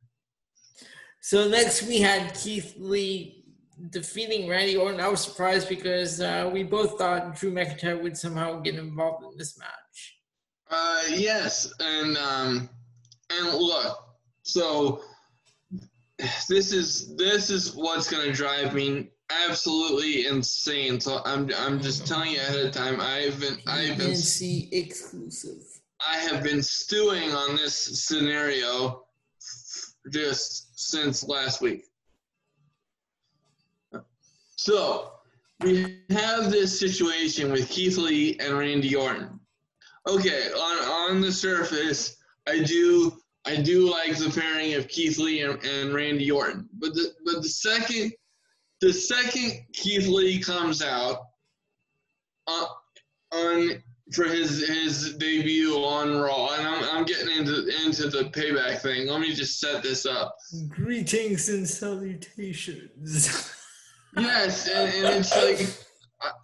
So 1.24 1.48
next 1.48 1.84
we 1.84 2.00
had 2.00 2.34
Keith 2.34 2.74
Lee 2.76 3.46
defeating 3.88 4.46
Randy 4.46 4.76
Orton. 4.76 5.00
I 5.00 5.08
was 5.08 5.22
surprised 5.22 5.70
because 5.70 6.20
uh, 6.20 6.50
we 6.52 6.64
both 6.64 6.98
thought 6.98 7.34
Drew 7.34 7.50
McIntyre 7.50 7.98
would 8.02 8.14
somehow 8.14 8.60
get 8.60 8.74
involved 8.74 9.24
in 9.24 9.38
this 9.38 9.58
match. 9.58 10.18
Uh, 10.70 11.00
yes, 11.08 11.72
and 11.80 12.18
um, 12.18 12.68
and 13.30 13.54
look, 13.54 14.04
so 14.42 15.00
this 16.50 16.74
is 16.74 17.16
this 17.16 17.48
is 17.48 17.74
what's 17.74 18.10
gonna 18.10 18.30
drive 18.30 18.74
me 18.74 19.08
absolutely 19.48 20.26
insane. 20.26 21.00
So 21.00 21.22
I'm 21.24 21.50
I'm 21.56 21.80
just 21.80 22.06
telling 22.06 22.32
you 22.32 22.40
ahead 22.40 22.66
of 22.66 22.72
time. 22.72 23.00
I've 23.00 23.40
been 23.40 23.56
I've 23.66 23.96
been 23.96 24.10
PNC 24.10 24.68
exclusive. 24.72 25.62
I 26.06 26.18
have 26.18 26.42
been 26.42 26.62
stewing 26.62 27.32
on 27.32 27.56
this 27.56 28.04
scenario 28.04 29.06
just 30.10 30.63
since 30.84 31.26
last 31.26 31.60
week. 31.60 31.84
So 34.56 35.12
we 35.60 36.00
have 36.10 36.50
this 36.50 36.78
situation 36.78 37.52
with 37.52 37.68
Keith 37.68 37.96
Lee 37.96 38.36
and 38.38 38.58
Randy 38.58 38.94
Orton. 38.94 39.40
Okay, 40.06 40.50
on 40.52 41.12
on 41.12 41.20
the 41.20 41.32
surface, 41.32 42.16
I 42.46 42.62
do 42.62 43.16
I 43.46 43.56
do 43.56 43.90
like 43.90 44.16
the 44.16 44.30
pairing 44.30 44.74
of 44.74 44.88
Keith 44.88 45.18
Lee 45.18 45.40
and, 45.42 45.62
and 45.64 45.94
Randy 45.94 46.30
Orton. 46.30 46.68
But 46.78 46.94
the 46.94 47.12
but 47.24 47.42
the 47.42 47.48
second 47.48 48.12
the 48.80 48.92
second 48.92 49.64
Keith 49.72 50.06
Lee 50.06 50.38
comes 50.40 50.82
out 50.82 51.18
uh, 52.46 52.66
on 53.32 53.82
for 54.14 54.24
his 54.24 54.66
his 54.66 55.14
debut 55.14 55.74
on 55.74 56.16
Raw, 56.16 56.54
and 56.54 56.66
I'm, 56.66 56.84
I'm 56.84 57.04
getting 57.04 57.36
into 57.36 57.66
into 57.84 58.08
the 58.08 58.30
payback 58.30 58.80
thing. 58.80 59.08
Let 59.08 59.20
me 59.20 59.34
just 59.34 59.60
set 59.60 59.82
this 59.82 60.06
up. 60.06 60.36
Greetings 60.68 61.48
and 61.48 61.68
salutations. 61.68 63.50
Yes, 64.16 64.68
and, 64.68 64.94
and 64.94 65.16
it's 65.16 65.36
like, 65.36 65.76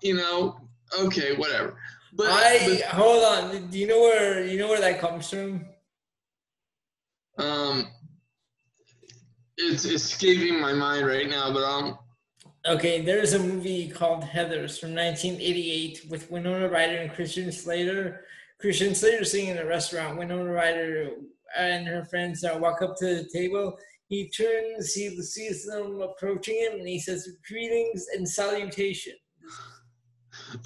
you 0.03 0.17
know, 0.17 0.57
okay, 0.99 1.37
whatever. 1.37 1.79
But, 2.13 2.27
I 2.29 2.83
hold 2.89 3.23
on. 3.23 3.69
Do 3.69 3.79
you 3.79 3.87
know 3.87 4.01
where 4.01 4.45
you 4.45 4.59
know 4.59 4.67
where 4.67 4.81
that 4.81 4.99
comes 4.99 5.31
from? 5.31 5.67
um, 7.41 7.87
it's 9.57 9.85
escaping 9.85 10.61
my 10.61 10.73
mind 10.73 11.07
right 11.07 11.29
now. 11.29 11.53
But 11.53 11.63
um, 11.63 11.99
Okay, 12.69 13.01
there's 13.01 13.33
a 13.33 13.39
movie 13.39 13.89
called 13.89 14.23
Heathers 14.23 14.79
from 14.79 14.95
1988 14.95 16.07
with 16.11 16.31
Winona 16.31 16.69
Ryder 16.69 16.99
and 16.99 17.11
Christian 17.11 17.51
Slater. 17.51 18.27
Christian 18.61 18.95
Slater 18.95 19.25
sitting 19.25 19.49
in 19.49 19.57
a 19.57 19.65
restaurant. 19.65 20.19
Winona 20.19 20.53
Ryder 20.53 21.13
and 21.57 21.87
her 21.87 22.05
friends 22.05 22.45
uh, 22.45 22.59
walk 22.61 22.83
up 22.83 22.97
to 22.99 23.07
the 23.07 23.29
table. 23.33 23.79
He 24.09 24.29
turns, 24.29 24.93
he 24.93 25.09
sees 25.23 25.65
them 25.65 26.03
approaching 26.03 26.57
him, 26.57 26.81
and 26.81 26.89
he 26.89 26.99
says, 26.99 27.27
"Greetings 27.49 28.05
and 28.15 28.29
salutation." 28.29 29.15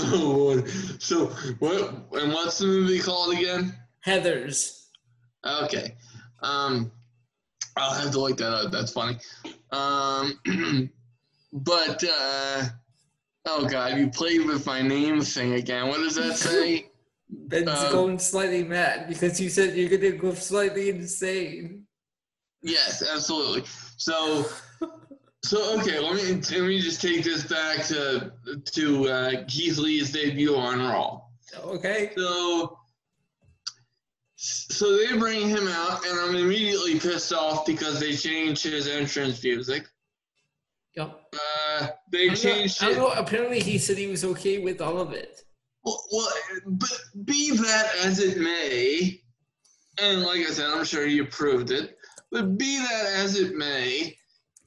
oh, 0.00 0.64
so 0.98 1.26
what? 1.60 1.94
And 2.12 2.32
what's 2.32 2.58
the 2.58 2.66
movie 2.66 2.98
called 2.98 3.34
again? 3.34 3.72
Heathers. 4.04 4.86
Okay. 5.46 5.94
Um, 6.42 6.90
I'll 7.76 7.94
have 7.94 8.10
to 8.10 8.20
look 8.20 8.38
that 8.38 8.52
up. 8.52 8.72
That's 8.72 8.92
funny. 8.92 9.18
Um, 9.70 10.90
but 11.54 12.02
uh, 12.04 12.64
oh 13.46 13.66
god, 13.68 13.96
you 13.96 14.08
played 14.10 14.44
with 14.44 14.66
my 14.66 14.82
name 14.82 15.20
thing 15.22 15.54
again. 15.54 15.88
What 15.88 15.98
does 15.98 16.16
that 16.16 16.36
say? 16.36 16.90
Ben's 17.30 17.68
Um, 17.68 17.92
going 17.92 18.18
slightly 18.18 18.64
mad 18.64 19.08
because 19.08 19.40
you 19.40 19.48
said 19.48 19.74
you're 19.74 19.88
gonna 19.88 20.12
go 20.12 20.34
slightly 20.34 20.90
insane. 20.90 21.86
yes, 22.62 23.02
absolutely. 23.02 23.64
So, 23.96 24.44
so 25.44 25.78
okay. 25.80 25.98
Let 26.00 26.14
me 26.16 26.34
let 26.34 26.60
me 26.68 26.80
just 26.80 27.00
take 27.00 27.24
this 27.24 27.44
back 27.44 27.84
to 27.86 28.32
to 28.74 29.08
uh, 29.08 29.44
Keith 29.48 29.78
Lee's 29.78 30.12
debut 30.12 30.54
on 30.54 30.80
Raw. 30.80 31.22
Okay. 31.64 32.12
So, 32.16 32.78
so 34.36 34.96
they 34.96 35.16
bring 35.16 35.48
him 35.48 35.66
out, 35.68 36.04
and 36.06 36.18
I'm 36.20 36.34
immediately 36.34 36.98
pissed 37.00 37.32
off 37.32 37.64
because 37.64 38.00
they 38.00 38.12
changed 38.14 38.64
his 38.64 38.86
entrance 38.88 39.42
music. 39.42 39.86
Yep. 40.96 41.20
They 42.10 42.24
I 42.24 42.26
don't 42.28 42.36
changed 42.36 42.82
I 42.82 42.90
it. 42.90 42.96
know, 42.96 43.08
apparently, 43.08 43.60
he 43.60 43.78
said 43.78 43.98
he 43.98 44.06
was 44.06 44.24
okay 44.24 44.58
with 44.58 44.80
all 44.80 44.98
of 45.00 45.12
it. 45.12 45.40
Well, 45.84 46.02
well, 46.12 46.28
but 46.66 46.98
be 47.24 47.50
that 47.56 47.90
as 48.04 48.18
it 48.18 48.38
may, 48.38 49.20
and 50.00 50.22
like 50.22 50.40
I 50.40 50.50
said, 50.50 50.70
I'm 50.70 50.84
sure 50.84 51.06
you 51.06 51.24
approved 51.24 51.70
it. 51.70 51.96
But 52.30 52.56
be 52.56 52.78
that 52.78 53.06
as 53.16 53.38
it 53.38 53.54
may, 53.54 54.16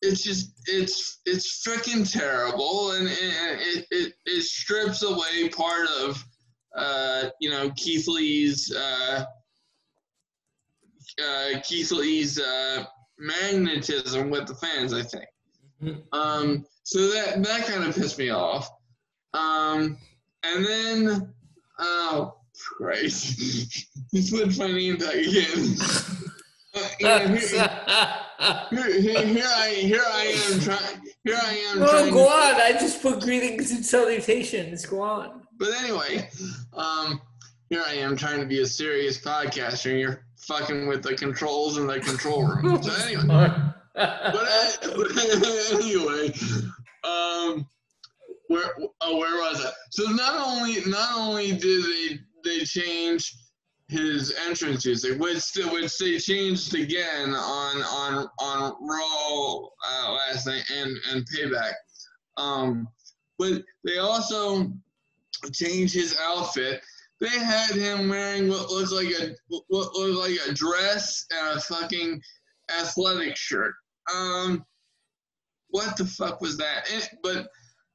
it's 0.02 0.22
just 0.24 0.52
it's 0.68 1.20
it's 1.26 1.66
freaking 1.68 2.10
terrible, 2.10 2.92
and, 2.92 3.08
and 3.08 3.62
it, 3.62 3.86
it 3.92 4.14
it 4.26 4.44
strips 4.44 5.02
away 5.04 5.50
part 5.50 5.88
of 6.02 6.24
uh, 6.76 7.30
you 7.42 7.50
know 7.50 7.72
Keith 7.76 8.08
Lee's 8.08 8.72
uh, 8.76 9.26
uh, 11.24 11.60
Keith 11.64 11.92
Lee's 11.92 12.40
uh, 12.40 12.84
magnetism 13.18 14.30
with 14.30 14.48
the 14.48 14.56
fans. 14.56 14.94
I 14.94 15.02
think. 15.04 15.26
Mhm. 15.82 16.04
Um, 16.12 16.66
so 16.88 17.10
that 17.10 17.44
that 17.44 17.66
kind 17.66 17.84
of 17.84 17.94
pissed 17.94 18.18
me 18.18 18.30
off. 18.30 18.70
Um, 19.34 19.98
and 20.44 20.66
then, 20.66 21.34
oh 21.80 22.38
Christ, 22.58 23.38
he 24.12 24.22
slipped 24.22 24.58
my 24.58 24.68
name 24.68 24.98
tag 24.98 25.28
again. 25.28 25.76
Uh, 26.76 26.88
here, 27.00 27.28
here, 28.70 29.02
here, 29.02 29.26
here 29.26 29.48
I 29.48 29.70
here 29.80 30.04
I 30.06 30.48
am 30.52 30.60
trying 30.60 31.02
here 31.24 31.40
I 31.42 31.54
am 31.72 31.80
no, 31.80 31.88
trying. 31.88 32.14
go 32.14 32.28
on. 32.28 32.62
I 32.62 32.74
just 32.74 33.02
put 33.02 33.22
greetings 33.22 33.72
and 33.72 33.84
salutations. 33.84 34.86
Go 34.86 35.02
on. 35.02 35.42
But 35.58 35.70
anyway, 35.82 36.30
um, 36.74 37.20
here 37.72 37.82
I 37.88 37.94
am 37.94 38.16
trying 38.16 38.42
to 38.42 38.46
be 38.46 38.62
a 38.62 38.66
serious 38.68 39.20
podcaster, 39.20 39.90
and 39.90 40.00
you're 40.00 40.24
fucking 40.36 40.86
with 40.88 41.02
the 41.02 41.16
controls 41.16 41.80
in 41.80 41.88
the 41.88 42.00
control 42.00 42.46
room. 42.46 42.84
So 42.84 42.94
anyway. 43.08 43.67
But, 43.98 44.80
anyway, 45.74 46.34
um, 47.04 47.68
where 48.48 48.70
oh, 49.02 49.18
where 49.18 49.36
was 49.42 49.66
I? 49.66 49.72
So 49.92 50.04
not 50.12 50.40
only 50.48 50.82
not 50.86 51.18
only 51.18 51.52
did 51.52 51.84
they 51.84 52.20
they 52.44 52.60
change 52.64 53.36
his 53.90 54.36
entrance 54.48 54.86
music, 54.86 55.20
which 55.20 55.44
which 55.72 55.98
they 55.98 56.18
changed 56.18 56.76
again 56.76 57.34
on 57.34 57.82
on 57.84 58.28
on 58.40 58.74
Raw 58.82 59.68
uh, 59.88 60.12
last 60.14 60.46
night 60.48 60.64
and 60.74 60.96
and 61.12 61.26
Payback, 61.28 61.74
um, 62.38 62.88
but 63.40 63.64
they 63.84 63.98
also 63.98 64.72
changed 65.54 65.94
his 65.94 66.18
outfit. 66.22 66.82
They 67.20 67.30
had 67.30 67.72
him 67.72 68.10
wearing 68.10 68.48
what 68.48 68.70
looked 68.70 68.92
like 68.92 69.08
a 69.08 69.36
what 69.48 69.94
looked 69.94 70.18
like 70.18 70.38
a 70.48 70.54
dress 70.54 71.26
and 71.32 71.58
a 71.58 71.62
fucking 71.62 72.22
athletic 72.80 73.36
shirt. 73.36 73.74
Um, 74.14 74.66
what 75.70 75.98
the 75.98 76.06
fuck 76.06 76.42
was 76.42 76.58
that? 76.58 76.90
And, 76.92 77.10
but 77.24 77.50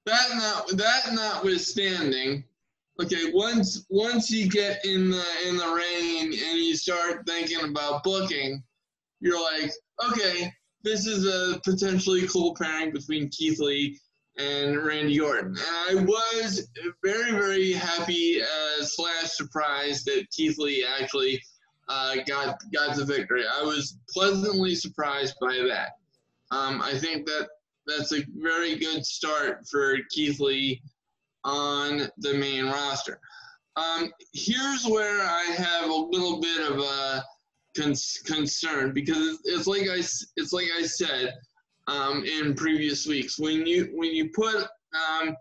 that 0.07 0.29
not 0.35 0.69
that 0.77 1.13
notwithstanding, 1.13 2.45
okay, 3.01 3.31
once 3.33 3.87
once 3.89 4.31
you 4.31 4.49
get 4.49 4.85
in 4.85 5.11
the 5.11 5.25
in 5.47 5.57
the 5.57 5.73
ring 5.73 6.33
and 6.33 6.59
you 6.59 6.77
start 6.77 7.27
thinking 7.27 7.65
about 7.65 8.03
booking, 8.03 8.63
you're 9.21 9.41
like, 9.41 9.71
okay, 10.11 10.53
this 10.83 11.07
is 11.07 11.27
a 11.27 11.61
potentially 11.61 12.27
cool 12.29 12.55
pairing 12.55 12.93
between 12.93 13.29
Keith 13.31 13.59
Lee 13.61 13.99
and 14.39 14.77
Randy 14.85 15.21
Orton. 15.21 15.57
And 15.57 16.01
I 16.01 16.05
was 16.05 16.69
very, 17.05 17.33
very 17.33 17.73
happy 17.73 18.43
uh, 18.43 18.85
slash 18.85 19.31
surprised 19.33 20.07
that 20.07 20.27
Keith 20.31 20.59
Lee 20.59 20.87
actually 20.99 21.41
uh, 21.89 22.17
got 22.27 22.59
got 22.73 22.97
the 22.97 23.05
victory. 23.05 23.45
I 23.47 23.63
was 23.63 23.99
pleasantly 24.11 24.75
surprised 24.75 25.35
by 25.41 25.65
that. 25.69 25.93
Um, 26.53 26.83
I 26.83 26.97
think 26.99 27.27
that 27.27 27.49
that's 27.87 28.13
a 28.13 28.25
very 28.37 28.77
good 28.77 29.05
start 29.05 29.67
for 29.69 29.97
Keith 30.11 30.39
Lee 30.39 30.81
on 31.45 32.09
the 32.19 32.35
main 32.35 32.67
roster. 32.67 33.19
Um, 33.77 34.13
here's 34.35 34.87
where 34.87 35.23
I 35.23 35.45
have 35.57 35.91
a 35.91 35.95
little 35.95 36.41
bit 36.41 36.71
of 36.71 36.79
a 36.79 37.25
con- 37.77 37.95
concern 38.27 38.93
because 38.93 39.41
it's 39.45 39.67
like 39.67 39.89
I 39.89 39.97
it's 40.37 40.53
like 40.53 40.69
I 40.79 40.83
said 40.83 41.35
um, 41.89 42.23
in 42.25 42.55
previous 42.55 43.07
weeks 43.07 43.39
when 43.39 43.67
you 43.67 43.91
when 43.95 44.15
you 44.15 44.29
put 44.29 44.57
um, 44.95 45.35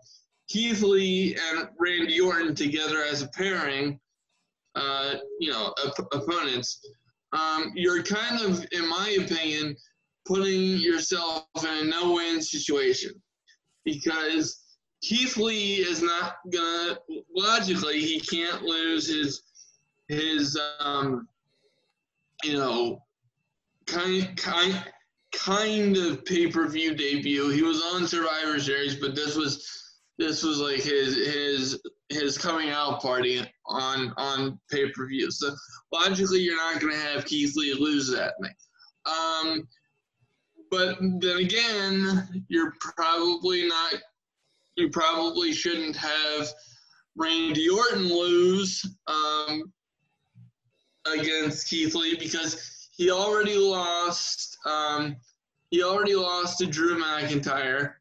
Keith 0.48 0.82
Lee 0.82 1.36
and 1.50 1.68
Randy 1.78 2.20
Orton 2.20 2.54
together 2.54 3.02
as 3.02 3.22
a 3.22 3.28
pairing, 3.28 4.00
uh, 4.74 5.14
you 5.38 5.50
know, 5.50 5.74
op- 5.84 6.14
opponents, 6.14 6.84
um, 7.32 7.72
you're 7.74 8.02
kind 8.02 8.42
of, 8.42 8.64
in 8.72 8.86
my 8.86 9.16
opinion, 9.20 9.76
putting 10.26 10.78
yourself 10.78 11.44
in 11.58 11.68
a 11.68 11.84
no-win 11.84 12.40
situation 12.40 13.12
because 13.84 14.62
Keith 15.02 15.36
Lee 15.36 15.76
is 15.76 16.02
not 16.02 16.36
gonna 16.52 16.96
logically 17.34 18.00
he 18.00 18.20
can't 18.20 18.62
lose 18.62 19.08
his 19.08 19.42
his 20.08 20.58
um, 20.80 21.26
you 22.44 22.56
know 22.56 23.02
kind 23.86 24.36
kind 24.36 24.84
kind 25.32 25.96
of 25.96 26.24
pay-per-view 26.24 26.94
debut. 26.94 27.48
He 27.48 27.62
was 27.62 27.82
on 27.94 28.06
Survivor 28.06 28.60
Series, 28.60 28.96
but 28.96 29.14
this 29.14 29.34
was 29.34 29.66
this 30.18 30.42
was 30.42 30.60
like 30.60 30.82
his 30.82 31.16
his 31.16 31.82
his 32.08 32.38
coming 32.38 32.70
out 32.70 33.02
party 33.02 33.40
on 33.66 34.12
on 34.18 34.60
pay-per-view. 34.70 35.30
So 35.30 35.54
logically, 35.92 36.40
you're 36.40 36.56
not 36.56 36.80
to 36.92 37.00
have 37.00 37.24
Keith 37.24 37.56
Lee 37.56 37.74
lose 37.74 38.10
that 38.10 38.34
night. 38.40 38.54
Um, 39.06 39.66
but 40.72 40.96
then 41.00 41.36
again, 41.36 42.46
you're 42.48 42.72
probably 42.80 43.68
not. 43.68 43.92
You 44.76 44.88
probably 44.88 45.52
shouldn't 45.52 45.94
have 45.96 46.48
Randy 47.14 47.68
Orton 47.68 48.08
lose 48.08 48.82
um, 49.06 49.70
against 51.06 51.68
Keith 51.68 51.94
Lee 51.94 52.16
because 52.18 52.88
he 52.96 53.10
already 53.10 53.58
lost. 53.58 54.56
Um, 54.64 55.16
he 55.70 55.82
already 55.82 56.14
lost 56.14 56.58
to 56.58 56.66
Drew 56.66 56.98
McIntyre 56.98 57.92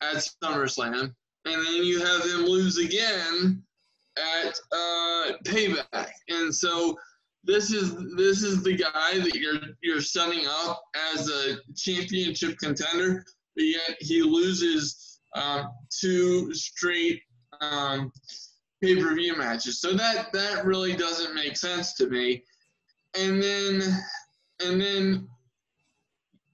at 0.00 0.26
SummerSlam, 0.42 1.14
and 1.44 1.66
then 1.66 1.84
you 1.84 2.00
have 2.00 2.22
him 2.22 2.46
lose 2.46 2.78
again 2.78 3.62
at 4.16 4.58
uh, 4.72 5.32
Payback. 5.44 6.08
And 6.30 6.54
so 6.54 6.96
this 7.44 7.70
is 7.72 7.94
this 8.16 8.42
is 8.42 8.62
the 8.62 8.76
guy 8.76 9.18
that 9.18 9.34
you're 9.34 9.60
you're 9.82 10.00
setting 10.00 10.46
up 10.48 10.82
as 11.12 11.28
a 11.28 11.56
championship 11.76 12.58
contender, 12.58 13.24
but 13.54 13.64
yet 13.64 13.96
he 14.00 14.22
loses 14.22 15.20
um, 15.34 15.68
two 15.90 16.54
straight 16.54 17.20
um, 17.60 18.10
pay-per-view 18.82 19.36
matches. 19.36 19.80
So 19.80 19.94
that 19.94 20.32
that 20.32 20.64
really 20.64 20.94
doesn't 20.94 21.34
make 21.34 21.56
sense 21.56 21.94
to 21.94 22.08
me. 22.08 22.42
And 23.18 23.42
then 23.42 23.82
and 24.64 24.80
then 24.80 25.28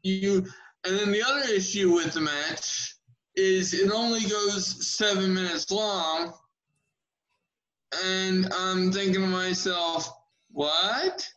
you 0.02 0.46
and 0.84 0.98
then 0.98 1.12
the 1.12 1.22
other 1.22 1.52
issue 1.52 1.92
with 1.92 2.12
the 2.12 2.20
match 2.20 2.96
is 3.36 3.74
it 3.74 3.92
only 3.92 4.22
goes 4.28 4.86
seven 4.86 5.32
minutes 5.32 5.70
long 5.70 6.32
and 8.04 8.48
i'm 8.52 8.90
thinking 8.90 9.14
to 9.14 9.20
myself 9.20 10.19
what 10.52 11.28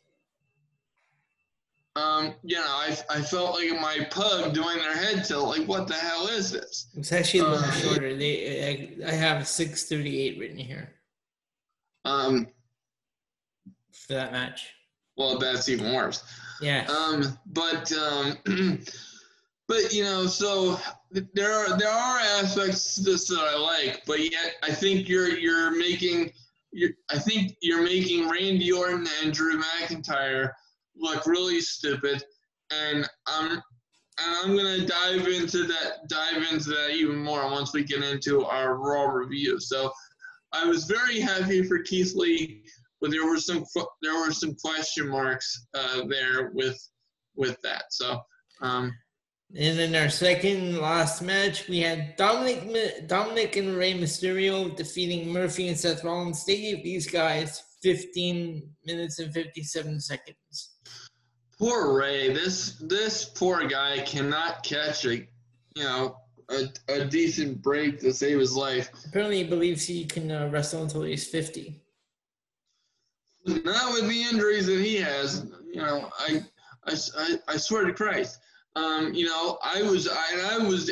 um, 1.95 2.33
you 2.43 2.55
know, 2.55 2.65
I, 2.65 2.97
I 3.07 3.21
felt 3.21 3.59
like 3.59 3.79
my 3.79 4.07
pug 4.09 4.51
doing 4.55 4.77
their 4.79 4.95
head 4.97 5.25
tilt. 5.25 5.47
Like, 5.55 5.67
what 5.67 5.87
the 5.87 5.93
hell 5.93 6.27
is 6.27 6.49
this? 6.51 6.87
It's 6.95 7.11
actually 7.11 7.41
a 7.41 7.43
little 7.43 7.59
Uh, 7.59 7.71
shorter. 7.71 8.15
They, 8.15 8.97
I, 9.05 9.09
I 9.09 9.11
have 9.11 9.47
six 9.47 9.83
thirty-eight 9.85 10.39
written 10.39 10.57
here 10.57 10.91
Um, 12.03 12.47
for 13.91 14.13
that 14.13 14.31
match. 14.31 14.71
well, 15.17 15.37
that's 15.37 15.69
even 15.69 15.93
worse. 15.93 16.23
Yeah. 16.61 16.87
Um, 16.89 17.37
but 17.45 17.91
um, 17.93 18.37
but 19.67 19.93
you 19.93 20.03
know, 20.03 20.25
so 20.25 20.79
there 21.11 21.53
are 21.53 21.77
there 21.77 21.91
are 21.91 22.19
aspects 22.41 22.95
to 22.95 23.01
this 23.03 23.27
that 23.27 23.37
I 23.39 23.55
like, 23.55 24.03
but 24.07 24.19
yet 24.19 24.55
I 24.63 24.71
think 24.71 25.07
you're 25.07 25.37
you're 25.37 25.77
making 25.77 26.31
I 27.09 27.19
think 27.19 27.55
you're 27.61 27.83
making 27.83 28.29
Randy 28.29 28.71
Orton 28.71 29.07
and 29.21 29.33
Drew 29.33 29.61
McIntyre 29.61 30.51
look 30.95 31.25
really 31.25 31.61
stupid, 31.61 32.23
and 32.71 33.07
I'm 33.27 33.51
and 33.51 33.61
I'm 34.19 34.55
gonna 34.55 34.85
dive 34.85 35.27
into 35.27 35.65
that 35.65 36.07
dive 36.07 36.43
into 36.51 36.69
that 36.69 36.91
even 36.91 37.17
more 37.17 37.49
once 37.49 37.73
we 37.73 37.83
get 37.83 38.03
into 38.03 38.45
our 38.45 38.77
Raw 38.77 39.05
review. 39.05 39.59
So 39.59 39.91
I 40.51 40.65
was 40.65 40.85
very 40.85 41.19
happy 41.19 41.63
for 41.63 41.79
Keith 41.79 42.13
Lee, 42.15 42.63
but 43.01 43.11
there 43.11 43.25
were 43.25 43.39
some 43.39 43.65
there 44.01 44.15
were 44.15 44.31
some 44.31 44.55
question 44.55 45.09
marks 45.09 45.67
uh, 45.73 46.03
there 46.07 46.51
with 46.53 46.79
with 47.35 47.57
that. 47.63 47.85
So 47.91 48.19
um, 48.61 48.93
And 49.55 49.79
in 49.79 49.95
our 49.95 50.09
second 50.09 50.79
last 50.79 51.21
match, 51.21 51.67
we 51.67 51.79
had 51.79 52.15
Dominic 52.15 53.07
Dominic 53.07 53.55
and 53.55 53.75
Rey 53.77 53.93
Mysterio 53.93 54.75
defeating 54.75 55.31
Murphy 55.31 55.67
and 55.67 55.77
Seth 55.77 56.03
Rollins. 56.03 56.43
They 56.43 56.59
gave 56.59 56.83
these 56.83 57.07
guys 57.07 57.61
15 57.83 58.67
minutes 58.85 59.19
and 59.19 59.31
57 59.31 59.99
seconds. 59.99 60.71
poor 61.59 61.95
Rey, 61.95 62.33
this 62.33 62.81
this 62.81 63.25
poor 63.25 63.67
guy 63.67 63.99
cannot 63.99 64.63
catch 64.63 65.05
a 65.05 65.17
you 65.17 65.83
know 65.83 66.17
a, 66.49 66.63
a 66.87 67.05
decent 67.05 67.61
break 67.61 67.99
to 67.99 68.11
save 68.11 68.39
his 68.39 68.55
life. 68.55 68.89
Apparently, 69.07 69.43
he 69.43 69.43
believes 69.43 69.85
he 69.85 70.05
can 70.05 70.31
uh, 70.31 70.49
wrestle 70.51 70.81
until 70.81 71.03
he's 71.03 71.27
50. 71.27 71.79
Not 73.45 73.93
with 73.93 74.09
the 74.09 74.23
injuries 74.23 74.65
that 74.65 74.79
he 74.79 74.95
has. 74.95 75.45
You 75.71 75.81
know, 75.81 76.09
I 76.17 76.43
I, 76.85 76.95
I, 77.19 77.35
I 77.49 77.57
swear 77.57 77.85
to 77.85 77.93
Christ. 77.93 78.39
Um, 78.75 79.13
you 79.13 79.25
know, 79.25 79.59
I 79.63 79.81
was 79.83 80.07
I, 80.07 80.55
I 80.55 80.57
was 80.57 80.91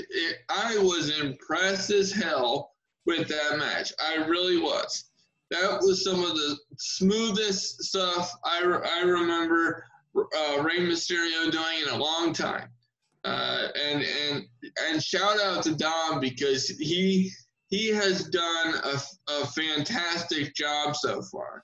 I 0.50 0.78
was 0.78 1.20
impressed 1.20 1.89
as 1.89 2.12
hell 2.12 2.72
with 3.06 3.28
that 3.28 3.58
match. 3.58 3.91
I 4.00 4.17
really 4.26 4.60
was. 4.60 5.06
That 5.50 5.82
was 5.82 6.04
some 6.04 6.24
of 6.24 6.36
the 6.36 6.58
smoothest 6.78 7.84
stuff 7.84 8.32
I, 8.46 8.62
I 8.62 9.04
remember 9.04 9.84
uh, 10.15 10.62
Rey 10.62 10.80
Mysterio 10.80 11.52
doing 11.52 11.82
in 11.84 11.89
a 11.89 11.98
long 11.98 12.34
time. 12.34 12.70
Uh, 13.24 13.67
and 13.80 14.04
and 14.04 14.46
and 14.88 15.04
shout 15.04 15.39
out 15.39 15.63
to 15.63 15.76
Dom 15.76 16.20
because 16.20 16.67
he 16.67 17.32
he 17.67 17.89
has 17.89 18.28
done 18.30 18.76
a, 18.84 19.00
a 19.32 19.48
fantastic 19.48 20.56
job 20.56 20.96
so 20.96 21.22
far. 21.22 21.63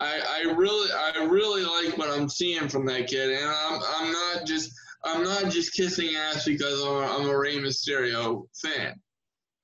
I, 0.00 0.20
I 0.28 0.52
really 0.52 0.90
I 0.92 1.24
really 1.24 1.62
like 1.62 1.96
what 1.98 2.10
I'm 2.10 2.28
seeing 2.28 2.68
from 2.68 2.84
that 2.86 3.06
kid, 3.06 3.30
and 3.30 3.48
I'm 3.48 3.80
I'm 3.96 4.12
not 4.12 4.46
just 4.46 4.72
I'm 5.04 5.24
not 5.24 5.50
just 5.50 5.74
kissing 5.74 6.14
ass 6.16 6.44
because 6.44 6.82
I'm 6.82 6.88
a, 6.88 7.06
I'm 7.06 7.28
a 7.28 7.38
Rey 7.38 7.56
Mysterio 7.56 8.46
fan. 8.60 8.94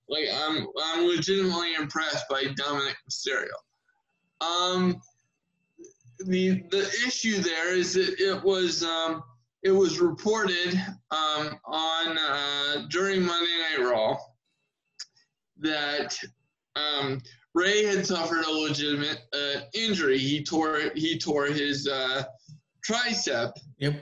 Like 0.09 0.27
I'm 0.33 0.67
I'm 0.83 1.07
legitimately 1.07 1.75
impressed 1.75 2.27
by 2.29 2.45
Dominic 2.57 2.97
Mysterio. 3.09 3.55
Um, 4.41 5.01
the 6.27 6.63
the 6.71 6.87
issue 7.07 7.41
there 7.41 7.75
is 7.75 7.95
that 7.95 8.21
it 8.21 8.43
was 8.43 8.85
um 8.85 9.23
it 9.63 9.71
was 9.71 10.01
reported 10.01 10.75
um 11.11 11.59
on 11.65 12.19
uh, 12.19 12.87
during 12.91 13.23
Monday 13.25 13.51
Night 13.79 13.85
Raw 13.91 14.17
that 15.59 16.17
um 16.77 17.21
Rey 17.55 17.85
had 17.85 18.05
suffered 18.05 18.45
a 18.45 18.51
legitimate 18.51 19.21
uh, 19.33 19.61
injury. 19.75 20.19
He 20.19 20.45
tore 20.45 20.91
he 20.95 21.19
tore 21.19 21.47
his 21.47 21.89
uh, 21.89 22.25
tricep 22.87 23.53
Yep. 23.79 23.95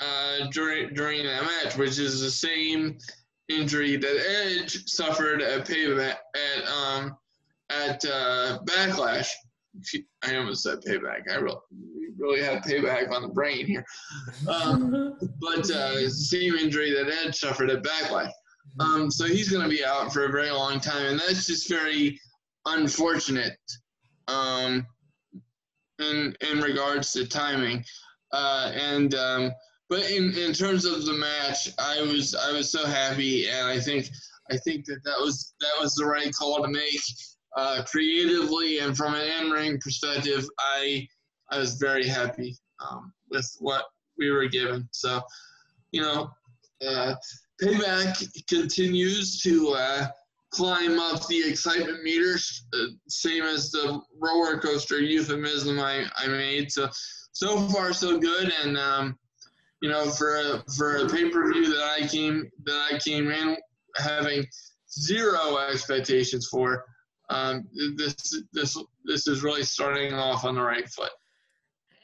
Uh, 0.00 0.46
during 0.50 0.94
during 0.94 1.24
that 1.24 1.42
match, 1.42 1.76
which 1.76 1.98
is 1.98 2.20
the 2.20 2.30
same 2.30 2.98
injury 3.48 3.96
that 3.96 4.24
Edge 4.46 4.86
suffered 4.86 5.42
at 5.42 5.66
payback 5.66 6.16
at 6.34 6.68
um 6.68 7.16
at 7.70 8.04
uh, 8.04 8.58
Backlash. 8.64 9.28
I 10.24 10.36
almost 10.36 10.62
said 10.62 10.78
payback. 10.86 11.30
I 11.30 11.36
really 11.36 11.58
really 12.16 12.42
had 12.42 12.62
payback 12.62 13.10
on 13.10 13.22
the 13.22 13.28
brain 13.28 13.66
here. 13.66 13.84
Um, 14.48 15.16
but 15.40 15.70
uh, 15.70 15.94
the 15.94 16.10
same 16.10 16.54
injury 16.54 16.92
that 16.92 17.12
Edge 17.24 17.36
suffered 17.36 17.70
at 17.70 17.82
Backlash. 17.82 18.30
Um, 18.80 19.10
so 19.10 19.26
he's 19.26 19.50
going 19.50 19.62
to 19.62 19.68
be 19.68 19.84
out 19.84 20.12
for 20.12 20.24
a 20.24 20.32
very 20.32 20.50
long 20.50 20.80
time, 20.80 21.06
and 21.06 21.20
that's 21.20 21.46
just 21.46 21.68
very 21.68 22.20
unfortunate. 22.66 23.58
Um, 24.26 24.86
in 26.00 26.34
in 26.40 26.60
regards 26.60 27.12
to 27.12 27.26
timing, 27.26 27.84
uh, 28.32 28.72
and 28.74 29.14
um, 29.14 29.52
but 29.88 30.10
in, 30.10 30.36
in 30.36 30.52
terms 30.52 30.84
of 30.84 31.04
the 31.04 31.12
match, 31.12 31.68
I 31.78 32.00
was 32.02 32.34
I 32.34 32.52
was 32.52 32.70
so 32.70 32.86
happy, 32.86 33.48
and 33.48 33.66
I 33.66 33.78
think 33.78 34.08
I 34.50 34.56
think 34.58 34.84
that 34.86 35.02
that 35.04 35.18
was 35.20 35.54
that 35.60 35.72
was 35.80 35.94
the 35.94 36.06
right 36.06 36.32
call 36.34 36.62
to 36.62 36.68
make. 36.68 37.00
Uh, 37.56 37.84
creatively 37.84 38.80
and 38.80 38.96
from 38.96 39.14
an 39.14 39.22
in-ring 39.40 39.78
perspective, 39.78 40.44
I 40.58 41.06
I 41.52 41.58
was 41.58 41.74
very 41.74 42.04
happy 42.04 42.56
um, 42.80 43.12
with 43.30 43.48
what 43.60 43.84
we 44.18 44.30
were 44.30 44.48
given. 44.48 44.88
So, 44.90 45.22
you 45.92 46.02
know, 46.02 46.30
uh, 46.86 47.14
Payback 47.62 48.26
continues 48.48 49.40
to 49.42 49.70
uh, 49.70 50.06
climb 50.50 50.98
up 50.98 51.26
the 51.26 51.48
excitement 51.48 52.02
meters, 52.02 52.66
uh, 52.74 52.86
same 53.08 53.44
as 53.44 53.70
the 53.70 54.00
roller 54.20 54.58
coaster 54.58 55.00
euphemism 55.00 55.78
I, 55.78 56.06
I 56.16 56.26
made. 56.26 56.72
So, 56.72 56.88
so 57.32 57.68
far 57.68 57.92
so 57.92 58.18
good, 58.18 58.52
and 58.62 58.76
um, 58.76 59.18
you 59.84 59.90
know, 59.90 60.08
for 60.08 60.36
a, 60.36 60.64
for 60.78 60.96
a 60.96 61.08
pay 61.10 61.28
per 61.28 61.52
view 61.52 61.68
that 61.68 61.96
I 62.00 62.06
came 62.06 62.50
that 62.64 62.88
I 62.90 62.98
came 62.98 63.30
in 63.30 63.54
having 63.98 64.46
zero 64.90 65.58
expectations 65.58 66.48
for, 66.50 66.86
um, 67.28 67.68
this 67.94 68.42
this 68.54 68.82
this 69.04 69.26
is 69.26 69.42
really 69.42 69.62
starting 69.62 70.14
off 70.14 70.46
on 70.46 70.54
the 70.54 70.62
right 70.62 70.88
foot. 70.88 71.10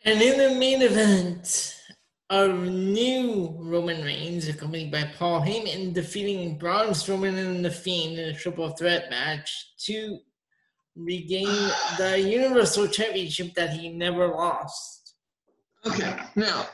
And 0.05 0.21
in 0.21 0.37
the 0.37 0.61
main 0.61 0.83
event, 0.83 1.75
a 2.29 2.49
new 2.49 3.57
Roman 3.59 4.05
Reigns, 4.05 4.47
accompanied 4.47 4.93
by 4.93 5.05
Paul 5.19 5.41
Heyman, 5.41 5.95
defeating 5.95 6.59
Braun 6.59 6.89
Strowman 6.91 7.39
and 7.39 7.65
The 7.65 7.71
Fiend 7.71 8.19
in 8.19 8.29
a 8.29 8.35
triple 8.35 8.69
threat 8.73 9.09
match 9.09 9.73
to 9.87 10.19
regain 10.97 11.71
the 11.97 12.21
Universal 12.21 12.89
Championship 12.89 13.55
that 13.55 13.71
he 13.71 13.89
never 13.89 14.29
lost. 14.29 15.15
Okay, 15.87 16.15
now 16.37 16.67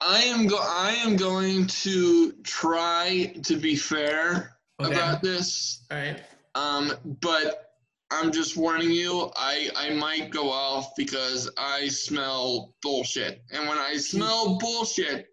I 0.00 0.20
am 0.22 0.46
go 0.46 0.58
I 0.58 0.92
am 1.04 1.16
going 1.16 1.66
to 1.66 2.32
try 2.44 3.34
to 3.44 3.56
be 3.56 3.76
fair 3.76 4.56
Okay. 4.80 4.92
about 4.94 5.22
this. 5.22 5.84
All 5.90 5.98
right. 5.98 6.20
Um, 6.54 6.92
but 7.20 7.74
I'm 8.10 8.30
just 8.32 8.56
warning 8.56 8.90
you, 8.90 9.30
I, 9.36 9.70
I 9.76 9.90
might 9.90 10.30
go 10.30 10.50
off 10.50 10.92
because 10.96 11.50
I 11.58 11.88
smell 11.88 12.74
bullshit. 12.80 13.42
And 13.52 13.68
when 13.68 13.76
I 13.76 13.96
smell 13.96 14.56
bullshit, 14.58 15.28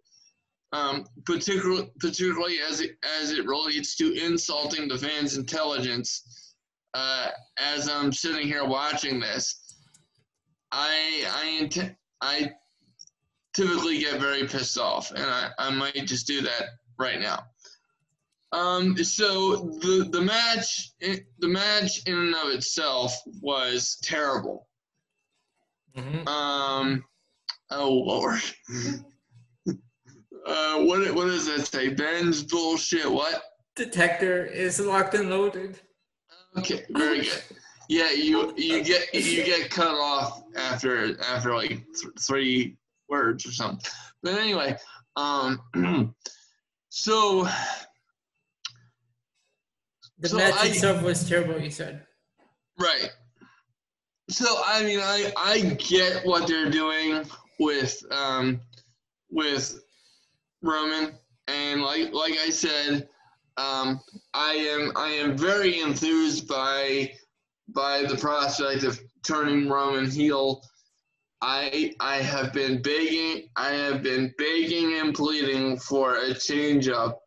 um, 0.73 1.05
particularly 1.25 1.89
particularly 1.99 2.57
as 2.67 2.81
it 2.81 2.97
as 3.21 3.31
it 3.31 3.45
relates 3.45 3.95
to 3.97 4.13
insulting 4.13 4.87
the 4.87 4.97
fans' 4.97 5.37
intelligence, 5.37 6.53
uh, 6.93 7.29
as 7.59 7.87
I'm 7.87 8.11
sitting 8.11 8.45
here 8.47 8.65
watching 8.65 9.19
this, 9.19 9.75
I 10.71 11.25
I 11.31 11.47
int- 11.61 11.95
I 12.19 12.51
typically 13.55 13.99
get 13.99 14.19
very 14.19 14.45
pissed 14.47 14.77
off, 14.77 15.11
and 15.11 15.25
I, 15.25 15.49
I 15.57 15.69
might 15.71 16.05
just 16.05 16.27
do 16.27 16.41
that 16.41 16.63
right 16.99 17.19
now. 17.19 17.39
Um, 18.51 18.95
so 19.03 19.77
the 19.81 20.07
the 20.11 20.21
match 20.21 20.91
the 20.99 21.47
match 21.47 22.05
in 22.05 22.17
and 22.17 22.35
of 22.35 22.49
itself 22.51 23.13
was 23.41 23.97
terrible. 24.03 24.67
Mhm. 25.97 26.27
Um, 26.27 27.03
oh 27.71 27.91
lord. 27.91 28.41
uh, 29.67 30.79
what 30.83 31.13
what 31.15 31.25
does 31.25 31.47
that 31.47 31.67
say? 31.67 31.89
Ben's 31.89 32.43
bullshit. 32.43 33.09
What? 33.11 33.41
Detector 33.75 34.45
is 34.45 34.79
locked 34.79 35.15
and 35.15 35.29
loaded. 35.29 35.81
Okay, 36.57 36.85
very 36.91 37.21
good. 37.23 37.43
Yeah, 37.89 38.11
you 38.11 38.53
you 38.55 38.83
get 38.83 39.13
you 39.13 39.43
get 39.43 39.69
cut 39.69 39.95
off 39.95 40.43
after 40.55 41.21
after 41.21 41.53
like 41.53 41.69
th- 41.69 42.13
three 42.19 42.77
words 43.09 43.45
or 43.45 43.51
something. 43.51 43.89
But 44.23 44.35
anyway, 44.39 44.77
um, 45.15 45.61
so 46.89 47.47
The 50.19 50.29
So 50.29 50.37
match 50.37 50.53
I- 50.57 50.67
itself 50.67 51.01
was 51.03 51.27
terrible, 51.27 51.59
you 51.59 51.69
said. 51.71 52.05
Right. 52.79 53.09
So 54.29 54.45
I 54.65 54.83
mean, 54.83 54.99
I 55.01 55.31
I 55.37 55.59
get 55.77 56.25
what 56.25 56.47
they're 56.47 56.69
doing 56.71 57.23
with 57.59 58.01
um 58.11 58.59
with 59.29 59.79
Roman, 60.63 61.13
and 61.47 61.81
like 61.83 62.11
like 62.11 62.33
I 62.39 62.49
said, 62.49 63.07
um, 63.57 63.99
I 64.33 64.53
am 64.53 64.91
I 64.95 65.09
am 65.09 65.37
very 65.37 65.79
enthused 65.79 66.47
by 66.47 67.11
by 67.69 68.03
the 68.03 68.17
prospect 68.17 68.83
of 68.83 68.99
turning 69.23 69.69
Roman 69.69 70.09
heel. 70.09 70.61
I 71.41 71.93
I 71.99 72.17
have 72.17 72.53
been 72.53 72.81
begging 72.81 73.49
I 73.55 73.71
have 73.71 74.01
been 74.01 74.33
begging 74.37 74.99
and 74.99 75.13
pleading 75.13 75.77
for 75.77 76.17
a 76.17 76.33
change 76.33 76.87
up 76.87 77.19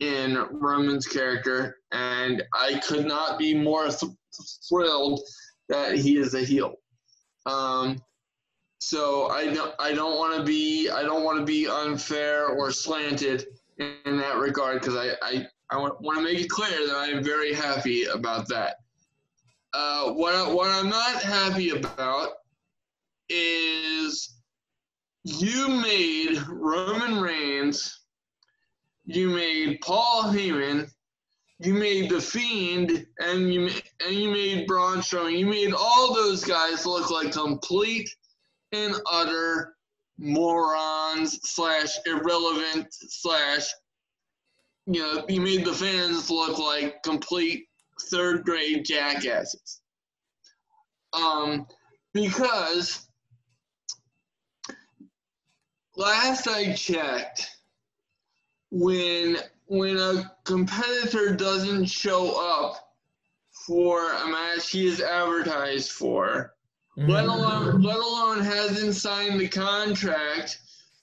in 0.00 0.46
Roman's 0.52 1.06
character, 1.06 1.78
and 1.90 2.42
I 2.54 2.78
could 2.86 3.06
not 3.06 3.38
be 3.38 3.54
more 3.54 3.88
th- 3.88 4.12
thrilled 4.68 5.20
that 5.68 5.96
he 5.96 6.18
is 6.18 6.34
a 6.34 6.44
heel. 6.44 6.76
Um, 7.46 8.00
so 8.78 9.28
I 9.28 9.52
don't 9.52 9.74
I 9.78 9.92
don't 9.92 10.16
want 10.16 10.36
to 10.36 10.44
be 10.44 10.88
I 10.88 11.02
don't 11.02 11.24
want 11.24 11.38
to 11.38 11.44
be 11.44 11.66
unfair 11.66 12.48
or 12.48 12.70
slanted 12.70 13.46
in, 13.78 13.94
in 14.06 14.16
that 14.18 14.38
regard 14.38 14.80
because 14.80 14.96
I 14.96 15.14
I, 15.22 15.46
I 15.70 15.76
want, 15.76 15.98
to 16.00 16.22
make 16.22 16.40
it 16.40 16.48
clear 16.48 16.86
that 16.86 16.96
I 16.96 17.08
am 17.08 17.22
very 17.22 17.52
happy 17.52 18.04
about 18.04 18.48
that. 18.48 18.76
Uh, 19.74 20.12
what 20.12 20.54
what 20.54 20.70
I'm 20.70 20.88
not 20.88 21.22
happy 21.22 21.70
about 21.70 22.30
is 23.28 24.38
you 25.24 25.68
made 25.68 26.42
Roman 26.48 27.20
Reigns, 27.20 28.00
you 29.04 29.30
made 29.30 29.80
Paul 29.80 30.24
Heyman, 30.24 30.90
you 31.60 31.74
made 31.74 32.08
the 32.10 32.20
Fiend, 32.20 33.06
and 33.18 33.52
you 33.52 33.68
and 34.06 34.14
you 34.14 34.30
made 34.30 34.66
Braun 34.66 34.98
Strowman. 34.98 35.38
You 35.38 35.46
made 35.46 35.72
all 35.72 36.14
those 36.14 36.44
guys 36.44 36.86
look 36.86 37.10
like 37.10 37.32
complete 37.32 38.08
and 38.72 38.94
utter 39.10 39.74
morons 40.18 41.38
slash 41.42 41.96
irrelevant 42.06 42.86
slash. 42.90 43.66
You 44.86 45.02
know, 45.02 45.24
you 45.28 45.40
made 45.40 45.64
the 45.64 45.74
fans 45.74 46.30
look 46.30 46.58
like 46.58 47.02
complete 47.02 47.66
third 48.10 48.44
grade 48.44 48.84
jackasses. 48.84 49.80
Um, 51.12 51.66
because 52.14 53.07
last 55.98 56.48
I 56.48 56.72
checked, 56.72 57.50
when 58.70 59.36
when 59.66 59.98
a 59.98 60.32
competitor 60.44 61.34
doesn't 61.34 61.86
show 61.86 62.40
up 62.62 62.94
for 63.66 64.10
a 64.12 64.28
match 64.28 64.70
he 64.70 64.86
is 64.86 65.02
advertised 65.02 65.90
for, 65.90 66.54
let 66.96 67.26
alone 67.26 67.82
let 67.82 67.96
alone 67.96 68.40
hasn't 68.40 68.94
signed 68.94 69.38
the 69.38 69.48
contract 69.48 70.58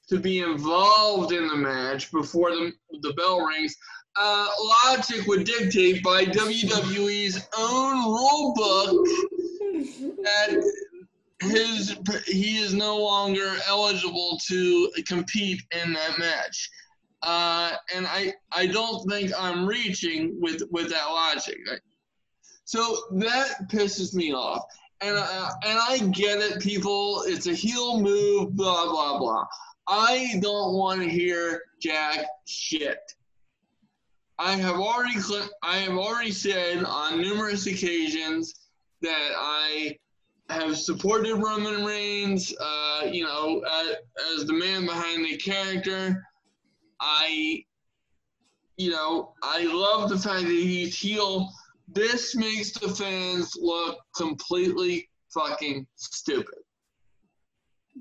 to 0.09 0.19
be 0.19 0.39
involved 0.39 1.31
in 1.31 1.47
the 1.47 1.55
match 1.55 2.11
before 2.11 2.51
the 2.51 2.73
the 3.01 3.13
bell 3.13 3.41
rings. 3.41 3.75
Uh, 4.17 4.47
logic 4.85 5.27
would 5.27 5.43
dictate 5.43 6.01
by 6.01 6.23
WWE's 6.23 7.49
own 7.57 7.97
rule 8.05 8.53
book 8.55 9.05
that 10.23 10.63
his 11.49 11.95
he 12.25 12.57
is 12.57 12.73
no 12.73 12.97
longer 12.97 13.55
eligible 13.67 14.39
to 14.47 14.91
compete 15.07 15.61
in 15.71 15.93
that 15.93 16.19
match. 16.19 16.69
Uh, 17.21 17.71
and 17.93 18.05
I 18.07 18.33
I 18.51 18.67
don't 18.67 19.09
think 19.09 19.31
I'm 19.37 19.65
reaching 19.65 20.37
with 20.39 20.61
with 20.71 20.89
that 20.89 21.05
logic. 21.05 21.57
So 22.65 22.97
that 23.13 23.69
pisses 23.69 24.13
me 24.13 24.33
off. 24.33 24.63
And 25.01 25.17
I, 25.17 25.51
and 25.65 25.77
I 25.77 25.97
get 26.13 26.39
it, 26.39 26.61
people. 26.61 27.23
It's 27.27 27.47
a 27.47 27.53
heel 27.53 27.99
move, 28.01 28.55
blah 28.55 28.89
blah 28.89 29.19
blah. 29.19 29.45
I 29.87 30.39
don't 30.41 30.73
want 30.73 31.01
to 31.01 31.09
hear 31.09 31.61
jack 31.81 32.25
shit. 32.45 32.99
I 34.39 34.53
have 34.53 34.75
already 34.75 35.19
cl- 35.19 35.49
I 35.63 35.77
have 35.77 35.97
already 35.97 36.31
said 36.31 36.83
on 36.83 37.21
numerous 37.21 37.67
occasions 37.67 38.53
that 39.01 39.31
I 39.35 39.97
have 40.49 40.77
supported 40.77 41.35
Roman 41.35 41.83
Reigns, 41.83 42.53
uh, 42.59 43.01
you 43.11 43.23
know, 43.23 43.61
as, 43.61 43.95
as 44.35 44.45
the 44.45 44.53
man 44.53 44.85
behind 44.85 45.25
the 45.25 45.37
character. 45.37 46.23
I, 46.99 47.63
you 48.77 48.91
know, 48.91 49.33
I 49.41 49.63
love 49.63 50.09
the 50.09 50.17
fact 50.17 50.43
that 50.43 50.51
he's 50.51 50.97
heel. 50.97 51.49
This 51.87 52.35
makes 52.35 52.71
the 52.71 52.89
fans 52.89 53.53
look 53.59 53.99
completely 54.15 55.09
fucking 55.33 55.87
stupid. 55.95 56.59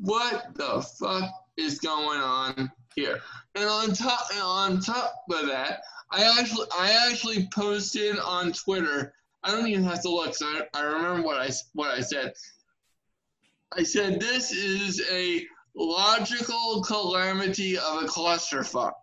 What 0.00 0.54
the 0.54 0.86
fuck 0.98 1.30
is 1.56 1.78
going 1.78 2.20
on 2.20 2.70
here? 2.94 3.20
And 3.54 3.68
on 3.68 3.94
top, 3.94 4.26
and 4.32 4.42
on 4.42 4.80
top 4.80 5.14
of 5.30 5.46
that, 5.46 5.82
I 6.10 6.38
actually 6.38 6.66
I 6.76 7.08
actually 7.08 7.48
posted 7.52 8.18
on 8.18 8.52
Twitter. 8.52 9.14
I 9.44 9.50
don't 9.50 9.66
even 9.66 9.84
have 9.84 10.00
to 10.02 10.08
look, 10.08 10.34
so 10.34 10.46
I, 10.46 10.62
I 10.72 10.82
remember 10.82 11.22
what 11.22 11.40
I 11.40 11.50
what 11.74 11.90
I 11.90 12.00
said. 12.00 12.32
I 13.76 13.82
said 13.82 14.18
this 14.18 14.52
is 14.52 15.02
a 15.10 15.44
logical 15.76 16.82
calamity 16.82 17.76
of 17.76 18.02
a 18.02 18.06
clusterfuck. 18.06 18.94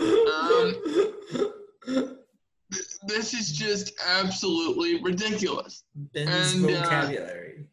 Um, 0.00 0.74
this 3.06 3.34
is 3.34 3.52
just 3.52 3.92
absolutely 4.06 5.02
ridiculous. 5.02 5.84
Ben's 5.94 6.54
And, 6.54 6.64
uh, 6.64 6.82
vocabulary. 6.82 7.66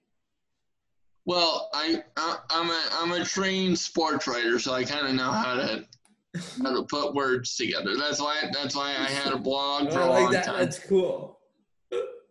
Well, 1.25 1.69
I, 1.73 2.03
I 2.17 2.37
I'm 2.49 2.69
a 2.69 2.89
I'm 2.93 3.11
a 3.13 3.23
trained 3.23 3.79
sports 3.79 4.27
writer, 4.27 4.59
so 4.59 4.73
I 4.73 4.83
kind 4.83 5.07
of 5.07 5.13
know 5.13 5.31
how 5.31 5.55
to 5.55 5.85
how 6.63 6.75
to 6.75 6.83
put 6.83 7.13
words 7.13 7.55
together. 7.55 7.97
That's 7.97 8.21
why 8.21 8.43
that's 8.53 8.75
why 8.75 8.89
I 8.89 9.09
had 9.09 9.33
a 9.33 9.37
blog 9.37 9.91
for 9.91 10.01
a 10.01 10.05
like 10.05 10.23
long 10.23 10.31
that. 10.31 10.45
time. 10.45 10.59
That's 10.59 10.79
cool. 10.79 11.39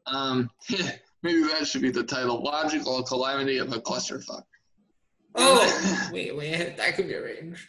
Um, 0.07 0.51
maybe 1.23 1.43
that 1.43 1.67
should 1.67 1.83
be 1.83 1.91
the 1.91 2.05
title: 2.05 2.43
"Logical 2.43 3.03
Calamity 3.03 3.59
of 3.59 3.73
a 3.73 3.81
Clusterfuck." 3.81 4.43
Oh, 5.35 6.09
wait, 6.13 6.35
wait, 6.37 6.77
that 6.77 6.97
could 6.97 7.09
be 7.09 7.15
arranged. 7.15 7.67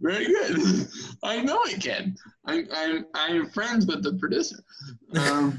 Very 0.00 0.26
good. 0.26 0.88
I 1.22 1.42
know 1.42 1.60
I 1.64 1.74
can. 1.74 2.14
I'm 2.46 2.68
I'm 2.72 3.06
I'm 3.14 3.50
friends 3.50 3.86
with 3.86 4.02
the 4.02 4.14
producer. 4.14 4.62
Um, 5.16 5.58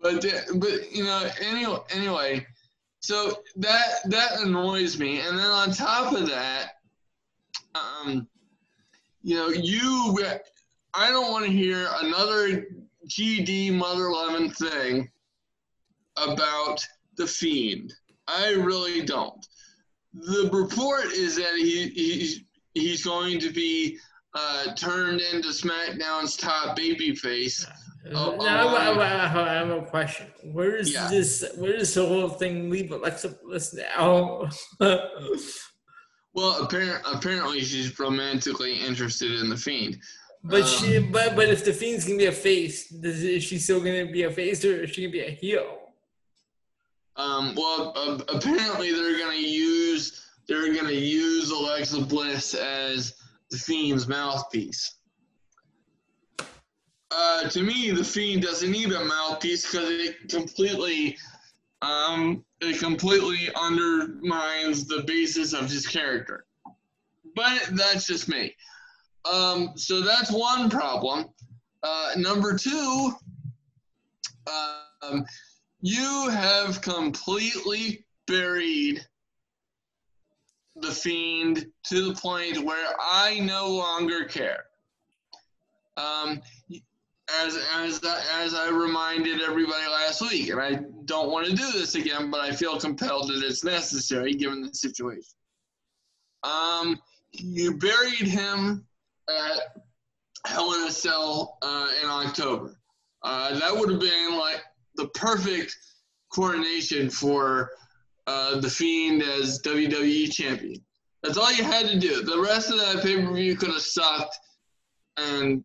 but 0.00 0.24
but 0.56 0.92
you 0.92 1.04
know 1.04 1.28
anyway 1.40 1.78
anyway, 1.90 2.46
so 3.06 3.38
that 3.54 4.00
that 4.06 4.40
annoys 4.40 4.98
me, 4.98 5.20
and 5.20 5.38
then 5.38 5.46
on 5.46 5.70
top 5.70 6.12
of 6.12 6.26
that, 6.28 6.72
um, 7.76 8.26
you 9.22 9.36
know 9.36 9.46
you 9.46 10.18
I 10.92 11.10
don't 11.10 11.30
want 11.30 11.44
to 11.46 11.52
hear 11.52 11.88
another 12.02 12.66
GD 13.06 13.74
Mother 13.74 14.10
Lemon 14.10 14.50
thing 14.50 15.08
about 16.16 16.84
the 17.16 17.28
Fiend. 17.28 17.94
I 18.26 18.54
really 18.54 19.02
don't. 19.02 19.46
The 20.12 20.50
report 20.52 21.04
is 21.12 21.36
that 21.36 21.54
he 21.54 21.86
he's 21.90 22.40
he's 22.74 23.04
going 23.04 23.38
to 23.38 23.50
be 23.50 23.98
uh, 24.34 24.74
turned 24.74 25.20
into 25.20 25.50
SmackDown's 25.50 26.36
top 26.36 26.76
babyface. 26.76 27.70
Oh, 28.14 28.36
now, 28.36 28.68
I, 28.76 29.26
have 29.28 29.70
a 29.70 29.82
question. 29.82 30.26
Where 30.44 30.76
is 30.76 30.92
Yeah. 30.92 31.08
this? 31.10 31.44
Where 31.56 31.76
does 31.76 31.92
the 31.94 32.06
whole 32.06 32.28
thing 32.28 32.70
leave 32.70 32.92
Alexa 32.92 33.36
Bliss 33.44 33.74
now? 33.74 34.48
Well, 36.34 36.62
apparent, 36.64 37.02
apparently 37.10 37.62
she's 37.62 37.98
romantically 37.98 38.74
interested 38.74 39.40
in 39.40 39.48
the 39.48 39.56
Fiend. 39.56 39.96
but 40.44 40.66
she, 40.66 40.98
Um, 40.98 41.10
but 41.10 41.34
but 41.34 41.48
if 41.48 41.64
the 41.64 41.72
Fiend's 41.72 42.04
gonna 42.04 42.18
be 42.18 42.26
a 42.26 42.30
face, 42.32 42.88
does, 42.90 43.22
is 43.22 43.42
she 43.42 43.58
still 43.58 43.80
gonna 43.80 44.04
be 44.12 44.24
a 44.24 44.30
face 44.30 44.62
or 44.62 44.82
is 44.82 44.90
she 44.90 45.00
gonna 45.00 45.12
be 45.12 45.20
a 45.20 45.30
heel? 45.30 45.78
Um, 47.16 47.54
well, 47.54 47.94
uh, 47.96 48.18
apparently 48.28 48.92
they're 48.92 49.18
gonna 49.18 49.34
use 49.38 50.26
they're 50.46 50.74
gonna 50.74 50.90
use 50.92 51.50
Alexa 51.50 52.02
Bliss 52.02 52.52
as 52.52 53.14
the 53.50 53.56
Fiend's 53.56 54.06
mouthpiece. 54.06 54.95
Uh, 57.18 57.48
to 57.48 57.62
me, 57.62 57.90
the 57.90 58.04
Fiend 58.04 58.42
doesn't 58.42 58.70
need 58.70 58.92
a 58.92 59.02
mouthpiece 59.02 59.70
because 59.70 59.88
it 59.88 60.28
completely, 60.28 61.16
um, 61.80 62.44
it 62.60 62.78
completely 62.78 63.48
undermines 63.56 64.86
the 64.86 65.02
basis 65.06 65.54
of 65.54 65.70
his 65.70 65.86
character. 65.86 66.44
But 67.34 67.70
that's 67.72 68.06
just 68.06 68.28
me. 68.28 68.54
Um, 69.30 69.72
so 69.76 70.02
that's 70.02 70.30
one 70.30 70.68
problem. 70.68 71.30
Uh, 71.82 72.10
number 72.18 72.54
two, 72.54 73.12
um, 75.02 75.24
you 75.80 76.28
have 76.28 76.82
completely 76.82 78.04
buried 78.26 79.00
the 80.76 80.90
fiend 80.90 81.66
to 81.84 82.08
the 82.08 82.20
point 82.20 82.58
where 82.58 82.94
I 83.00 83.40
no 83.40 83.70
longer 83.70 84.26
care. 84.26 84.64
Um, 85.96 86.42
as 87.32 87.56
as 87.74 88.00
as 88.34 88.54
I 88.54 88.68
reminded 88.68 89.42
everybody 89.42 89.86
last 89.88 90.20
week, 90.20 90.50
and 90.50 90.60
I 90.60 90.80
don't 91.04 91.30
want 91.30 91.46
to 91.46 91.54
do 91.54 91.72
this 91.72 91.94
again, 91.94 92.30
but 92.30 92.40
I 92.40 92.52
feel 92.52 92.78
compelled 92.78 93.28
that 93.28 93.42
it's 93.42 93.64
necessary 93.64 94.34
given 94.34 94.62
the 94.62 94.72
situation. 94.72 95.34
Um, 96.44 97.00
you 97.32 97.76
buried 97.76 98.28
him 98.28 98.86
at 99.28 99.82
Hell 100.46 100.74
in 100.74 100.86
a 100.86 100.90
Cell 100.90 101.58
uh, 101.62 101.88
in 102.02 102.08
October. 102.08 102.78
Uh, 103.22 103.58
that 103.58 103.76
would 103.76 103.90
have 103.90 104.00
been 104.00 104.38
like 104.38 104.62
the 104.94 105.08
perfect 105.08 105.76
coronation 106.32 107.10
for 107.10 107.70
uh, 108.26 108.60
the 108.60 108.70
Fiend 108.70 109.22
as 109.22 109.60
WWE 109.62 110.32
champion. 110.32 110.80
That's 111.22 111.38
all 111.38 111.52
you 111.52 111.64
had 111.64 111.88
to 111.88 111.98
do. 111.98 112.22
The 112.22 112.40
rest 112.40 112.70
of 112.70 112.78
that 112.78 113.02
pay 113.02 113.20
per 113.20 113.32
view 113.32 113.56
could 113.56 113.70
have 113.70 113.80
sucked, 113.80 114.36
and 115.16 115.64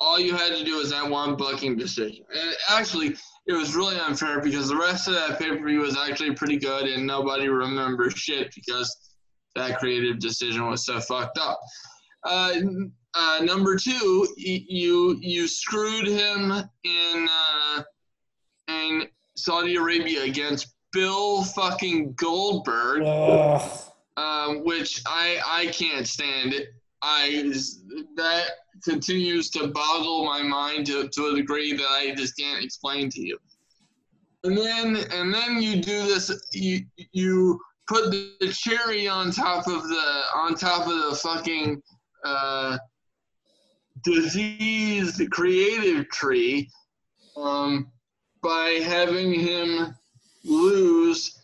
all 0.00 0.18
you 0.18 0.34
had 0.34 0.54
to 0.54 0.64
do 0.64 0.76
was 0.78 0.90
that 0.90 1.08
one 1.08 1.36
booking 1.36 1.76
decision. 1.76 2.24
And 2.34 2.54
actually, 2.70 3.16
it 3.46 3.52
was 3.52 3.74
really 3.74 3.98
unfair 3.98 4.40
because 4.40 4.68
the 4.68 4.76
rest 4.76 5.08
of 5.08 5.14
that 5.14 5.38
pay 5.38 5.50
per 5.50 5.66
view 5.66 5.80
was 5.80 5.96
actually 5.96 6.34
pretty 6.34 6.58
good, 6.58 6.86
and 6.86 7.06
nobody 7.06 7.48
remembers 7.48 8.14
shit 8.14 8.52
because 8.54 8.94
that 9.54 9.78
creative 9.78 10.18
decision 10.18 10.68
was 10.68 10.84
so 10.84 11.00
fucked 11.00 11.38
up. 11.38 11.60
Uh, 12.24 12.54
uh, 13.14 13.40
number 13.42 13.76
two, 13.76 14.26
you 14.36 15.18
you 15.20 15.48
screwed 15.48 16.06
him 16.06 16.52
in 16.84 17.28
uh, 17.28 17.82
in 18.68 19.08
Saudi 19.36 19.76
Arabia 19.76 20.22
against 20.22 20.74
Bill 20.92 21.42
fucking 21.42 22.14
Goldberg, 22.14 23.02
um, 24.16 24.64
which 24.64 25.02
I 25.06 25.40
I 25.44 25.66
can't 25.66 26.06
stand 26.06 26.54
it. 26.54 26.68
I 27.02 27.52
that 28.16 28.46
continues 28.84 29.50
to 29.50 29.68
boggle 29.68 30.24
my 30.24 30.42
mind 30.42 30.86
to, 30.86 31.08
to 31.08 31.26
a 31.26 31.36
degree 31.36 31.72
that 31.74 31.86
I 31.86 32.14
just 32.14 32.36
can't 32.36 32.62
explain 32.62 33.10
to 33.10 33.20
you. 33.20 33.38
And 34.44 34.56
then 34.56 34.96
and 35.12 35.32
then 35.34 35.60
you 35.60 35.82
do 35.82 36.06
this 36.06 36.30
you 36.52 36.84
you 37.12 37.60
put 37.88 38.10
the, 38.10 38.52
cherry 38.52 39.08
on 39.08 39.32
top 39.32 39.66
of 39.66 39.88
the 39.88 40.22
on 40.34 40.54
top 40.54 40.86
of 40.86 41.10
the 41.10 41.16
fucking 41.16 41.82
uh, 42.24 42.78
diseased 44.02 45.22
creative 45.30 46.08
tree 46.08 46.70
um, 47.36 47.90
by 48.42 48.80
having 48.82 49.34
him 49.34 49.94
lose 50.44 51.39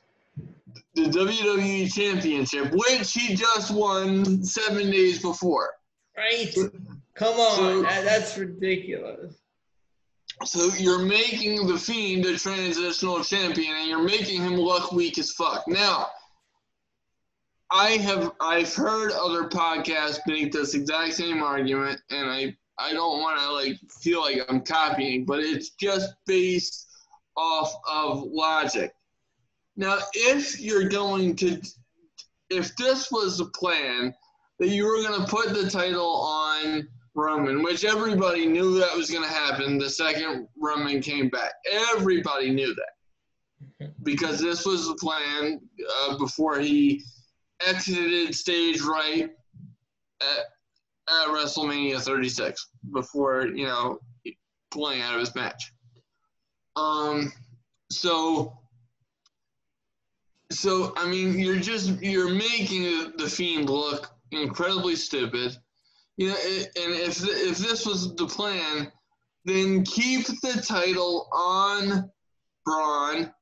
the 0.96 1.02
WWE 1.04 1.92
Championship, 1.92 2.72
which 2.72 3.12
he 3.12 3.34
just 3.36 3.70
won 3.70 4.42
seven 4.42 4.90
days 4.90 5.20
before. 5.22 5.70
right. 6.16 6.52
Come 7.14 7.34
on, 7.38 7.56
So- 7.56 7.82
that, 7.82 8.04
that's 8.04 8.36
ridiculous. 8.36 9.34
So 10.44 10.66
you're 10.76 10.98
making 10.98 11.66
the 11.66 11.78
Fiend 11.78 12.26
a 12.26 12.36
transitional 12.38 13.24
champion, 13.24 13.74
and 13.74 13.88
you're 13.88 14.02
making 14.02 14.42
him 14.42 14.56
look 14.56 14.92
weak 14.92 15.16
as 15.18 15.32
fuck. 15.32 15.64
Now, 15.66 16.08
I 17.70 17.92
have 17.92 18.32
I've 18.38 18.74
heard 18.74 19.12
other 19.12 19.44
podcasts 19.48 20.18
make 20.26 20.52
this 20.52 20.74
exact 20.74 21.14
same 21.14 21.42
argument, 21.42 22.00
and 22.10 22.30
I 22.30 22.54
I 22.78 22.92
don't 22.92 23.20
want 23.22 23.40
to 23.40 23.50
like 23.52 23.78
feel 23.90 24.20
like 24.20 24.40
I'm 24.48 24.60
copying, 24.60 25.24
but 25.24 25.40
it's 25.40 25.70
just 25.70 26.12
based 26.26 26.86
off 27.36 27.72
of 27.90 28.24
logic. 28.24 28.94
Now, 29.76 29.98
if 30.14 30.58
you're 30.58 30.88
going 30.88 31.36
to, 31.36 31.60
if 32.50 32.74
this 32.76 33.10
was 33.10 33.38
the 33.38 33.46
plan 33.46 34.14
that 34.58 34.68
you 34.68 34.86
were 34.86 35.02
going 35.02 35.20
to 35.20 35.28
put 35.28 35.52
the 35.52 35.68
title 35.68 36.16
on 36.16 36.88
Roman, 37.14 37.62
which 37.62 37.84
everybody 37.84 38.46
knew 38.46 38.78
that 38.78 38.96
was 38.96 39.10
going 39.10 39.22
to 39.22 39.34
happen 39.34 39.78
the 39.78 39.88
second 39.88 40.48
Roman 40.58 41.00
came 41.00 41.28
back. 41.28 41.52
Everybody 41.70 42.50
knew 42.50 42.74
that 42.74 43.92
because 44.02 44.40
this 44.40 44.64
was 44.64 44.86
the 44.86 44.94
plan 44.94 45.60
uh, 46.02 46.18
before 46.18 46.58
he 46.58 47.02
exited 47.66 48.34
stage 48.34 48.80
right 48.82 49.30
at, 50.20 50.44
at 51.08 51.28
WrestleMania 51.28 52.00
36 52.00 52.68
before 52.92 53.46
you 53.46 53.66
know 53.66 53.98
pulling 54.70 55.00
out 55.00 55.14
of 55.14 55.20
his 55.20 55.34
match. 55.34 55.72
Um, 56.76 57.32
so. 57.90 58.58
So 60.50 60.92
I 60.96 61.08
mean, 61.08 61.38
you're 61.38 61.58
just 61.58 62.00
you're 62.02 62.32
making 62.32 63.12
the 63.16 63.28
fiend 63.28 63.68
look 63.68 64.10
incredibly 64.30 64.96
stupid. 64.96 65.56
You 66.16 66.28
know, 66.28 66.36
and 66.36 66.94
if 66.94 67.22
if 67.24 67.58
this 67.58 67.84
was 67.84 68.14
the 68.14 68.26
plan, 68.26 68.90
then 69.44 69.84
keep 69.84 70.26
the 70.26 70.64
title 70.66 71.28
on 71.32 72.10
Braun 72.64 73.32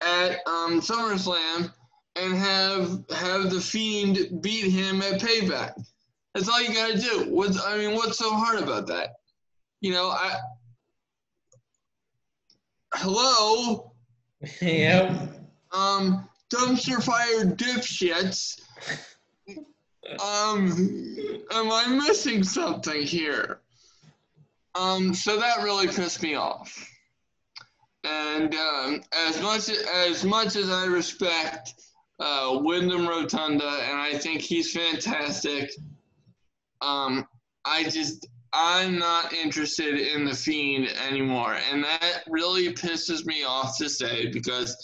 at 0.00 0.38
um, 0.46 0.80
SummerSlam, 0.80 1.72
and 2.16 2.34
have 2.34 3.04
have 3.10 3.50
the 3.50 3.60
fiend 3.60 4.40
beat 4.42 4.70
him 4.70 5.02
at 5.02 5.20
payback. 5.20 5.72
That's 6.34 6.48
all 6.48 6.62
you 6.62 6.72
gotta 6.72 6.98
do. 6.98 7.26
What's 7.30 7.60
I 7.60 7.78
mean, 7.78 7.94
what's 7.94 8.18
so 8.18 8.32
hard 8.32 8.62
about 8.62 8.86
that? 8.88 9.10
You 9.80 9.92
know, 9.92 10.08
I 10.08 10.36
hello, 12.94 13.92
yep. 14.62 15.33
Um, 15.74 16.28
dumpster 16.52 17.02
fire 17.02 17.44
dipshits. 17.44 18.60
Um, 20.20 20.70
am 21.50 21.72
I 21.72 21.86
missing 21.86 22.44
something 22.44 23.02
here? 23.02 23.60
Um, 24.74 25.14
so 25.14 25.38
that 25.38 25.62
really 25.62 25.86
pissed 25.86 26.22
me 26.22 26.34
off. 26.34 26.90
And 28.04 28.54
um, 28.54 29.02
as 29.26 29.40
much 29.40 29.70
as 29.70 30.24
much 30.24 30.56
as 30.56 30.68
I 30.68 30.84
respect 30.84 31.74
uh, 32.20 32.58
Wyndham 32.60 33.08
Rotunda, 33.08 33.66
and 33.66 33.98
I 33.98 34.18
think 34.18 34.42
he's 34.42 34.72
fantastic, 34.72 35.70
um, 36.82 37.26
I 37.64 37.84
just 37.84 38.26
I'm 38.52 38.98
not 38.98 39.32
interested 39.32 39.98
in 39.98 40.24
the 40.24 40.34
Fiend 40.34 40.88
anymore, 41.08 41.56
and 41.72 41.82
that 41.82 42.24
really 42.28 42.72
pisses 42.74 43.24
me 43.24 43.42
off 43.42 43.78
to 43.78 43.88
say 43.88 44.26
because 44.26 44.76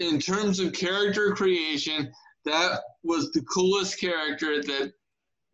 in 0.00 0.18
terms 0.18 0.58
of 0.58 0.72
character 0.72 1.32
creation, 1.34 2.10
that 2.46 2.80
was 3.04 3.30
the 3.32 3.42
coolest 3.42 4.00
character 4.00 4.62
that 4.62 4.92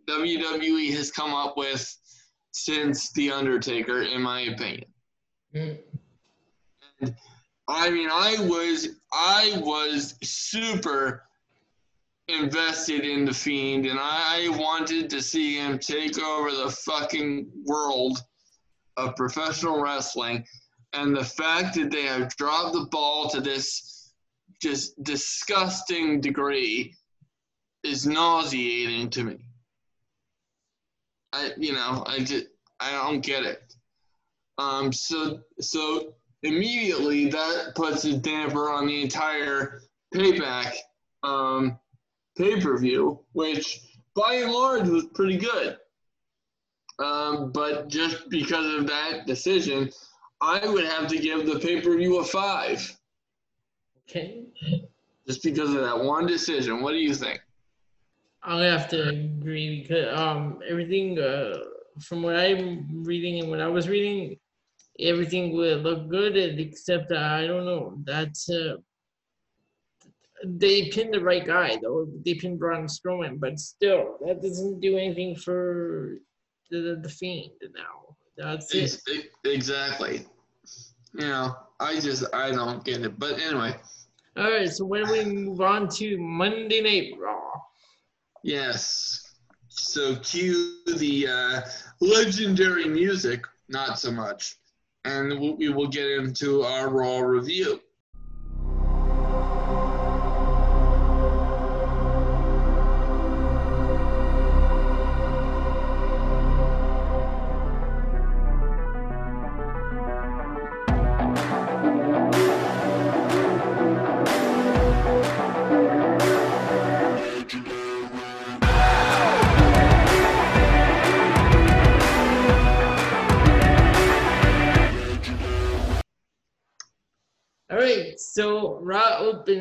WWE 0.08 0.94
has 0.94 1.10
come 1.10 1.34
up 1.34 1.56
with 1.56 1.94
since 2.52 3.12
The 3.12 3.32
Undertaker, 3.32 4.02
in 4.02 4.22
my 4.22 4.42
opinion. 4.42 4.86
Mm. 5.54 5.78
I 7.68 7.90
mean, 7.90 8.08
I 8.10 8.36
was 8.40 8.88
I 9.12 9.60
was 9.62 10.14
super 10.22 11.24
invested 12.28 13.04
in 13.04 13.24
the 13.24 13.34
Fiend, 13.34 13.86
and 13.86 13.98
I 14.00 14.48
wanted 14.56 15.10
to 15.10 15.20
see 15.20 15.56
him 15.56 15.78
take 15.78 16.18
over 16.20 16.52
the 16.52 16.70
fucking 16.70 17.50
world 17.64 18.18
of 18.96 19.16
professional 19.16 19.82
wrestling. 19.82 20.44
And 20.92 21.14
the 21.14 21.24
fact 21.24 21.74
that 21.74 21.90
they 21.90 22.04
have 22.04 22.34
dropped 22.36 22.72
the 22.72 22.86
ball 22.90 23.28
to 23.30 23.40
this 23.40 23.95
just 24.60 25.02
disgusting 25.02 26.20
degree 26.20 26.94
is 27.84 28.06
nauseating 28.06 29.10
to 29.10 29.24
me. 29.24 29.38
I, 31.32 31.50
you 31.56 31.72
know, 31.72 32.04
I 32.06 32.20
just 32.20 32.46
I 32.80 32.92
don't 32.92 33.20
get 33.20 33.44
it. 33.44 33.74
Um, 34.58 34.92
so 34.92 35.40
so 35.60 36.14
immediately 36.42 37.28
that 37.30 37.74
puts 37.74 38.04
a 38.04 38.16
damper 38.16 38.70
on 38.70 38.86
the 38.86 39.02
entire 39.02 39.82
payback 40.14 40.72
um, 41.22 41.78
pay 42.36 42.60
per 42.60 42.78
view, 42.78 43.20
which 43.32 43.80
by 44.14 44.34
and 44.34 44.52
large 44.52 44.88
was 44.88 45.06
pretty 45.14 45.36
good. 45.36 45.76
Um, 46.98 47.52
but 47.52 47.88
just 47.88 48.30
because 48.30 48.74
of 48.74 48.86
that 48.86 49.26
decision, 49.26 49.90
I 50.40 50.66
would 50.66 50.84
have 50.84 51.08
to 51.08 51.18
give 51.18 51.46
the 51.46 51.58
pay 51.58 51.80
per 51.80 51.96
view 51.96 52.18
a 52.18 52.24
five, 52.24 52.98
Okay. 54.08 54.44
just 55.26 55.42
because 55.42 55.70
of 55.74 55.80
that 55.82 55.98
one 55.98 56.26
decision. 56.26 56.82
What 56.82 56.92
do 56.92 56.98
you 56.98 57.14
think? 57.14 57.40
I'll 58.42 58.60
have 58.60 58.88
to 58.90 59.08
agree 59.08 59.82
because 59.82 60.16
um 60.16 60.60
everything 60.68 61.18
uh 61.18 61.58
from 62.00 62.22
what 62.22 62.36
I'm 62.36 63.02
reading 63.02 63.40
and 63.40 63.50
what 63.50 63.60
I 63.60 63.66
was 63.66 63.88
reading, 63.88 64.38
everything 65.00 65.52
would 65.56 65.82
look 65.82 66.08
good 66.08 66.36
except 66.36 67.10
uh, 67.10 67.16
I 67.18 67.46
don't 67.46 67.64
know. 67.64 67.98
That's 68.04 68.48
uh 68.48 68.76
they 70.44 70.90
pinned 70.90 71.14
the 71.14 71.20
right 71.20 71.44
guy 71.44 71.78
though. 71.82 72.06
They 72.24 72.34
pinned 72.34 72.58
Braun 72.60 72.84
Strowman, 72.86 73.40
but 73.40 73.58
still 73.58 74.18
that 74.24 74.42
doesn't 74.42 74.80
do 74.80 74.96
anything 74.96 75.34
for 75.34 76.18
the 76.70 77.00
the 77.02 77.08
fiend 77.08 77.50
now. 77.74 78.16
That's 78.36 78.72
it. 78.74 78.82
Ex- 78.84 79.02
ex- 79.12 79.26
Exactly. 79.44 80.26
You 81.14 81.26
know, 81.28 81.56
I 81.80 81.98
just 81.98 82.24
I 82.34 82.50
don't 82.50 82.84
get 82.84 83.00
it. 83.02 83.18
But 83.18 83.40
anyway, 83.40 83.74
All 84.38 84.50
right, 84.50 84.68
so 84.68 84.84
when 84.84 85.08
we 85.10 85.24
move 85.24 85.60
on 85.62 85.88
to 85.96 86.18
Monday 86.18 86.82
Night 86.82 87.14
Raw. 87.18 87.52
yes. 88.42 89.22
So 89.68 90.16
cue 90.16 90.78
the 90.96 91.28
uh, 91.28 91.60
legendary 92.00 92.86
music, 92.86 93.44
not 93.68 93.98
so 93.98 94.10
much, 94.10 94.56
and 95.04 95.38
we 95.38 95.52
we 95.52 95.68
will 95.68 95.88
get 95.88 96.10
into 96.10 96.62
our 96.62 96.88
Raw 96.88 97.18
review. 97.18 97.80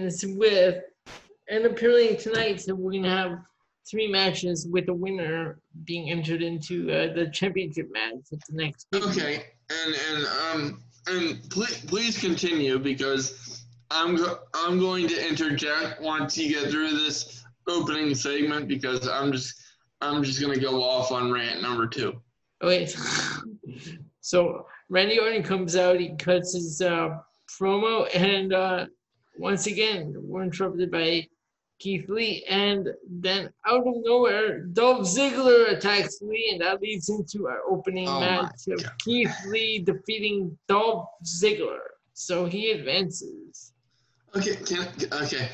With, 0.05 0.83
and 1.49 1.65
apparently 1.65 2.15
tonight, 2.15 2.61
so 2.61 2.75
we're 2.75 2.93
gonna 2.93 3.09
have 3.09 3.39
three 3.89 4.07
matches 4.07 4.67
with 4.67 4.85
the 4.87 4.93
winner 4.93 5.59
being 5.83 6.09
entered 6.09 6.41
into 6.41 6.91
uh, 6.91 7.13
the 7.13 7.29
championship 7.31 7.87
match 7.91 8.13
at 8.31 8.39
the 8.47 8.55
next. 8.55 8.87
Okay, 8.93 9.45
and 9.69 9.95
and 10.11 10.27
um 10.27 10.83
and 11.07 11.49
please 11.49 11.83
please 11.85 12.17
continue 12.17 12.79
because 12.79 13.63
I'm 13.91 14.15
go- 14.15 14.39
I'm 14.53 14.79
going 14.79 15.07
to 15.07 15.27
interject 15.27 16.01
once 16.01 16.37
you 16.37 16.49
get 16.49 16.71
through 16.71 16.91
this 16.91 17.43
opening 17.67 18.13
segment 18.15 18.67
because 18.67 19.07
I'm 19.07 19.31
just 19.31 19.55
I'm 20.01 20.23
just 20.23 20.41
gonna 20.41 20.59
go 20.59 20.83
off 20.83 21.11
on 21.11 21.31
rant 21.31 21.61
number 21.61 21.87
two. 21.87 22.21
Wait. 22.61 22.95
so 24.21 24.65
Randy 24.89 25.19
Orton 25.19 25.43
comes 25.43 25.75
out, 25.75 25.99
he 25.99 26.15
cuts 26.15 26.53
his 26.53 26.81
uh, 26.81 27.17
promo, 27.59 28.07
and 28.15 28.53
uh, 28.53 28.85
once 29.37 29.67
again, 29.67 30.13
we're 30.15 30.43
interrupted 30.43 30.91
by 30.91 31.27
Keith 31.79 32.07
Lee, 32.07 32.45
and 32.49 32.89
then 33.09 33.49
out 33.67 33.85
of 33.85 33.93
nowhere, 34.03 34.61
Dolph 34.61 35.01
Ziggler 35.01 35.71
attacks 35.71 36.21
Lee, 36.21 36.49
and 36.53 36.61
that 36.61 36.81
leads 36.81 37.09
into 37.09 37.47
our 37.47 37.61
opening 37.69 38.07
Oh 38.07 38.19
match 38.19 38.67
of 38.69 38.81
God. 38.81 38.91
Keith 39.03 39.35
Lee 39.47 39.79
defeating 39.79 40.57
Dolph 40.67 41.07
Ziggler. 41.25 41.79
So 42.13 42.45
he 42.45 42.71
advances. 42.71 43.73
Okay, 44.37 44.55
can, 44.55 44.87
okay. 45.11 45.49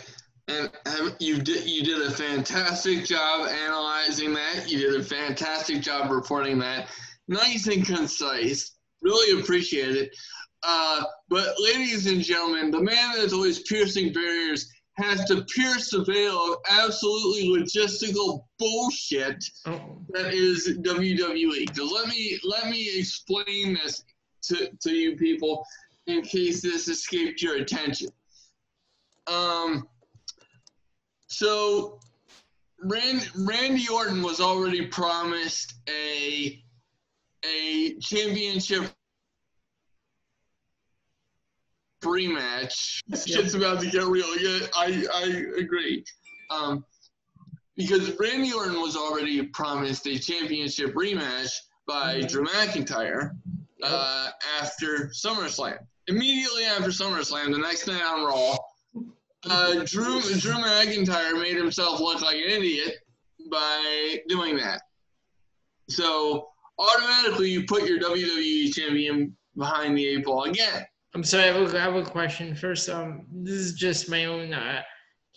And 0.48 0.70
have, 0.86 1.16
you 1.20 1.40
did 1.42 1.68
you 1.68 1.84
did 1.84 2.02
a 2.02 2.12
fantastic 2.12 3.06
job 3.06 3.48
analyzing 3.48 4.34
that. 4.34 4.70
You 4.70 4.80
did 4.80 5.00
a 5.00 5.04
fantastic 5.04 5.82
job 5.82 6.12
reporting 6.12 6.60
that. 6.60 6.88
Nice 7.28 7.68
and 7.68 7.86
concise. 7.86 8.76
Really 9.02 9.40
appreciate 9.40 9.96
it. 9.96 10.16
Uh, 10.64 11.04
but 11.30 11.56
ladies 11.60 12.08
and 12.08 12.22
gentlemen, 12.22 12.72
the 12.72 12.82
man 12.82 13.14
that's 13.18 13.34
always 13.34 13.60
piercing 13.64 14.14
barriers 14.14 14.72
has 14.98 15.24
to 15.26 15.44
pierce 15.46 15.90
the 15.90 16.04
veil 16.04 16.54
of 16.54 16.58
absolutely 16.70 17.48
logistical 17.50 18.44
bullshit 18.60 19.44
Oh, 19.66 20.02
that 20.10 20.34
is 20.34 20.78
WWE. 20.82 21.76
So 21.76 21.86
let 21.86 22.08
me 22.08 22.40
let 22.44 22.70
me 22.70 23.00
explain 23.00 23.74
this 23.82 24.04
to, 24.44 24.70
to 24.82 24.92
you 24.92 25.16
people 25.16 25.66
in 26.08 26.22
case 26.22 26.62
this 26.62 26.88
escaped 26.88 27.42
your 27.42 27.58
attention. 27.58 28.10
Um, 29.28 29.88
so 31.28 32.00
Rand, 32.84 33.30
Randy 33.36 33.88
Orton 33.88 34.22
was 34.22 34.42
already 34.42 34.88
promised 34.88 35.76
a 35.90 36.62
a 37.46 37.96
championship 38.00 38.92
rematch. 42.02 43.00
This 43.08 43.26
shit's 43.26 43.54
about 43.54 43.80
to 43.82 43.90
get 43.90 44.04
real. 44.06 44.38
Yeah, 44.38 44.68
I 44.76 45.06
I 45.14 45.60
agree. 45.60 46.04
Um, 46.50 46.84
because 47.78 48.12
Randy 48.20 48.52
Orton 48.54 48.82
was 48.82 48.96
already 48.96 49.44
promised 49.48 50.06
a 50.08 50.20
championship 50.20 50.94
rematch 50.94 51.52
by 51.88 52.20
Mhm. 52.20 52.30
Drew 52.30 52.46
McIntyre 52.46 53.32
uh, 53.84 54.30
after 54.60 55.12
SummerSlam. 55.16 55.78
Immediately 56.08 56.66
after 56.66 56.90
SummerSlam, 56.90 57.52
the 57.52 57.58
next 57.58 57.88
night 57.88 58.04
on 58.04 58.26
Raw, 58.26 58.58
uh, 59.50 59.74
Drew 59.86 60.22
Drew 60.22 60.54
McIntyre 60.54 61.40
made 61.42 61.56
himself 61.56 62.00
look 62.00 62.22
like 62.22 62.36
an 62.36 62.50
idiot 62.50 62.96
by 63.50 64.20
doing 64.28 64.58
that. 64.58 64.82
So 65.90 66.50
automatically, 66.78 67.50
you 67.50 67.66
put 67.66 67.84
your 67.88 68.00
WWE 68.00 68.72
champion 68.74 69.36
behind 69.58 69.98
the 69.98 70.08
eight 70.08 70.24
ball 70.26 70.44
again. 70.44 70.86
I'm 71.14 71.24
sorry. 71.24 71.44
I 71.44 71.48
have, 71.48 71.74
a, 71.74 71.78
I 71.78 71.82
have 71.82 71.96
a 71.96 72.04
question 72.04 72.56
first. 72.56 72.90
Um, 72.90 73.26
this 73.32 73.56
is 73.56 73.74
just 73.74 74.10
my 74.10 74.26
own 74.26 74.54
uh, 74.54 74.82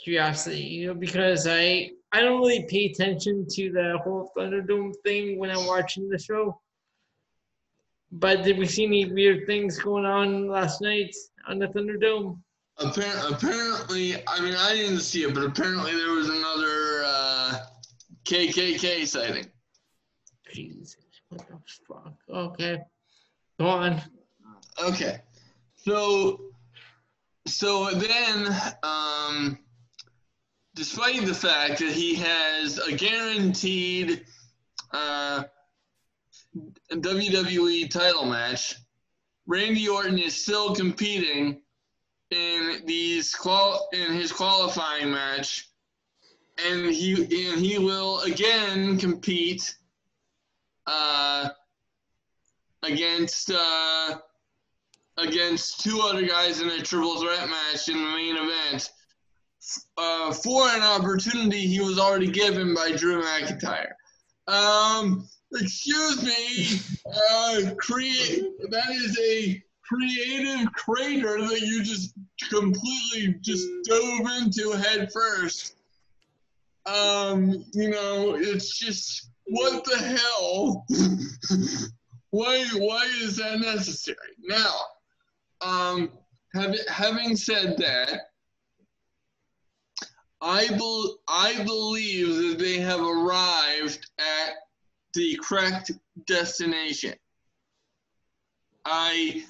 curiosity, 0.02 0.60
you 0.60 0.86
know, 0.88 0.94
because 0.94 1.46
I 1.48 1.90
I 2.12 2.20
don't 2.20 2.38
really 2.38 2.64
pay 2.68 2.86
attention 2.86 3.44
to 3.50 3.72
the 3.72 3.98
whole 4.04 4.30
Thunderdome 4.36 4.92
thing 5.04 5.36
when 5.38 5.50
I'm 5.50 5.66
watching 5.66 6.08
the 6.08 6.18
show. 6.18 6.60
But 8.12 8.44
did 8.44 8.56
we 8.56 8.66
see 8.66 8.84
any 8.84 9.12
weird 9.12 9.46
things 9.46 9.80
going 9.80 10.04
on 10.04 10.46
last 10.46 10.80
night 10.80 11.12
on 11.48 11.58
the 11.58 11.66
Thunderdome? 11.66 12.38
Appar- 12.78 13.32
apparently, 13.32 14.14
I 14.28 14.40
mean, 14.40 14.54
I 14.54 14.74
didn't 14.74 15.00
see 15.00 15.24
it, 15.24 15.34
but 15.34 15.42
apparently 15.42 15.92
there 15.92 16.12
was 16.12 16.28
another 16.28 17.02
uh, 17.04 17.58
KKK 18.24 19.06
sighting. 19.08 19.50
Jesus, 20.52 20.96
what 21.30 21.44
the 21.48 21.58
fuck? 21.88 22.14
Okay, 22.32 22.78
go 23.58 23.66
on. 23.66 24.00
Okay, 24.80 25.20
so 25.84 26.40
so 27.46 27.90
then, 27.90 28.56
um, 28.82 29.58
despite 30.74 31.26
the 31.26 31.34
fact 31.34 31.78
that 31.80 31.92
he 31.92 32.14
has 32.14 32.78
a 32.78 32.92
guaranteed 32.92 34.24
uh, 34.92 35.44
WWE 36.90 37.90
title 37.90 38.24
match, 38.24 38.76
Randy 39.46 39.88
Orton 39.88 40.18
is 40.18 40.34
still 40.34 40.74
competing 40.74 41.60
in 42.30 42.82
these 42.86 43.34
qual 43.34 43.88
in 43.92 44.14
his 44.14 44.32
qualifying 44.32 45.10
match, 45.10 45.68
and 46.66 46.86
he 46.86 47.12
and 47.50 47.60
he 47.62 47.78
will 47.78 48.20
again 48.20 48.98
compete 48.98 49.76
uh, 50.86 51.50
against 52.82 53.50
uh, 53.50 54.18
against 55.16 55.80
two 55.80 56.00
other 56.00 56.26
guys 56.26 56.60
in 56.60 56.68
a 56.68 56.82
triple 56.82 57.20
threat 57.20 57.48
match 57.48 57.88
in 57.88 57.96
the 57.96 58.10
main 58.10 58.36
event 58.36 58.90
uh, 59.96 60.32
for 60.32 60.68
an 60.68 60.82
opportunity 60.82 61.66
he 61.66 61.80
was 61.80 61.98
already 61.98 62.30
given 62.30 62.74
by 62.74 62.92
Drew 62.92 63.22
McIntyre. 63.22 63.92
Um, 64.46 65.26
excuse 65.52 66.22
me, 66.22 66.80
uh, 67.06 67.74
create 67.76 68.44
that 68.70 68.90
is 68.90 69.18
a 69.18 69.62
creative 69.82 70.72
crater 70.72 71.40
that 71.40 71.60
you 71.60 71.82
just 71.82 72.14
completely 72.50 73.36
just 73.40 73.66
dove 73.84 74.26
into 74.42 74.72
head 74.72 75.10
first. 75.12 75.76
Um, 76.86 77.64
you 77.72 77.90
know, 77.90 78.34
it's 78.34 78.76
just 78.78 79.30
what 79.46 79.84
the 79.84 79.96
hell? 79.96 80.84
why 82.30 82.64
why 82.76 83.04
is 83.22 83.36
that 83.36 83.60
necessary? 83.60 84.18
Now, 84.42 84.74
um, 85.64 86.10
having 86.88 87.36
said 87.36 87.76
that, 87.78 88.20
I, 90.40 90.68
bel 90.68 91.16
I 91.26 91.64
believe 91.64 92.36
that 92.36 92.58
they 92.58 92.78
have 92.78 93.00
arrived 93.00 94.10
at 94.18 94.54
the 95.14 95.38
correct 95.42 95.90
destination. 96.26 97.14
I 98.84 99.44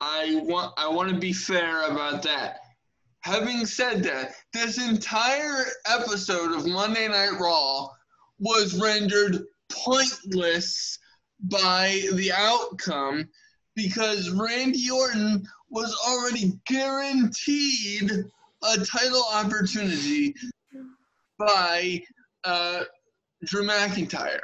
I 0.00 0.40
want 0.42 0.74
I 0.76 0.88
want 0.88 1.10
to 1.10 1.18
be 1.18 1.32
fair 1.32 1.88
about 1.88 2.22
that. 2.24 2.58
Having 3.20 3.66
said 3.66 4.02
that, 4.02 4.34
this 4.52 4.84
entire 4.84 5.64
episode 5.86 6.52
of 6.56 6.66
Monday 6.66 7.06
Night 7.06 7.38
Raw 7.38 7.88
was 8.40 8.80
rendered 8.80 9.44
pointless 9.70 10.98
by 11.42 12.02
the 12.14 12.32
outcome 12.32 13.28
because 13.74 14.30
Randy 14.30 14.90
Orton 14.90 15.46
was 15.70 15.96
already 16.06 16.58
guaranteed 16.66 18.10
a 18.62 18.84
title 18.84 19.24
opportunity 19.32 20.34
by 21.38 22.02
uh, 22.44 22.84
Drew 23.44 23.66
McIntyre. 23.66 24.40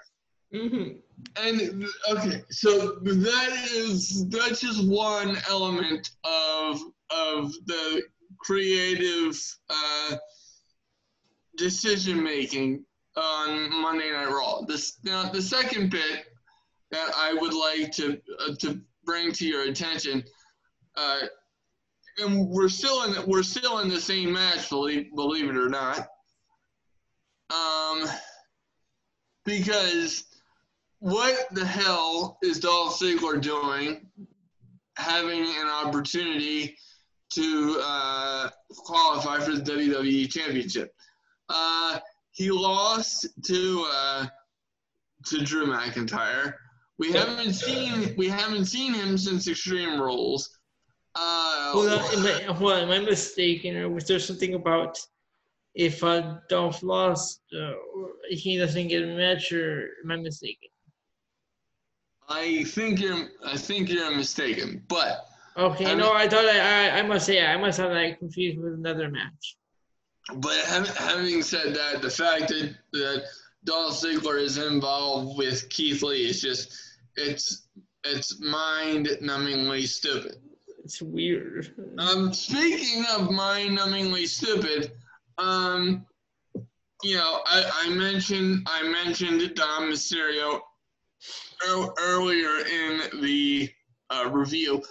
Mm-hmm. 0.53 0.99
And 1.37 1.85
okay, 2.11 2.43
so 2.51 2.99
that 3.03 3.69
is 3.71 4.27
that's 4.29 4.61
just 4.61 4.89
one 4.89 5.37
element 5.49 6.11
of 6.25 6.81
of 7.11 7.53
the 7.67 8.03
creative 8.39 9.39
uh, 9.69 10.17
decision 11.57 12.23
making 12.23 12.85
on 13.17 13.71
Monday 13.83 14.11
Night 14.11 14.31
Raw. 14.31 14.63
This 14.63 14.99
now 15.05 15.29
the 15.29 15.43
second 15.43 15.91
bit 15.91 16.27
that 16.91 17.11
I 17.15 17.35
would 17.35 17.53
like 17.53 17.93
to 17.93 18.19
uh, 18.41 18.55
to 18.61 18.81
bring 19.09 19.33
to 19.33 19.47
your 19.47 19.63
attention, 19.63 20.23
uh, 20.97 21.21
and 22.19 22.47
we're 22.51 22.69
still 22.69 23.05
in 23.05 23.27
we're 23.27 23.43
still 23.43 23.79
in 23.79 23.89
the 23.89 24.01
same 24.01 24.35
match, 24.35 24.69
believe 24.69 25.07
believe 25.17 25.49
it 25.49 25.57
or 25.57 25.71
not. 25.71 26.07
Um, 27.51 28.07
because 29.47 30.25
what 30.99 31.35
the 31.53 31.65
hell 31.65 32.39
is 32.43 32.61
Dolph 32.61 33.01
Ziggler 33.01 33.41
doing, 33.41 34.07
having 34.97 35.41
an 35.41 35.69
opportunity 35.69 36.77
to 37.33 37.81
uh, 37.83 38.51
qualify 38.69 39.39
for 39.39 39.53
the 39.53 39.63
WWE 39.63 40.31
Championship? 40.31 40.93
Uh, 41.49 41.99
he 42.33 42.51
lost 42.51 43.27
to 43.47 43.89
uh, 43.91 44.27
to 45.25 45.43
Drew 45.43 45.67
McIntyre. 45.67 46.53
We 46.99 47.13
haven't 47.13 47.55
seen 47.55 48.15
we 48.17 48.29
haven't 48.29 48.67
seen 48.67 48.93
him 48.93 49.17
since 49.17 49.47
Extreme 49.47 50.01
Rules. 50.01 50.51
Uh, 51.15 51.73
on, 51.75 51.89
am 51.89 52.27
I, 52.27 52.47
on, 52.47 52.83
am 52.83 52.91
I 52.91 52.99
mistaken, 53.01 53.77
or 53.77 53.89
was 53.89 54.05
there 54.05 54.19
something 54.19 54.55
about 54.55 54.99
if 55.75 56.03
uh, 56.03 56.37
Dolph 56.49 56.83
lost, 56.83 57.41
uh, 57.59 57.73
he 58.29 58.59
doesn't 58.59 58.89
get 58.89 59.03
a 59.05 59.07
match, 59.07 59.53
or 59.53 59.89
am 60.05 60.11
I 60.11 60.17
mistaken? 60.17 60.69
I 62.29 62.65
think 62.65 63.01
you're 63.01 63.29
I 63.45 63.57
think 63.57 63.89
you're 63.89 64.15
mistaken, 64.15 64.83
but 64.89 65.25
Okay, 65.57 65.87
I 65.87 65.95
no, 65.95 66.13
I 66.13 66.29
thought 66.29 66.45
I, 66.45 66.89
I, 66.89 66.99
I 66.99 67.03
must 67.03 67.27
say 67.27 67.45
I 67.45 67.57
must 67.57 67.79
have 67.79 67.91
like 67.91 68.19
confused 68.19 68.59
with 68.59 68.75
another 68.75 69.09
match. 69.11 69.57
but 70.37 70.57
having, 70.67 70.93
having 70.95 71.43
said 71.43 71.75
that, 71.75 72.01
the 72.03 72.11
fact 72.11 72.49
that 72.49 72.77
that 72.93 73.25
Dolph 73.65 74.01
Ziggler 74.01 74.41
is 74.41 74.59
involved 74.59 75.37
with 75.37 75.69
Keith 75.69 76.03
Lee 76.03 76.29
is 76.29 76.41
just 76.41 76.88
it's 77.19 77.69
it's 78.05 78.41
mind-numbingly 78.41 79.87
stupid. 79.87 80.37
It's 80.85 81.03
weird. 81.03 81.75
Um, 81.99 82.33
speaking 82.33 83.05
of 83.17 83.31
mind-numbingly 83.31 84.27
stupid, 84.27 84.93
um, 85.37 86.07
you 87.03 87.17
know, 87.17 87.41
I, 87.45 87.87
I 87.87 87.91
mentioned 87.91 88.67
I 88.67 88.83
mentioned 88.89 89.55
Dom 89.55 89.91
Mysterio 89.91 90.61
ear- 91.69 91.93
earlier 92.01 92.65
in 92.67 93.21
the 93.21 93.71
uh, 94.11 94.31
review. 94.31 94.83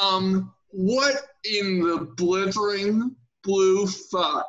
Um, 0.00 0.52
what 0.70 1.14
in 1.44 1.80
the 1.80 2.08
blithering 2.16 3.14
blue 3.42 3.86
fuck 3.86 4.48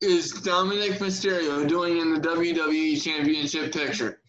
is 0.00 0.32
Dominic 0.32 0.92
Mysterio 0.92 1.68
doing 1.68 1.98
in 1.98 2.14
the 2.14 2.20
WWE 2.20 3.02
Championship 3.02 3.72
picture? 3.72 4.19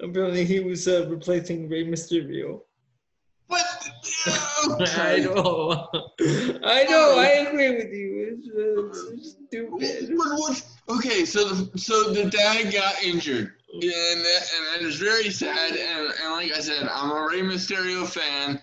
Apparently, 0.00 0.44
he 0.44 0.60
was 0.60 0.86
uh, 0.86 1.06
replacing 1.08 1.68
Rey 1.68 1.84
Mysterio. 1.84 2.60
What? 3.48 3.64
I 4.80 5.18
know. 5.24 5.88
I 6.64 6.84
know. 6.84 7.14
I 7.18 7.46
agree 7.48 7.70
with 7.76 7.92
you. 7.92 8.38
It's, 8.38 8.48
uh, 8.48 9.12
it's 9.14 9.36
stupid. 9.46 10.16
What, 10.16 10.38
what, 10.38 10.96
okay, 10.96 11.24
so 11.24 11.48
the 11.48 11.78
so 11.78 12.12
the 12.12 12.26
dad 12.30 12.72
got 12.72 13.02
injured, 13.02 13.54
and 13.72 13.82
that, 13.82 14.50
and 14.56 14.66
that 14.66 14.82
is 14.82 14.96
very 14.96 15.30
sad. 15.30 15.72
And, 15.72 16.12
and 16.22 16.32
like 16.32 16.52
I 16.52 16.60
said, 16.60 16.88
I'm 16.88 17.10
a 17.10 17.26
Rey 17.26 17.40
Mysterio 17.40 18.06
fan. 18.06 18.60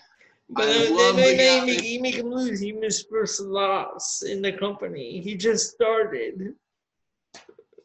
But 0.49 0.69
I 0.69 0.89
love 0.89 1.15
they, 1.15 1.31
the 1.31 1.37
they, 1.37 1.59
guy. 1.59 1.65
make, 1.65 1.83
you 1.83 2.01
make 2.01 2.15
him 2.15 2.29
lose. 2.29 2.59
He 2.59 2.71
missed 2.71 3.09
first 3.09 3.41
loss 3.41 4.21
in 4.21 4.43
the 4.43 4.51
company. 4.51 5.19
He 5.21 5.35
just 5.35 5.71
started. 5.71 6.53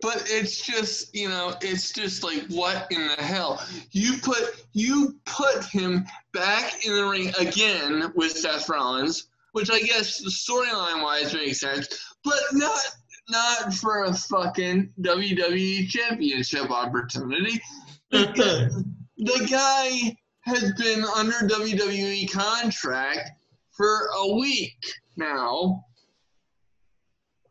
But 0.02 0.24
it's 0.26 0.64
just 0.64 1.14
you 1.14 1.28
know, 1.28 1.54
it's 1.60 1.92
just 1.92 2.22
like 2.22 2.46
what 2.48 2.86
in 2.90 3.08
the 3.08 3.22
hell? 3.22 3.62
You 3.90 4.18
put 4.22 4.64
you 4.72 5.16
put 5.26 5.64
him 5.64 6.06
back 6.32 6.84
in 6.84 6.96
the 6.96 7.04
ring 7.04 7.32
again 7.38 8.12
with 8.14 8.32
Seth 8.32 8.68
Rollins, 8.68 9.28
which 9.52 9.70
I 9.70 9.80
guess 9.80 10.22
storyline 10.22 11.02
wise 11.02 11.34
makes 11.34 11.60
sense, 11.60 11.88
but 12.24 12.40
not 12.52 12.80
not 13.28 13.74
for 13.74 14.04
a 14.04 14.14
fucking 14.14 14.92
WWE 15.00 15.88
Championship 15.88 16.70
opportunity. 16.70 17.60
the 18.10 19.46
guy 19.48 20.16
has 20.42 20.72
been 20.72 21.04
under 21.04 21.34
WWE 21.46 22.30
contract 22.30 23.30
for 23.72 24.08
a 24.18 24.34
week 24.34 24.76
now. 25.16 25.84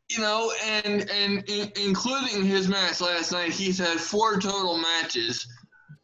You 0.10 0.20
know, 0.20 0.52
and 0.64 1.10
and 1.10 1.44
in, 1.48 1.72
including 1.80 2.46
his 2.46 2.68
match 2.68 3.00
last 3.00 3.32
night, 3.32 3.52
he's 3.52 3.78
had 3.78 4.00
four 4.00 4.40
total 4.40 4.78
matches, 4.78 5.48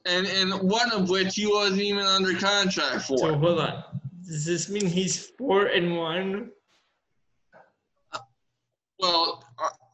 and 0.06 0.28
and 0.28 0.54
one 0.62 0.92
of 0.92 1.10
which 1.10 1.36
he 1.36 1.48
wasn't 1.48 1.82
even 1.82 2.06
under 2.06 2.36
contract 2.36 3.06
for. 3.06 3.18
So 3.18 3.38
hold 3.38 3.60
on. 3.60 3.84
Does 4.28 4.46
this 4.46 4.70
mean 4.70 4.88
he's 4.88 5.28
four 5.38 5.66
and 5.68 5.98
one? 5.98 6.52
well, 9.00 9.44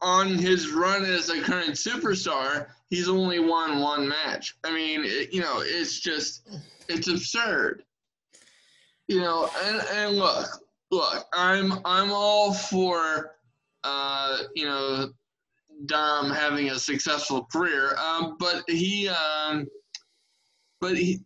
on 0.00 0.28
his 0.28 0.70
run 0.70 1.04
as 1.04 1.28
a 1.30 1.40
current 1.40 1.72
superstar, 1.72 2.68
he's 2.90 3.08
only 3.08 3.38
won 3.38 3.80
one 3.80 4.08
match. 4.08 4.54
I 4.64 4.72
mean, 4.72 5.02
it, 5.04 5.32
you 5.32 5.40
know, 5.40 5.60
it's 5.60 6.00
just, 6.00 6.48
it's 6.88 7.08
absurd. 7.08 7.84
You 9.08 9.20
know, 9.20 9.50
and 9.64 9.82
and 9.92 10.16
look, 10.16 10.48
look, 10.90 11.26
I'm 11.32 11.72
I'm 11.84 12.12
all 12.12 12.54
for, 12.54 13.32
uh, 13.84 14.38
you 14.54 14.64
know, 14.64 15.10
Dom 15.86 16.30
having 16.30 16.70
a 16.70 16.78
successful 16.78 17.46
career, 17.52 17.96
um, 17.96 18.36
but 18.38 18.62
he, 18.68 19.08
um, 19.08 19.66
but 20.80 20.96
he, 20.96 21.20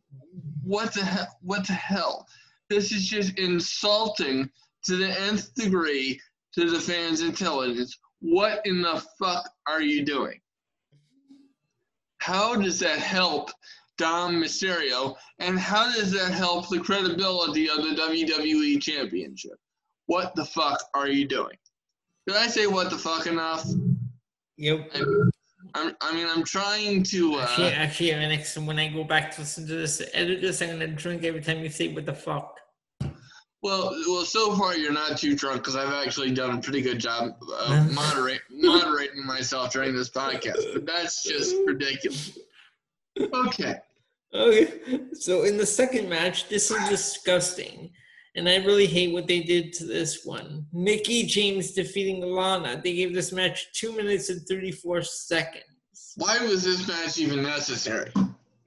what 0.63 0.95
the 0.95 1.05
hell? 1.05 1.29
What 1.43 1.67
the 1.67 1.75
hell? 1.75 2.27
This 2.69 2.93
is 2.93 3.07
just 3.07 3.39
insulting 3.39 4.51
to 4.85 4.97
the 4.97 5.21
nth 5.21 5.55
degree 5.55 6.21
to 6.55 6.71
the 6.71 6.81
fans' 6.81 7.21
intelligence. 7.21 7.99
What 8.21 8.63
in 8.65 8.83
the 8.83 9.05
fuck 9.19 9.49
are 9.69 9.83
you 9.83 10.05
doing? 10.05 10.41
How 12.19 12.57
does 12.57 12.81
that 12.81 12.99
help 12.99 13.51
Dom 13.99 14.37
Mysterio? 14.37 15.15
And 15.39 15.59
how 15.59 15.93
does 15.93 16.11
that 16.13 16.33
help 16.33 16.69
the 16.69 16.81
credibility 16.81 17.69
of 17.69 17.77
the 17.79 17.95
WWE 17.95 18.83
Championship? 18.83 19.59
What 20.07 20.35
the 20.35 20.45
fuck 20.45 20.83
are 20.95 21.09
you 21.09 21.27
doing? 21.29 21.57
Did 22.27 22.37
I 22.37 22.47
say 22.49 22.67
what 22.67 22.91
the 22.91 22.99
fuck 22.99 23.27
enough? 23.27 23.67
Yep. 24.57 24.91
I'm, 25.75 25.95
I 26.01 26.15
mean, 26.15 26.27
I'm 26.29 26.43
trying 26.43 27.03
to. 27.05 27.39
Actually, 27.41 27.67
Uh, 27.67 27.71
actually, 27.71 28.15
uh, 28.15 28.19
next 28.21 28.55
time 28.55 28.67
when 28.67 28.79
I 28.79 28.89
go 28.89 29.05
back 29.05 29.31
to 29.35 29.41
listen 29.43 29.67
to 29.67 29.75
this, 29.75 30.03
edit 30.15 30.41
this, 30.41 30.63
I'm 30.63 30.71
gonna 30.71 30.87
drink 30.89 31.25
every 31.25 31.41
time 31.43 31.59
you 31.61 31.69
say 31.69 31.89
"what 31.89 32.07
the 32.07 32.15
fuck." 32.15 32.59
well, 33.63 33.91
well, 34.09 34.25
so 34.25 34.55
far 34.57 34.77
you're 34.77 34.93
not 34.93 35.19
too 35.19 35.35
drunk 35.37 35.59
because 35.63 35.77
I've 35.77 35.93
actually 35.93 36.31
done 36.33 36.59
a 36.59 36.61
pretty 36.61 36.83
good 36.83 36.99
job 36.99 37.37
of 37.61 37.93
moderate, 37.95 38.41
moderating 38.51 39.25
myself 39.27 39.73
during 39.73 39.95
this 39.95 40.09
podcast. 40.11 40.73
But 40.73 40.87
that's 40.87 41.23
just 41.25 41.55
ridiculous. 41.67 42.39
Okay. 43.21 43.75
Okay. 44.35 44.73
So 45.15 45.45
in 45.45 45.57
the 45.57 45.67
second 45.67 46.09
match, 46.09 46.49
this 46.49 46.71
is 46.71 46.89
disgusting. 46.89 47.91
And 48.37 48.49
I 48.49 48.57
really 48.57 48.87
hate 48.87 49.13
what 49.15 49.27
they 49.27 49.41
did 49.41 49.73
to 49.75 49.85
this 49.87 50.25
one. 50.27 50.67
Mickie 50.73 51.25
James 51.25 51.73
defeating 51.73 52.21
Lana. 52.21 52.81
They 52.85 52.95
gave 52.95 53.15
this 53.15 53.33
match 53.33 53.73
two 53.73 53.93
minutes 53.97 54.29
and 54.29 54.47
34 54.47 55.03
seconds. 55.03 55.65
Why 56.17 56.39
was 56.47 56.63
this 56.63 56.87
match 56.87 57.19
even 57.19 57.43
necessary? 57.43 58.13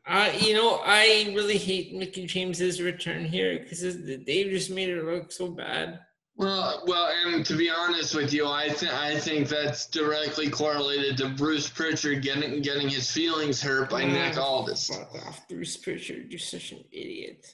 Uh, 0.08 0.32
you 0.40 0.56
know, 0.56 0.82
I 0.84 1.32
really 1.36 1.58
hate 1.58 1.94
Mickie 1.94 2.26
James's 2.26 2.82
return 2.82 3.26
here 3.26 3.60
because 3.60 3.82
they 3.82 4.44
just 4.46 4.72
made 4.72 4.90
it 4.90 5.06
look 5.06 5.32
so 5.32 5.50
bad. 5.52 6.00
Well, 6.36 6.84
well, 6.88 7.12
and 7.28 7.46
to 7.46 7.56
be 7.56 7.70
honest 7.70 8.16
with 8.16 8.34
you, 8.34 8.48
I 8.48 8.70
think 8.70 8.94
I 8.94 9.20
think 9.20 9.50
that's 9.50 9.88
directly 9.88 10.50
correlated 10.50 11.18
to 11.18 11.30
Bruce 11.30 11.70
Pritchard 11.70 12.24
getting 12.24 12.62
getting 12.62 12.88
his 12.88 13.12
feelings 13.12 13.62
hurt 13.62 13.90
by 13.90 14.06
Nick 14.06 14.38
Oh, 14.38 14.42
Aldis. 14.42 14.88
Fuck 14.88 15.14
off, 15.28 15.48
Bruce 15.50 15.76
Pritchard. 15.76 16.28
You're 16.30 16.40
such 16.40 16.72
an 16.72 16.86
idiot. 16.94 17.46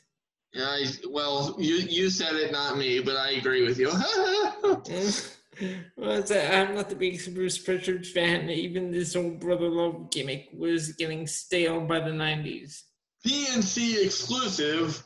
Yeah, 0.56 0.70
I, 0.70 0.86
well, 1.10 1.56
you 1.60 1.76
you 1.76 2.10
said 2.10 2.36
it, 2.36 2.54
not 2.54 2.78
me, 2.78 3.02
but 3.02 3.18
I 3.18 3.32
agree 3.32 3.64
with 3.64 3.78
you. 3.78 3.90
well, 5.98 6.24
I'm 6.32 6.76
not 6.76 6.90
the 6.90 6.96
biggest 6.98 7.34
Bruce 7.34 7.58
Pritchard 7.58 8.08
fan. 8.08 8.50
Even 8.50 8.90
this 8.90 9.18
old 9.18 9.42
brother 9.42 9.68
love 9.68 10.12
gimmick 10.12 10.48
was 10.58 10.94
getting 10.94 11.28
stale 11.28 11.82
by 11.82 12.00
the 12.00 12.12
90s. 12.12 12.84
PNC 13.28 14.06
exclusive. 14.06 15.04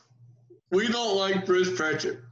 We 0.70 0.86
don't 0.86 1.16
like 1.16 1.46
Bruce 1.46 1.76
Pritchard. 1.76 2.22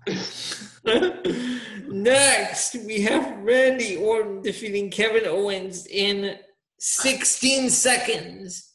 Next, 1.89 2.77
we 2.87 3.01
have 3.01 3.39
Randy 3.39 3.97
Orton 3.97 4.43
defeating 4.43 4.93
Kevin 4.93 5.27
Owens 5.27 5.89
in 5.89 6.37
16 6.79 7.71
seconds. 7.71 8.68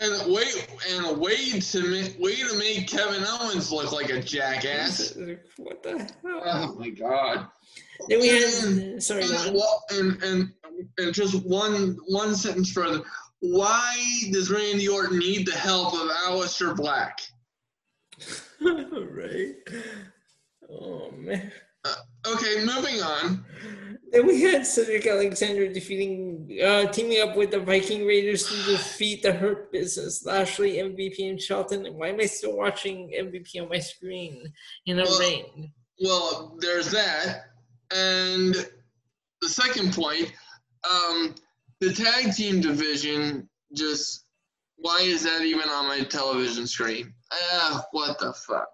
And 0.00 0.32
way 0.32 0.44
and 0.90 1.18
wait 1.18 1.62
to 1.62 1.88
make 1.88 2.16
wait 2.18 2.38
to 2.38 2.58
make 2.58 2.88
Kevin 2.88 3.24
Owens 3.26 3.70
look 3.70 3.92
like 3.92 4.10
a 4.10 4.20
jackass. 4.20 5.16
What 5.56 5.82
the 5.84 5.98
hell? 5.98 6.42
Oh 6.44 6.74
my 6.78 6.90
god. 6.90 7.46
Then 8.08 8.20
we 8.20 8.28
had, 8.28 9.02
sorry, 9.02 9.22
And, 9.22 9.54
well, 9.54 9.84
and, 9.90 10.22
and 10.22 10.52
and 10.98 11.14
just 11.14 11.46
one 11.46 11.96
one 12.08 12.34
sentence 12.34 12.72
further. 12.72 13.02
Why 13.40 13.96
does 14.32 14.50
Randy 14.50 14.88
Orton 14.88 15.18
need 15.18 15.46
the 15.46 15.54
help 15.54 15.94
of 15.94 16.10
Aleister 16.26 16.74
Black? 16.74 17.20
right. 18.60 19.54
Oh 20.68 21.10
man. 21.12 21.52
Uh, 21.84 21.94
okay, 22.26 22.64
moving 22.64 23.02
on. 23.02 23.44
Then 24.14 24.28
we 24.28 24.42
had 24.42 24.64
Cedric 24.64 25.08
Alexander 25.08 25.66
defeating, 25.66 26.56
uh, 26.64 26.86
teaming 26.92 27.20
up 27.20 27.36
with 27.36 27.50
the 27.50 27.58
Viking 27.58 28.06
Raiders 28.06 28.46
to 28.46 28.54
defeat 28.70 29.24
the 29.24 29.32
Hurt 29.32 29.72
Business, 29.72 30.24
Lashley, 30.24 30.74
MVP, 30.76 31.28
and 31.28 31.42
Shelton. 31.42 31.84
Why 31.94 32.10
am 32.10 32.20
I 32.20 32.26
still 32.26 32.56
watching 32.56 33.10
MVP 33.12 33.60
on 33.60 33.68
my 33.68 33.80
screen 33.80 34.52
in 34.86 35.00
a 35.00 35.02
Well- 35.02 35.18
rain? 35.18 35.72
Well, 36.00 36.56
there's 36.60 36.92
that. 36.92 37.46
And 37.90 38.54
the 39.42 39.48
second 39.48 39.92
point, 39.92 40.32
um, 40.88 41.34
the 41.80 41.92
tag 41.92 42.34
team 42.34 42.60
division 42.60 43.48
just 43.72 44.26
why 44.76 45.00
is 45.02 45.24
that 45.24 45.42
even 45.42 45.68
on 45.68 45.86
my 45.86 46.04
television 46.04 46.68
screen? 46.68 47.12
Ah, 47.32 47.84
what 47.90 48.20
the 48.20 48.32
fuck? 48.32 48.68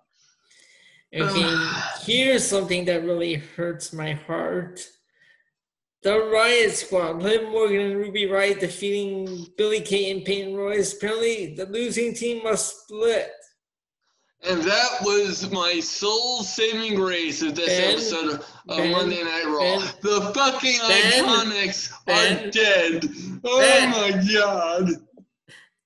Okay, 1.14 1.70
here's 2.04 2.46
something 2.46 2.84
that 2.84 3.04
really 3.04 3.34
hurts 3.34 3.94
my 3.94 4.12
heart. 4.12 4.86
The 6.02 6.18
Riot 6.18 6.72
Squad, 6.72 7.22
Liv 7.22 7.50
Morgan 7.50 7.80
and 7.80 7.96
Ruby 7.96 8.26
Riot 8.26 8.60
defeating 8.60 9.46
Billie 9.58 9.82
Kay 9.82 10.10
and 10.10 10.24
Peyton 10.24 10.56
Royce. 10.56 10.94
Apparently, 10.94 11.54
the 11.54 11.66
losing 11.66 12.14
team 12.14 12.42
must 12.42 12.84
split. 12.84 13.30
And 14.42 14.62
that 14.62 14.88
was 15.02 15.50
my 15.50 15.78
soul 15.80 16.42
saving 16.42 16.94
grace 16.94 17.42
of 17.42 17.54
this 17.54 17.68
Ben, 17.68 17.92
episode 17.92 18.34
of, 18.34 18.46
Ben, 18.66 18.92
Monday 18.92 19.22
Night 19.22 19.44
Raw. 19.44 19.58
Ben, 19.60 19.80
the 20.00 20.32
fucking 20.34 20.78
IIconics 20.80 21.92
are 22.08 22.50
dead. 22.50 23.04
Oh 23.44 23.86
my 23.90 24.32
god. 24.32 24.88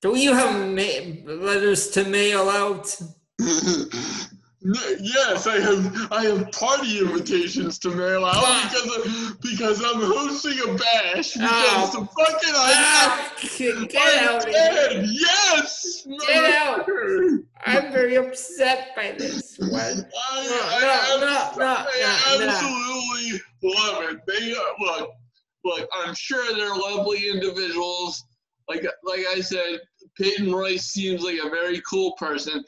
Don't 0.01 0.19
you 0.19 0.33
have 0.35 0.55
ma- 0.69 1.33
letters 1.33 1.89
to 1.91 2.05
mail 2.05 2.49
out? 2.49 2.97
Yes, 4.65 5.47
I 5.47 5.61
have. 5.61 6.09
I 6.11 6.25
have 6.25 6.51
party 6.53 6.99
invitations 7.01 7.79
to 7.81 7.91
mail 7.91 8.25
out 8.25 8.35
Ah. 8.37 8.71
because 8.73 8.97
of, 9.07 9.41
because 9.43 9.81
I'm 9.85 10.01
hosting 10.01 10.59
a 10.61 10.75
bash 10.75 11.35
because 11.35 11.51
Ah. 11.53 11.91
the 11.93 12.09
fucking 12.25 12.55
Ah, 12.55 13.33
IIconics 13.37 13.89
get 13.91 14.23
are 14.23 14.29
out 14.31 14.37
of 14.39 14.45
here. 14.49 14.55
dead. 14.55 15.07
Yes. 15.07 16.07
Get 16.27 16.45
out. 16.63 16.89
I'm 17.67 17.93
very 17.93 18.17
upset 18.17 18.97
by 18.97 19.13
this. 19.19 19.57
What? 19.59 19.71
I, 19.73 20.47
No, 20.47 20.61
I, 20.63 20.81
no, 20.81 21.21
no, 21.21 21.27
no, 21.59 21.67
I 21.67 22.37
no, 22.39 22.47
absolutely 22.49 23.41
love 23.63 24.03
it. 24.11 24.21
They 24.27 24.53
uh, 24.55 24.61
look, 24.81 25.11
look. 25.65 25.89
I'm 26.05 26.15
sure 26.15 26.55
they're 26.55 26.75
lovely 26.75 27.29
individuals. 27.29 28.25
Like, 28.67 28.83
like 29.03 29.27
I 29.31 29.41
said, 29.43 29.81
Peyton 30.19 30.51
Royce 30.55 30.85
seems 30.87 31.23
like 31.23 31.39
a 31.45 31.51
very 31.51 31.83
cool 31.83 32.13
person. 32.13 32.65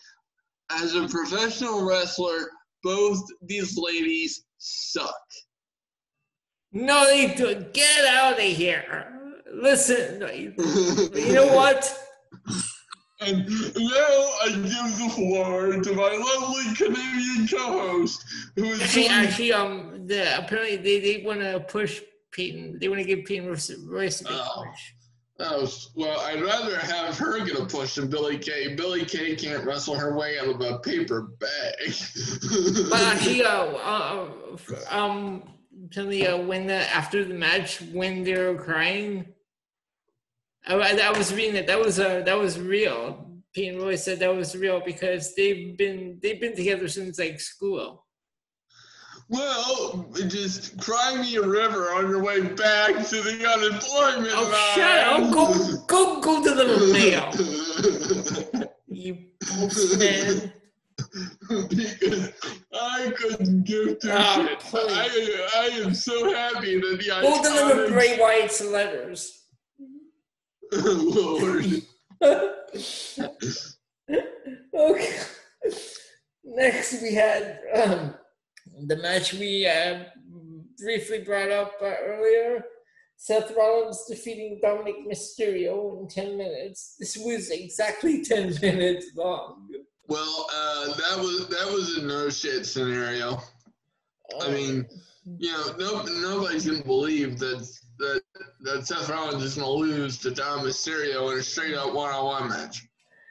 As 0.71 0.95
a 0.95 1.07
professional 1.09 1.85
wrestler, 1.87 2.49
both 2.83 3.21
these 3.43 3.77
ladies 3.79 4.45
suck. 4.59 5.15
No, 6.73 7.07
they 7.07 7.35
do. 7.35 7.65
Get 7.73 8.05
out 8.07 8.35
of 8.35 8.45
here. 8.45 9.13
Listen, 9.53 10.21
you 11.15 11.33
know 11.33 11.47
what? 11.55 11.97
And 13.19 13.49
now 13.49 14.31
I 14.43 14.49
give 14.51 14.99
the 14.99 15.11
floor 15.15 15.73
to 15.83 15.93
my 15.95 16.13
lovely 16.13 16.75
Canadian 16.75 17.49
co-host, 17.49 18.23
who 18.57 18.65
is 18.65 18.83
Actually, 18.83 19.09
actually, 19.09 19.53
um, 19.55 20.07
the, 20.07 20.39
apparently 20.39 20.77
they, 20.77 21.01
they 21.01 21.25
want 21.25 21.41
to 21.41 21.61
push 21.61 22.03
Peyton. 22.33 22.77
They 22.79 22.91
want 22.91 23.01
to 23.01 23.07
give 23.07 23.25
Peyton 23.25 23.47
Royce, 23.49 23.73
Royce 23.89 24.21
a 24.21 24.25
big 24.25 24.33
Oh. 24.35 24.65
push. 24.67 24.93
Oh, 25.39 25.71
well, 25.95 26.21
I'd 26.21 26.41
rather 26.41 26.79
have 26.79 27.19
her 27.19 27.45
get 27.45 27.59
a 27.59 27.67
push 27.67 27.97
than 27.97 28.09
Billie 28.09 28.39
Kay. 28.39 28.75
Billie 28.75 29.05
Kay 29.05 29.37
can't 29.37 29.65
wrestle 29.67 29.95
her 29.95 30.17
way 30.17 30.39
out 30.39 30.49
of 30.49 30.61
a 30.63 30.79
paper 30.79 31.33
bag. 31.39 31.95
But 32.91 33.03
actually, 33.03 33.45
uh, 33.45 33.67
uh, 33.67 34.29
um, 34.89 35.43
apparently, 35.85 36.27
uh, 36.27 36.39
when 36.39 36.67
the 36.67 36.91
after 36.95 37.23
the 37.23 37.35
match, 37.35 37.83
when 37.93 38.25
they 38.25 38.35
were 38.35 38.55
crying, 38.55 39.27
I, 40.67 40.75
I 40.75 41.09
I 41.09 41.19
was 41.19 41.35
reading 41.35 41.55
that 41.55 41.67
that 41.67 41.79
was 41.79 42.01
uh, 42.01 42.23
that 42.23 42.39
was 42.39 42.59
real. 42.59 43.43
Peyton 43.55 43.79
Royce 43.81 44.05
said 44.05 44.21
that 44.21 44.35
was 44.35 44.57
real 44.57 44.81
because 44.81 45.35
they've 45.35 45.77
been 45.77 46.19
they've 46.23 46.41
been 46.41 46.57
together 46.57 46.89
since 46.89 47.19
like 47.19 47.41
school. 47.41 48.06
Well, 49.29 50.07
just 50.29 50.79
cry 50.81 51.21
me 51.21 51.35
a 51.37 51.43
river 51.43 51.93
on 51.95 52.09
your 52.09 52.23
way 52.23 52.41
back 52.43 52.95
to 53.09 53.21
the 53.23 53.45
unemployment 53.45 54.33
Oh, 54.35 54.43
line. 54.45 54.75
shut 54.77 54.99
up! 55.07 55.33
Go 55.33 55.51
go 55.87 56.21
go 56.21 56.43
to 56.45 56.55
the 56.55 56.67
mail, 56.93 58.71
you 58.87 59.19
postman. 59.43 60.53
because 61.69 62.33
I 62.73 63.13
couldn't 63.17 63.65
give 63.65 63.99
two 63.99 64.11
Oh, 64.13 64.49
shits. 64.49 64.61
please. 64.61 64.93
I, 64.93 65.49
I 65.57 65.67
am 65.85 65.93
so 65.95 66.33
happy 66.33 66.79
that 66.81 66.99
the 66.99 67.15
Who 67.15 67.43
delivered 67.43 67.89
IIconics- 67.89 67.93
Bray 67.93 68.19
Wyatt's 68.21 68.61
letters? 68.65 69.43
Lord. 70.73 71.83
okay. 74.75 75.19
Next, 76.45 77.03
we 77.03 77.15
had 77.15 77.61
um, 77.75 78.15
the 78.87 78.97
match 78.97 79.33
we 79.35 79.67
uh, 79.67 80.05
briefly 80.79 81.21
brought 81.21 81.51
up 81.51 81.73
uh, 81.83 81.93
earlier. 82.05 82.65
Seth 83.19 83.53
Rollins 83.57 84.05
defeating 84.09 84.59
Dominic 84.63 84.97
Mysterio 85.11 86.01
in 86.01 86.09
10 86.09 86.37
minutes. 86.37 86.97
This 86.99 87.17
was 87.17 87.51
exactly 87.51 88.23
10 88.25 88.59
minutes 88.61 89.07
long. 89.17 89.69
Well, 90.09 90.47
uh, 90.55 90.87
that 90.95 91.19
was 91.19 91.49
that 91.49 91.67
was 91.73 91.97
a 91.97 92.03
no 92.03 92.29
shit 92.31 92.65
scenario. 92.65 93.41
I 94.41 94.47
Um, 94.47 94.55
mean, 94.55 94.87
you 95.39 95.51
know, 95.51 95.75
no, 95.79 96.03
nobody's 96.05 96.67
gonna 96.67 96.85
believe 96.85 97.41
that 97.41 97.67
that 97.99 98.21
that 98.61 98.87
Seth 98.87 99.09
Rollins 99.09 99.43
is 99.43 99.57
gonna 99.57 99.69
lose 99.69 100.19
to 100.19 100.31
Dom 100.31 100.61
Mysterio 100.61 101.33
in 101.33 101.39
a 101.39 101.43
straight 101.43 101.75
up 101.75 101.93
one 101.93 102.15
on 102.15 102.25
one 102.25 102.49
match. 102.51 102.87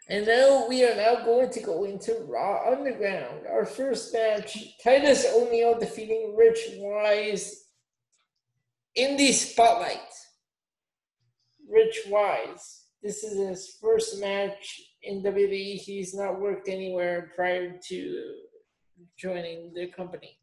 And 0.08 0.28
now 0.28 0.68
we 0.70 0.86
are 0.86 0.96
now 0.96 1.26
going 1.26 1.50
to 1.50 1.60
go 1.62 1.84
into 1.84 2.26
Raw 2.28 2.72
Underground. 2.72 3.48
Our 3.52 3.66
first 3.66 4.14
match, 4.14 4.78
Titus 4.84 5.26
O'Neil 5.34 5.80
defeating 5.80 6.36
Rich 6.38 6.60
Wise 6.78 7.64
in 8.94 9.18
the 9.18 9.32
spotlight. 9.32 9.98
Rich 11.68 12.02
Wise. 12.08 12.84
This 13.02 13.24
is 13.24 13.38
his 13.38 13.78
first 13.82 14.20
match 14.20 14.80
in 15.02 15.24
WWE. 15.24 15.76
He's 15.78 16.14
not 16.14 16.40
worked 16.40 16.70
anywhere 16.70 17.32
prior 17.36 17.76
to 17.88 18.34
joining 19.18 19.74
the 19.74 19.88
company. 19.88 20.38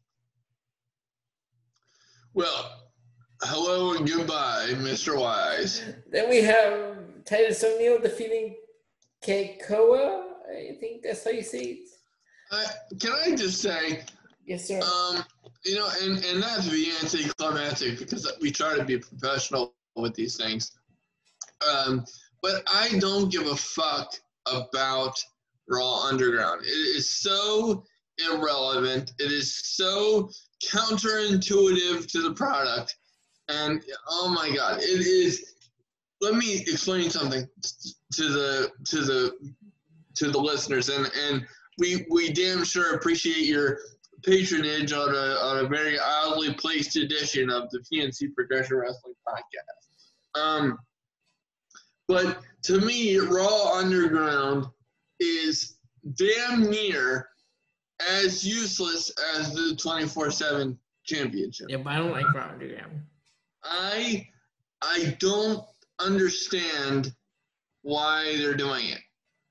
Well, 2.33 2.89
hello 3.41 3.93
and 3.93 4.05
goodbye, 4.05 4.71
Mr. 4.73 5.17
Wise. 5.17 5.83
Then 6.11 6.29
we 6.29 6.41
have 6.41 6.97
Titus 7.25 7.63
O'Neil 7.63 7.99
defeating 7.99 8.55
Keikoa. 9.25 10.23
I 10.49 10.75
think 10.79 11.03
that's 11.03 11.23
how 11.23 11.31
you 11.31 11.43
say 11.43 11.59
it. 11.59 11.89
I, 12.51 12.65
can 12.99 13.11
I 13.13 13.35
just 13.35 13.61
say, 13.61 14.03
Yes, 14.45 14.67
sir. 14.67 14.79
um, 14.81 15.23
you 15.65 15.75
know, 15.75 15.87
and, 16.01 16.23
and 16.25 16.39
not 16.39 16.61
to 16.63 16.69
be 16.69 16.91
anticlimactic 17.01 17.97
because 17.99 18.31
we 18.41 18.51
try 18.51 18.77
to 18.77 18.83
be 18.83 18.97
professional 18.99 19.73
with 19.95 20.13
these 20.13 20.35
things. 20.37 20.71
Um, 21.67 22.05
but 22.41 22.63
I 22.71 22.99
don't 22.99 23.31
give 23.31 23.47
a 23.47 23.55
fuck 23.55 24.13
about 24.45 25.17
Raw 25.69 26.03
Underground. 26.03 26.61
It 26.65 26.67
is 26.67 27.09
so 27.09 27.85
irrelevant. 28.29 29.13
It 29.19 29.31
is 29.31 29.55
so 29.55 30.29
counterintuitive 30.67 32.11
to 32.11 32.21
the 32.21 32.33
product. 32.33 32.95
And 33.49 33.81
oh 34.09 34.29
my 34.29 34.55
god, 34.55 34.79
it 34.79 35.05
is 35.05 35.52
let 36.23 36.35
me 36.35 36.61
explain 36.67 37.09
something 37.09 37.47
to 38.13 38.29
the 38.29 38.71
to 38.85 39.01
the 39.01 39.53
to 40.15 40.31
the 40.31 40.39
listeners 40.39 40.89
and 40.89 41.09
and 41.27 41.45
we 41.77 42.05
we 42.09 42.31
damn 42.31 42.63
sure 42.63 42.95
appreciate 42.95 43.45
your 43.45 43.77
patronage 44.23 44.93
on 44.93 45.09
a 45.09 45.35
on 45.41 45.65
a 45.65 45.67
very 45.67 45.97
oddly 45.99 46.53
placed 46.53 46.95
edition 46.95 47.49
of 47.49 47.69
the 47.71 47.79
PNC 47.91 48.33
Progression 48.33 48.77
Wrestling 48.77 49.15
podcast. 49.27 50.39
Um, 50.39 50.77
but 52.07 52.39
to 52.63 52.79
me, 52.79 53.17
Raw 53.17 53.73
Underground 53.77 54.65
is 55.19 55.75
damn 56.15 56.69
near 56.69 57.27
as 58.09 58.45
useless 58.45 59.11
as 59.35 59.53
the 59.53 59.75
twenty 59.81 60.07
four 60.07 60.31
seven 60.31 60.77
championship. 61.05 61.67
yeah, 61.69 61.77
but 61.77 61.93
I 61.93 61.97
don't 61.97 62.11
like 62.11 62.31
Raw 62.33 62.49
Underground. 62.49 63.01
I 63.63 64.27
I 64.81 65.15
don't 65.19 65.63
understand 66.03 67.13
why 67.81 68.35
they're 68.37 68.55
doing 68.55 68.85
it 68.87 68.99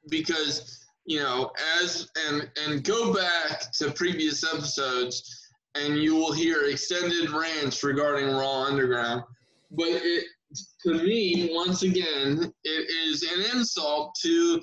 because 0.08 0.84
you 1.04 1.20
know 1.20 1.50
as 1.82 2.08
and 2.28 2.48
and 2.64 2.84
go 2.84 3.12
back 3.12 3.70
to 3.72 3.90
previous 3.92 4.44
episodes 4.44 5.48
and 5.74 5.96
you 5.98 6.14
will 6.14 6.32
hear 6.32 6.64
extended 6.64 7.30
rants 7.30 7.82
regarding 7.82 8.28
Raw 8.28 8.64
Underground 8.64 9.22
but 9.70 9.88
it 9.88 10.24
to 10.82 10.94
me 10.94 11.50
once 11.52 11.82
again 11.82 12.52
it 12.64 12.90
is 12.90 13.22
an 13.22 13.56
insult 13.56 14.14
to 14.22 14.60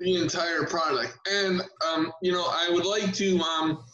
the 0.00 0.16
entire 0.16 0.64
product 0.64 1.16
and 1.30 1.62
um 1.86 2.12
you 2.22 2.32
know 2.32 2.44
I 2.44 2.70
would 2.72 2.86
like 2.86 3.12
to 3.14 3.38
um 3.40 3.84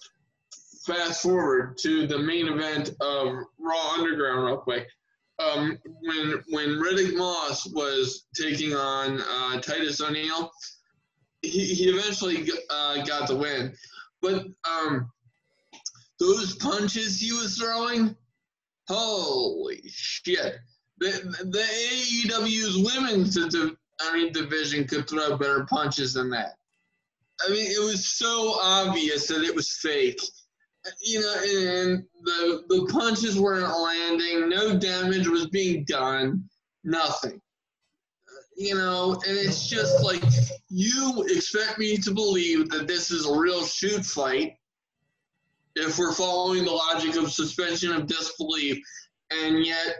fast 0.84 1.22
forward 1.22 1.76
to 1.78 2.06
the 2.06 2.18
main 2.18 2.48
event 2.48 2.90
of 3.00 3.34
Raw 3.58 3.94
Underground 3.94 4.44
real 4.44 4.56
quick. 4.56 4.88
Um, 5.40 5.78
when 6.02 6.42
when 6.48 6.68
Riddick 6.78 7.16
Moss 7.16 7.66
was 7.66 8.26
taking 8.34 8.74
on 8.74 9.20
uh, 9.20 9.60
Titus 9.60 10.00
O'Neil, 10.00 10.50
he, 11.42 11.74
he 11.74 11.84
eventually 11.84 12.46
uh, 12.68 13.02
got 13.04 13.26
the 13.28 13.36
win. 13.36 13.74
But 14.20 14.46
um, 14.68 15.10
those 16.18 16.56
punches 16.56 17.20
he 17.20 17.32
was 17.32 17.56
throwing, 17.56 18.14
holy 18.88 19.82
shit! 19.88 20.56
The 20.98 21.10
the 21.44 21.58
AEW's 21.58 22.94
women's 22.94 23.34
div- 23.34 23.76
I 24.00 24.16
mean 24.16 24.32
division 24.32 24.86
could 24.86 25.08
throw 25.08 25.38
better 25.38 25.64
punches 25.64 26.12
than 26.12 26.30
that. 26.30 26.56
I 27.42 27.50
mean, 27.50 27.70
it 27.70 27.82
was 27.82 28.06
so 28.06 28.58
obvious 28.62 29.28
that 29.28 29.42
it 29.42 29.54
was 29.54 29.72
fake 29.80 30.20
you 31.02 31.20
know, 31.20 31.34
and 31.34 32.04
the 32.22 32.64
the 32.68 32.86
punches 32.92 33.38
weren't 33.38 33.68
landing. 33.78 34.48
No 34.48 34.78
damage 34.78 35.28
was 35.28 35.46
being 35.48 35.84
done. 35.84 36.44
Nothing. 36.84 37.40
Uh, 38.28 38.42
you 38.56 38.74
know, 38.74 39.14
and 39.26 39.36
it's 39.36 39.68
just 39.68 40.02
like 40.02 40.22
you 40.68 41.24
expect 41.28 41.78
me 41.78 41.96
to 41.98 42.12
believe 42.12 42.70
that 42.70 42.86
this 42.86 43.10
is 43.10 43.26
a 43.26 43.38
real 43.38 43.64
shoot 43.64 44.04
fight. 44.04 44.54
If 45.76 45.98
we're 45.98 46.14
following 46.14 46.64
the 46.64 46.72
logic 46.72 47.16
of 47.16 47.32
suspension 47.32 47.92
of 47.92 48.06
disbelief, 48.06 48.82
and 49.30 49.64
yet, 49.64 49.96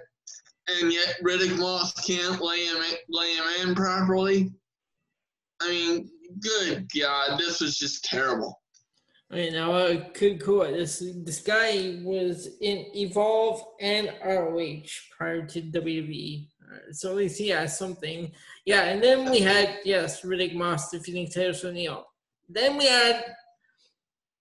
and 0.68 0.93
yet 0.93 1.16
Riddick 1.22 1.59
Moss 1.59 1.93
can't 2.07 2.41
lay 2.41 2.64
him 2.64 2.83
lay 3.09 3.35
him 3.35 3.68
in 3.68 3.74
properly. 3.74 4.51
I 5.61 5.68
mean, 5.68 6.11
good 6.41 6.89
God, 6.99 7.39
this 7.39 7.61
was 7.61 7.78
just 7.78 8.05
terrible. 8.05 8.59
I 9.31 9.37
mean, 9.37 9.53
now 9.53 9.97
could 10.12 10.41
cool. 10.41 10.64
This 10.64 11.05
this 11.24 11.41
guy 11.41 12.01
was 12.03 12.49
in 12.61 12.87
Evolve 12.95 13.62
and 13.81 14.12
ROH 14.24 14.83
prior 15.16 15.47
to 15.47 15.62
WWE, 15.62 16.49
uh, 16.61 16.93
so 16.93 17.11
at 17.11 17.16
least 17.16 17.39
he 17.39 17.49
has 17.51 17.78
something. 17.78 18.33
Yeah, 18.64 18.85
and 18.85 19.01
then 19.01 19.31
we 19.31 19.39
had 19.39 19.78
yes, 19.85 20.22
Riddick 20.22 20.55
Moss 20.55 20.91
defeating 20.91 21.28
Titus 21.31 21.64
O'Neil. 21.64 22.07
Then 22.49 22.76
we 22.76 22.87
had 22.87 23.24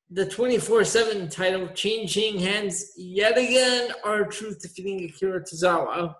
the 0.10 0.26
twenty 0.26 0.58
four 0.58 0.84
seven 0.84 1.30
title 1.30 1.68
changing 1.76 2.40
hands 2.40 2.94
yet 2.98 3.38
again. 3.38 3.92
R-Truth 4.04 4.60
defeating 4.60 5.04
Akira 5.04 5.44
Tozawa. 5.44 6.16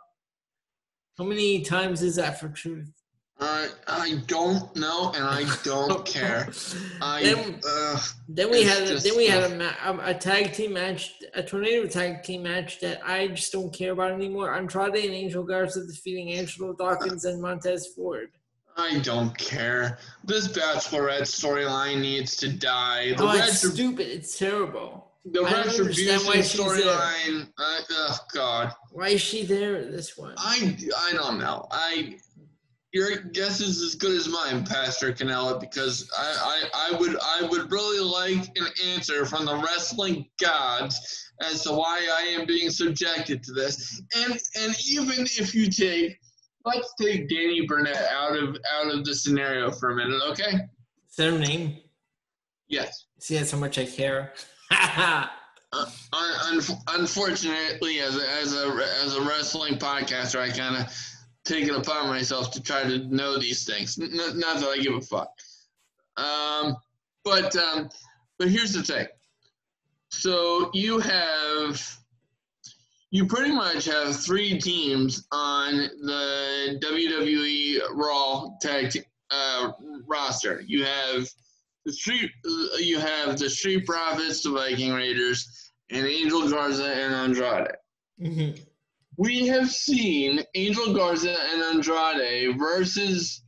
How 1.18 1.24
many 1.24 1.62
times 1.62 2.04
is 2.04 2.18
that 2.18 2.40
for 2.40 2.50
Truth? 2.50 2.99
I 3.42 3.70
I 3.88 4.16
don't 4.28 4.76
know, 4.76 5.12
and 5.16 5.24
I 5.24 5.46
don't 5.64 6.06
care. 6.16 6.50
I 7.02 7.24
Then- 7.24 7.60
uh, 7.68 8.00
Then 8.28 8.52
we 8.52 8.64
had 8.64 8.86
just 8.88 9.06
then 9.06 9.16
we 9.16 9.28
had 9.28 9.52
a, 9.52 9.90
a, 9.90 10.10
a 10.12 10.14
tag 10.14 10.54
team 10.54 10.74
match, 10.74 11.14
a 11.34 11.42
tornado 11.44 11.88
tag 11.88 12.24
team 12.24 12.44
match 12.44 12.80
that 12.82 13.00
I 13.08 13.28
just 13.30 13.52
don't 13.52 13.72
care 13.74 13.94
about 13.94 14.12
anymore. 14.12 14.54
Andrade 14.56 14.96
and 15.06 15.14
Angel 15.14 15.44
Garza 15.44 15.86
defeating 15.88 16.34
Angelo 16.34 16.74
Dawkins 16.74 17.26
and 17.26 17.42
Montez 17.42 17.88
Ford. 17.96 18.30
I 18.78 19.00
don't 19.00 19.38
care. 19.38 20.00
This 20.24 20.48
Bachelorette 20.48 21.22
storyline 21.24 22.00
needs 22.02 22.38
to 22.38 22.48
die. 22.50 23.14
The, 23.16 23.24
oh, 23.24 23.32
it's 23.32 23.64
retrib- 23.66 23.74
stupid! 23.74 24.08
It's 24.08 24.38
terrible. 24.38 25.12
the 25.26 25.42
I 25.42 25.64
retribution 25.66 26.20
why 26.26 26.42
she's 26.42 26.54
there. 26.54 26.66
storyline. 26.68 27.48
Uh, 27.58 27.82
oh 27.92 28.18
God, 28.34 28.74
Why 28.92 29.10
is 29.10 29.22
she 29.22 29.44
there? 29.46 29.84
This 29.92 30.18
one. 30.18 30.34
I 30.38 30.78
I 31.08 31.14
don't 31.14 31.40
know. 31.40 31.68
I 31.72 32.18
your 32.92 33.18
guess 33.18 33.62
is 33.62 33.82
as 33.82 33.96
good 33.96 34.16
as 34.16 34.28
mine, 34.28 34.66
Pastor 34.66 35.14
Canella, 35.14 35.60
because 35.60 36.10
I, 36.18 36.68
I, 36.74 36.90
I 36.92 36.98
would 37.00 37.18
I 37.22 37.48
would 37.48 37.72
really 37.72 38.00
like 38.00 38.50
an 38.58 38.68
answer 38.88 39.26
from 39.26 39.46
the 39.46 39.56
wrestling 39.56 40.26
gods 40.42 41.32
as 41.42 41.64
to 41.64 41.74
why 41.74 42.08
I 42.12 42.40
am 42.40 42.46
being 42.46 42.70
subjected 42.70 43.44
to 43.44 43.54
this. 43.54 44.02
And 44.16 44.40
and 44.60 44.76
even 44.88 45.22
if 45.22 45.54
you 45.54 45.70
take 45.70 46.20
let's 46.66 46.94
take 47.00 47.30
Danny 47.30 47.66
Burnett 47.68 48.06
out 48.12 48.36
of 48.36 48.58
out 48.74 48.94
of 48.94 49.06
the 49.06 49.14
scenario 49.14 49.72
for 49.72 49.92
a 49.92 49.96
minute, 49.96 50.22
okay? 50.30 50.60
Is 51.10 51.16
that 51.18 51.32
her 51.32 51.38
name? 51.38 51.78
Yes. 52.68 53.06
See, 53.20 53.36
that's 53.36 53.52
how 53.52 53.58
much 53.58 53.78
I 53.78 53.86
care. 53.86 54.34
Uh, 54.72 55.26
un- 55.74 55.88
un- 56.14 56.62
unfortunately, 56.90 58.00
as 58.00 58.16
a, 58.16 58.30
as 58.42 58.54
a 58.54 58.68
as 59.04 59.16
a 59.16 59.22
wrestling 59.22 59.78
podcaster, 59.78 60.40
I 60.40 60.50
kind 60.50 60.78
of 60.78 60.92
take 61.50 61.66
it 61.68 61.76
upon 61.76 62.08
myself 62.08 62.52
to 62.52 62.62
try 62.62 62.84
to 62.84 63.00
know 63.14 63.38
these 63.40 63.66
things. 63.66 64.00
N- 64.00 64.10
not 64.40 64.60
that 64.60 64.68
I 64.70 64.78
give 64.78 64.94
a 64.94 65.02
fuck. 65.02 65.30
Um, 66.18 66.78
but 67.24 67.56
um, 67.56 67.90
but 68.38 68.50
here's 68.50 68.74
the 68.74 68.84
thing. 68.84 69.08
So 70.12 70.70
you 70.74 71.00
have 71.00 71.82
you 73.12 73.26
pretty 73.26 73.52
much 73.52 73.86
have 73.86 74.16
three 74.16 74.60
teams 74.60 75.26
on 75.32 75.74
the 76.02 76.80
WWE 76.84 77.80
Raw 77.94 78.50
tag 78.62 78.92
te- 78.92 79.04
uh, 79.32 79.72
roster. 80.08 80.62
You 80.66 80.84
have 80.86 81.28
the 81.86 81.94
street, 81.94 82.32
you 82.80 83.00
have 83.00 83.38
the 83.40 83.50
Street 83.50 83.86
Profits, 83.86 84.44
the 84.44 84.52
Viking 84.52 84.94
Raiders, 84.94 85.72
and 85.90 86.06
Angel 86.06 86.48
Garza 86.50 86.86
and 86.86 87.14
Andrade. 87.14 87.72
Mhm. 88.22 88.60
We 89.20 89.48
have 89.48 89.70
seen 89.70 90.40
Angel 90.56 90.94
Garza 90.94 91.36
and 91.52 91.62
Andrade 91.62 92.58
versus 92.58 93.44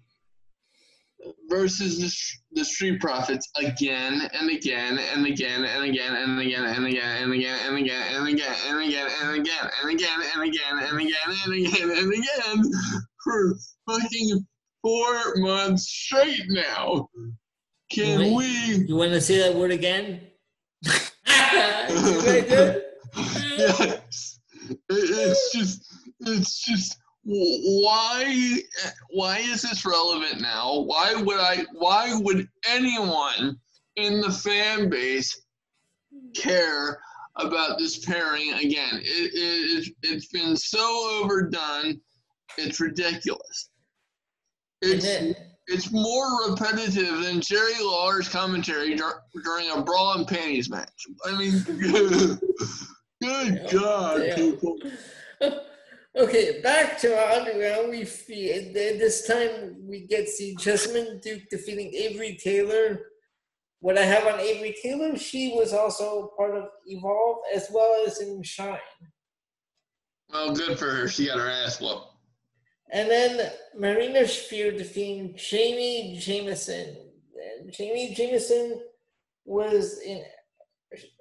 versus 1.50 1.98
the, 1.98 2.60
the 2.60 2.66
Street 2.66 3.00
Profits 3.00 3.50
again 3.56 4.30
and 4.34 4.50
again 4.50 4.98
and 4.98 5.26
again 5.26 5.64
and 5.64 5.86
again 5.86 6.14
and 6.14 6.42
again 6.42 6.66
and 6.66 6.86
again 6.86 7.16
and 7.24 7.34
again 7.34 7.58
and 7.64 7.78
again 7.78 8.06
and 8.18 8.28
again 8.28 8.54
and 8.68 8.80
again 8.82 9.08
and 9.24 9.40
again 9.40 9.70
and 9.82 9.90
again 9.94 10.20
and 10.36 10.44
again 10.44 10.80
and 10.82 11.00
again 11.00 11.18
and 11.46 11.54
again 11.54 11.90
and 11.90 12.14
again 12.14 12.72
for 13.24 13.56
fucking 13.90 14.46
four 14.82 15.36
months 15.38 15.88
straight 15.88 16.44
now. 16.50 17.08
Can 17.90 18.36
we? 18.36 18.46
You 18.88 18.98
want 18.98 19.12
to 19.12 19.22
say 19.22 19.38
that 19.40 19.56
word 19.56 19.72
again? 19.72 20.20
You 20.84 20.92
right 21.26 22.48
there? 22.50 22.82
yes. 23.16 24.31
It- 24.72 24.78
It's 24.90 25.52
just, 25.54 25.94
it's 26.22 26.66
just, 26.66 26.98
why, 27.24 28.58
why 29.12 29.38
is 29.40 29.62
this 29.62 29.86
relevant 29.86 30.42
now? 30.42 30.80
Why 30.80 31.14
would 31.16 31.40
I, 31.40 31.66
why 31.74 32.14
would 32.16 32.48
anyone 32.68 33.58
in 33.96 34.22
the 34.22 34.32
fan 34.32 34.90
base 34.90 35.40
care 36.36 37.00
about 37.36 37.78
this 37.78 38.04
pairing 38.06 38.54
again? 38.54 39.00
It, 39.04 39.32
it, 39.34 39.94
it's 40.04 40.28
been 40.28 40.56
so 40.58 41.22
overdone, 41.24 42.02
it's 42.58 42.80
ridiculous. 42.80 43.70
It's, 44.82 45.06
then, 45.06 45.36
it's 45.68 45.92
more 45.92 46.50
repetitive 46.50 47.22
than 47.24 47.40
Jerry 47.40 47.80
Lawler's 47.82 48.28
commentary 48.28 48.96
dur- 48.96 49.22
during 49.44 49.70
a 49.70 49.82
bra 49.84 50.16
and 50.16 50.28
panties 50.28 50.72
match. 50.72 51.06
I 51.26 51.38
mean, 51.38 51.64
good 53.22 53.54
Yeah, 53.54 53.72
God, 53.72 54.24
yeah. 54.26 54.36
people. 54.36 54.78
okay, 56.18 56.62
back 56.62 56.98
to 57.00 57.18
our 57.18 57.40
underground. 57.40 57.90
We 57.90 58.06
feel 58.06 58.74
this 58.74 59.28
time 59.28 59.78
we 59.88 60.08
get 60.08 60.26
to 60.26 60.32
see 60.32 60.56
Jessamyn 60.56 61.22
Duke 61.22 61.44
defeating 61.50 61.94
Avery 61.94 62.38
Taylor. 62.42 63.00
What 63.80 63.98
I 63.98 64.04
have 64.04 64.28
on 64.32 64.40
Avery 64.40 64.76
Taylor, 64.82 65.18
she 65.18 65.54
was 65.56 65.74
also 65.74 66.32
part 66.38 66.56
of 66.56 66.66
Evolve 66.86 67.40
as 67.56 67.68
well 67.72 68.06
as 68.06 68.22
in 68.22 68.44
Shine. 68.44 68.78
Well, 70.32 70.54
good 70.56 70.78
for 70.78 70.92
her. 70.92 71.08
She 71.08 71.28
got 71.28 71.40
her 71.40 71.50
ass 71.50 71.82
whooped. 71.82 72.08
And 72.92 73.10
then 73.10 73.52
Marina 73.78 74.22
Shafir 74.22 74.78
defeating 74.78 75.34
Jamie 75.38 76.18
Jameson. 76.20 76.96
And 77.62 77.72
Jamie 77.72 78.14
Jameson 78.14 78.82
was 79.46 80.00
in 80.02 80.24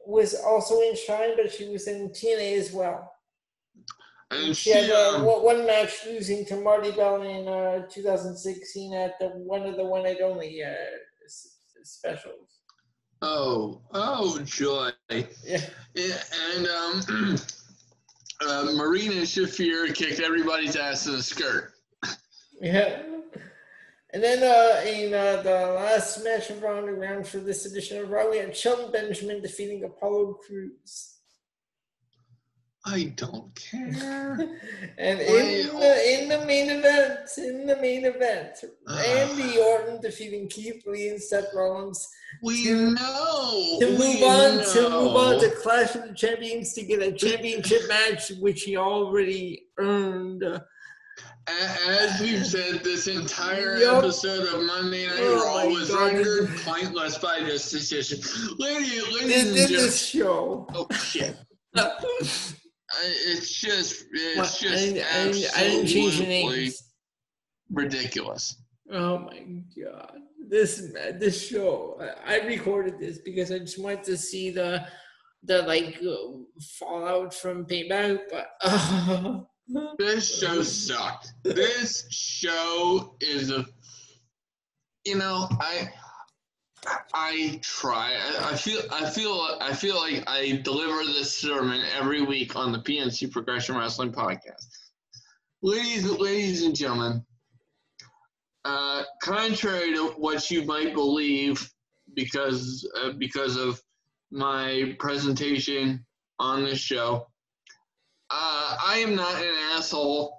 was 0.07 0.35
also 0.35 0.81
in 0.81 0.97
Shine, 0.97 1.37
but 1.37 1.53
she 1.53 1.69
was 1.69 1.87
in 1.87 2.11
TNA 2.11 2.59
as 2.59 2.73
well. 2.73 3.13
And 4.31 4.57
She 4.57 4.71
she, 4.71 4.77
had 4.77 4.91
uh, 4.91 5.17
um, 5.17 5.25
one 5.25 5.67
match 5.67 6.05
losing 6.07 6.45
to 6.47 6.57
Marti 6.57 6.93
Belle 6.93 7.23
in 7.23 7.49
uh, 7.49 7.87
2016 7.91 8.95
at 8.95 9.19
the 9.19 9.29
one 9.29 9.63
of 9.63 9.77
the 9.77 9.85
one 9.85 10.05
night 10.05 10.19
only 10.23 10.63
uh, 10.63 10.73
specials. 11.83 12.61
oh, 13.23 13.81
oh, 13.93 14.39
joy. 14.45 14.91
Yeah. 15.09 15.61
Yeah, 15.95 16.23
and 16.55 16.67
um, 16.69 17.37
uh, 18.49 18.67
Marina 18.77 19.23
Shafir 19.23 19.93
kicked 19.95 20.21
everybody's 20.21 20.77
ass 20.77 21.07
in 21.07 21.13
the 21.13 21.23
skirt. 21.23 21.73
Yeah. 22.61 23.03
And 24.13 24.23
then 24.23 24.43
uh, 24.43 24.81
in 24.89 25.15
uh, 25.15 25.43
the 25.43 25.73
last 25.75 26.25
match 26.25 26.51
of 26.51 26.63
Round 26.63 26.89
Around 26.89 27.27
for 27.29 27.39
this 27.39 27.65
edition 27.67 27.99
of 28.03 28.11
Raw, 28.11 28.29
we 28.29 28.39
had 28.39 28.57
Shelton 28.57 28.91
Benjamin 28.91 29.41
defeating 29.41 29.85
Apollo 29.85 30.39
Crews. 30.47 31.17
I 32.87 33.13
don't 33.15 33.55
care. 33.55 33.89
And 34.99 35.21
in 35.21 35.67
the, 35.79 36.21
in 36.23 36.29
the 36.31 36.45
main 36.47 36.71
event, 36.71 37.21
in 37.39 37.67
the 37.67 37.77
main 37.77 38.05
event, 38.07 38.57
Randy 38.89 39.59
Orton 39.59 40.01
defeating 40.01 40.49
Keith 40.49 40.83
Lee 40.87 41.09
and 41.11 41.23
Seth 41.23 41.49
Rollins 41.55 42.09
We 42.43 42.65
To- 42.65 42.91
know. 42.93 43.77
to 43.81 43.91
move 43.99 44.23
on 44.23 44.65
to 44.73 44.91
move 44.91 45.15
on 45.17 45.41
to 45.41 45.51
Clash 45.63 45.95
of 45.95 46.09
the 46.09 46.15
Champions 46.15 46.73
to 46.75 46.83
get 46.83 47.03
a 47.03 47.13
championship 47.13 47.83
match, 47.89 48.31
which 48.41 48.63
he 48.63 48.77
already 48.77 49.67
earned. 49.79 50.43
As 51.89 52.21
we've 52.21 52.47
said, 52.47 52.83
this 52.85 53.07
entire 53.07 53.77
Yup. 53.79 53.99
episode 54.05 54.49
of 54.55 54.63
Monday 54.67 55.07
Night 55.07 55.17
Oh 55.21 55.45
Raw 55.45 55.67
was 55.73 55.91
God. 55.91 56.13
rendered 56.15 56.49
pointless 56.65 57.19
by 57.19 57.41
this 57.41 57.71
decision. 57.71 58.21
Ladies, 58.59 59.05
In, 59.07 59.15
ladies 59.15 59.43
in 59.43 59.47
and 59.49 59.57
this 59.57 60.11
gentlemen. 60.13 60.67
show. 60.67 60.67
Oh 60.75 60.95
shit! 60.95 61.37
It's 63.03 63.49
just, 63.53 64.07
it's 64.13 64.59
just 64.59 64.75
I, 64.75 64.87
didn't- 64.87 65.07
I, 65.15 65.25
didn't- 65.33 65.57
I 65.59 65.63
didn't 65.63 65.87
change 65.87 66.19
the 66.19 66.25
absolutely 66.25 66.71
ridiculous. 67.73 68.57
Oh 68.93 69.19
my 69.21 69.39
god! 69.81 70.19
This 70.49 70.91
this 71.21 71.47
show, 71.47 71.97
I 72.27 72.35
I 72.35 72.47
recorded 72.47 72.99
this 72.99 73.19
because 73.19 73.53
I 73.53 73.61
just 73.61 73.79
wanted 73.81 74.03
to 74.05 74.17
see 74.17 74.51
the 74.51 74.85
the 75.45 75.63
like 75.63 75.99
uh, 76.03 76.39
fallout 76.81 77.33
from 77.33 77.65
payback, 77.65 78.19
but 78.29 78.49
uh, 78.65 79.39
This 79.99 80.41
show 80.41 80.63
sucked. 80.63 81.33
This 81.45 82.07
show 82.11 83.15
is 83.21 83.51
a, 83.51 83.65
you 85.05 85.17
know, 85.17 85.49
I, 85.61 85.91
I 87.15 87.61
try. 87.63 88.15
I, 88.15 88.53
I 88.53 88.57
feel, 88.57 88.81
I 88.91 89.09
feel, 89.09 89.59
I 89.61 89.73
feel 89.73 89.97
like 89.97 90.25
I 90.27 90.61
deliver 90.65 91.05
this 91.05 91.37
sermon 91.37 91.83
every 91.97 92.23
week 92.23 92.57
on 92.57 92.73
the 92.73 92.79
PNC 92.79 93.31
Progression 93.31 93.77
Wrestling 93.77 94.13
Podcast. 94.13 94.67
Ladies, 95.63 96.05
ladies 96.05 96.65
and 96.65 96.75
gentlemen, 96.75 97.25
uh, 98.65 99.03
contrary 99.23 99.95
to 99.95 100.09
what 100.17 100.51
you 100.51 100.65
might 100.65 100.95
believe, 100.95 101.71
because 102.15 102.89
uh, 103.01 103.13
because 103.19 103.57
of 103.57 103.81
my 104.31 104.97
presentation 104.99 106.05
on 106.39 106.65
this 106.65 106.79
show, 106.79 107.27
uh, 108.31 108.77
I 108.85 108.99
am 108.99 109.15
not 109.15 109.35
an 109.37 109.55
asshole, 109.75 110.39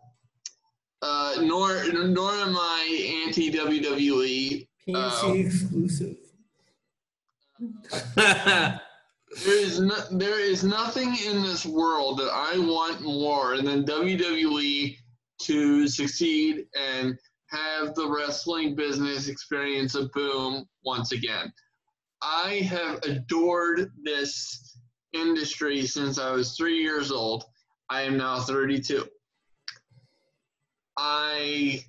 uh, 1.01 1.35
nor 1.41 1.83
nor 1.93 2.31
am 2.31 2.55
I 2.57 3.23
anti 3.25 3.51
WWE. 3.51 4.67
PNC 4.87 5.23
Um, 5.23 5.37
exclusive. 5.37 6.17
There 9.45 9.57
is 9.57 9.79
no, 9.79 9.95
there 10.11 10.39
is 10.39 10.63
nothing 10.63 11.15
in 11.25 11.41
this 11.41 11.65
world 11.65 12.19
that 12.19 12.31
I 12.33 12.57
want 12.57 13.01
more 13.01 13.61
than 13.61 13.85
WWE 13.85 14.97
to 15.43 15.87
succeed 15.87 16.65
and 16.75 17.17
have 17.47 17.95
the 17.95 18.09
wrestling 18.09 18.75
business 18.75 19.29
experience 19.29 19.95
a 19.95 20.09
boom 20.13 20.65
once 20.83 21.13
again. 21.13 21.51
I 22.21 22.55
have 22.69 22.99
adored 23.03 23.91
this 24.03 24.77
industry 25.13 25.85
since 25.85 26.19
I 26.19 26.31
was 26.31 26.55
three 26.57 26.81
years 26.81 27.09
old. 27.09 27.45
I 27.91 28.03
am 28.03 28.15
now 28.15 28.39
32. 28.39 29.05
I 30.97 31.83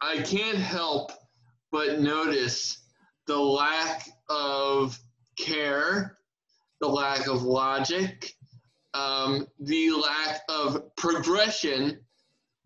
I 0.00 0.22
can't 0.22 0.56
help 0.56 1.12
but 1.70 2.00
notice 2.00 2.78
the 3.26 3.38
lack 3.38 4.08
of 4.30 4.98
care, 5.36 6.16
the 6.80 6.88
lack 6.88 7.26
of 7.26 7.42
logic, 7.42 8.32
um, 8.94 9.46
the 9.60 9.90
lack 9.90 10.40
of 10.48 10.96
progression 10.96 12.00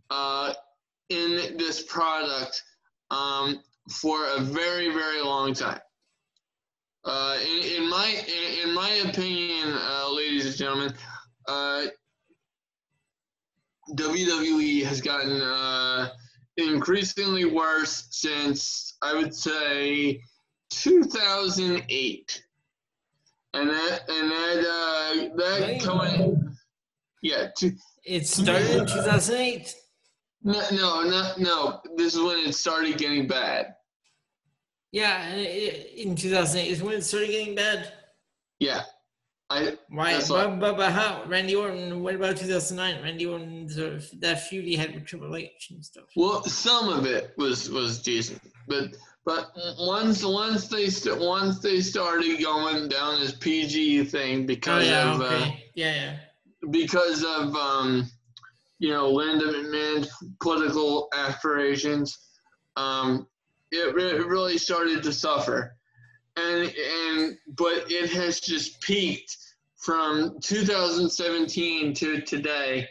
uh, 0.08 0.52
in 1.08 1.56
this 1.56 1.82
product 1.82 2.62
um, 3.10 3.60
for 3.90 4.24
a 4.36 4.40
very, 4.40 4.94
very 4.94 5.20
long 5.20 5.52
time. 5.52 5.80
Uh, 7.04 7.36
in, 7.42 7.82
in 7.82 7.90
my 7.90 8.24
in, 8.62 8.72
my 8.72 8.88
opinion, 9.08 9.74
uh, 9.74 10.08
ladies 10.12 10.46
and 10.46 10.54
gentlemen, 10.54 10.94
uh, 11.48 11.86
WWE 13.94 14.84
has 14.84 15.00
gotten 15.00 15.40
uh, 15.40 16.08
increasingly 16.56 17.44
worse 17.44 18.06
since 18.10 18.96
I 19.02 19.14
would 19.14 19.34
say 19.34 20.20
2008, 20.70 22.42
and 23.54 23.68
that 23.70 24.00
and 24.08 24.30
that 24.30 24.58
uh, 24.68 25.36
that 25.36 25.80
coming 25.82 26.52
yeah. 27.22 27.48
To, 27.58 27.72
it 28.04 28.26
started 28.26 28.70
in 28.70 28.86
2008. 28.86 29.74
no, 30.42 30.60
no, 30.72 31.02
no, 31.04 31.32
no. 31.38 31.80
This 31.96 32.14
is 32.14 32.20
when 32.20 32.38
it 32.40 32.54
started 32.54 32.98
getting 32.98 33.28
bad. 33.28 33.74
Yeah, 34.90 35.34
in 35.34 36.16
2008 36.16 36.70
is 36.70 36.82
when 36.82 36.94
it 36.94 37.04
started 37.04 37.30
getting 37.30 37.54
bad. 37.54 37.92
Yeah, 38.58 38.82
I 39.52 39.76
Why? 39.88 40.20
But, 40.28 40.60
but, 40.60 40.76
but 40.76 40.92
how? 40.92 41.24
Randy 41.26 41.54
Orton. 41.54 42.02
What 42.02 42.14
about 42.14 42.36
2009? 42.36 43.02
Randy 43.02 43.26
Orton, 43.26 43.68
that 44.20 44.46
feud 44.48 44.64
he 44.64 44.76
had 44.76 44.94
with 44.94 45.04
Triple 45.04 45.34
H 45.36 45.68
and 45.70 45.84
stuff. 45.84 46.04
well, 46.16 46.42
some 46.44 46.88
of 46.88 47.06
it 47.06 47.34
was 47.36 47.68
was 47.70 48.00
decent, 48.02 48.40
but 48.66 48.94
but 49.24 49.52
once 49.78 50.24
once 50.24 50.68
they 50.68 50.88
st- 50.90 51.20
once 51.20 51.60
they 51.60 51.80
started 51.80 52.42
going 52.42 52.88
down 52.88 53.20
this 53.20 53.34
PG 53.36 54.04
thing 54.04 54.42
Oh 54.42 54.46
because 54.46 54.88
yeah, 54.88 55.14
of 55.14 55.20
uh, 55.20 55.50
yeah, 55.74 55.94
yeah. 55.94 56.16
because 56.70 57.22
of 57.22 57.54
um, 57.54 58.10
you 58.78 58.90
know 58.90 59.10
Linda 59.10 59.46
McMahon's 59.46 60.10
political 60.40 61.08
aspirations, 61.14 62.18
um, 62.76 63.26
it, 63.70 63.94
it 63.96 64.26
really 64.26 64.58
started 64.58 65.02
to 65.04 65.12
suffer, 65.12 65.76
and 66.36 66.72
and 67.06 67.38
but 67.56 67.90
it 67.90 68.10
has 68.10 68.40
just 68.40 68.80
peaked 68.80 69.36
from 69.82 70.38
2017 70.40 71.92
to 71.94 72.20
today 72.20 72.86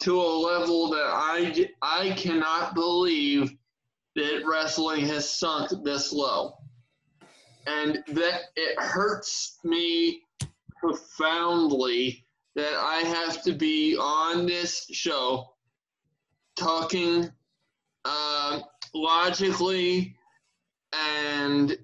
to 0.00 0.20
a 0.20 0.22
level 0.22 0.90
that 0.90 1.04
I 1.04 1.68
I 1.82 2.10
cannot 2.10 2.74
believe 2.74 3.52
that 4.14 4.42
wrestling 4.46 5.06
has 5.06 5.28
sunk 5.28 5.70
this 5.82 6.12
low, 6.12 6.54
and 7.66 8.04
that 8.08 8.42
it 8.54 8.78
hurts 8.78 9.58
me 9.64 10.22
profoundly 10.76 12.24
that 12.54 12.74
I 12.74 12.98
have 12.98 13.42
to 13.42 13.52
be 13.52 13.96
on 13.96 14.46
this 14.46 14.86
show 14.92 15.54
talking 16.56 17.30
uh, 18.04 18.60
logically 18.94 20.16
and 20.92 21.76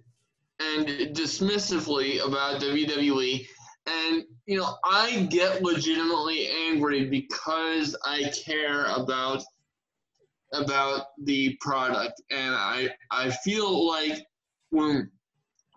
and 0.60 0.86
dismissively 1.16 2.24
about 2.24 2.60
WWE. 2.60 3.46
And 3.88 4.24
you 4.46 4.58
know, 4.58 4.76
I 4.84 5.26
get 5.30 5.62
legitimately 5.62 6.48
angry 6.48 7.08
because 7.08 7.96
I 8.04 8.30
care 8.30 8.84
about 8.86 9.42
about 10.52 11.06
the 11.24 11.56
product, 11.60 12.22
and 12.30 12.54
I 12.54 12.90
I 13.10 13.30
feel 13.30 13.86
like 13.86 14.26
when 14.70 15.10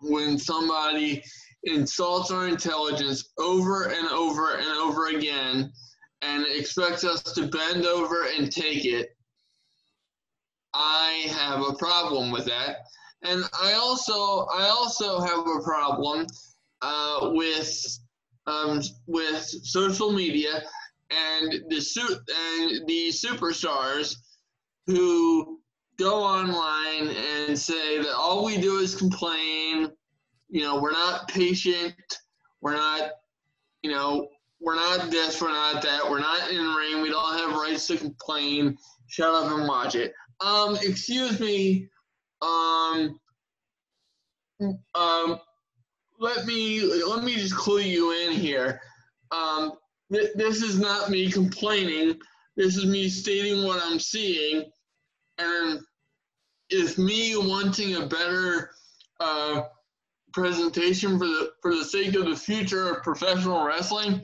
when 0.00 0.38
somebody 0.38 1.22
insults 1.64 2.30
our 2.30 2.48
intelligence 2.48 3.30
over 3.38 3.84
and 3.84 4.08
over 4.08 4.56
and 4.56 4.66
over 4.66 5.08
again 5.08 5.72
and 6.22 6.44
expects 6.48 7.04
us 7.04 7.22
to 7.22 7.46
bend 7.46 7.86
over 7.86 8.26
and 8.36 8.50
take 8.50 8.84
it, 8.84 9.16
I 10.74 11.26
have 11.30 11.62
a 11.62 11.74
problem 11.74 12.32
with 12.32 12.46
that. 12.46 12.78
And 13.22 13.44
I 13.60 13.74
also 13.74 14.46
I 14.46 14.68
also 14.68 15.20
have 15.20 15.46
a 15.46 15.60
problem 15.62 16.26
uh, 16.80 17.30
with 17.32 17.98
um, 18.46 18.80
with 19.06 19.44
social 19.44 20.12
media 20.12 20.62
and 21.10 21.52
the 21.68 22.20
and 22.50 22.86
the 22.86 23.08
superstars 23.08 24.16
who 24.86 25.60
go 25.98 26.22
online 26.22 27.14
and 27.48 27.58
say 27.58 27.98
that 27.98 28.14
all 28.16 28.44
we 28.44 28.56
do 28.56 28.78
is 28.78 28.94
complain 28.94 29.92
you 30.52 30.60
know, 30.60 30.78
we're 30.78 30.92
not 30.92 31.28
patient. 31.28 31.94
We're 32.60 32.76
not, 32.76 33.10
you 33.82 33.90
know, 33.90 34.28
we're 34.60 34.76
not 34.76 35.10
this, 35.10 35.40
we're 35.40 35.48
not 35.48 35.80
that. 35.82 36.08
We're 36.08 36.20
not 36.20 36.50
in 36.50 36.58
the 36.58 36.74
ring. 36.76 37.02
We 37.02 37.08
don't 37.08 37.38
have 37.38 37.58
rights 37.58 37.86
to 37.86 37.96
complain. 37.96 38.76
Shut 39.06 39.34
up 39.34 39.50
and 39.50 39.66
watch 39.66 39.94
it. 39.94 40.12
Um, 40.40 40.76
excuse 40.82 41.40
me. 41.40 41.88
Um, 42.42 43.18
um, 44.94 45.40
let 46.22 46.46
me 46.46 46.80
let 47.04 47.24
me 47.24 47.34
just 47.34 47.56
clue 47.56 47.80
you 47.80 48.12
in 48.12 48.32
here. 48.32 48.80
Um, 49.32 49.72
th- 50.12 50.30
this 50.36 50.62
is 50.62 50.78
not 50.78 51.10
me 51.10 51.30
complaining. 51.30 52.18
This 52.56 52.76
is 52.76 52.86
me 52.86 53.08
stating 53.08 53.64
what 53.64 53.82
I'm 53.84 53.98
seeing, 53.98 54.70
and 55.38 55.80
if 56.70 56.96
me 56.96 57.36
wanting 57.36 57.96
a 57.96 58.06
better 58.06 58.70
uh, 59.18 59.62
presentation 60.32 61.18
for 61.18 61.26
the 61.26 61.50
for 61.60 61.74
the 61.74 61.84
sake 61.84 62.14
of 62.14 62.26
the 62.26 62.36
future 62.36 62.90
of 62.90 63.02
professional 63.02 63.64
wrestling, 63.64 64.22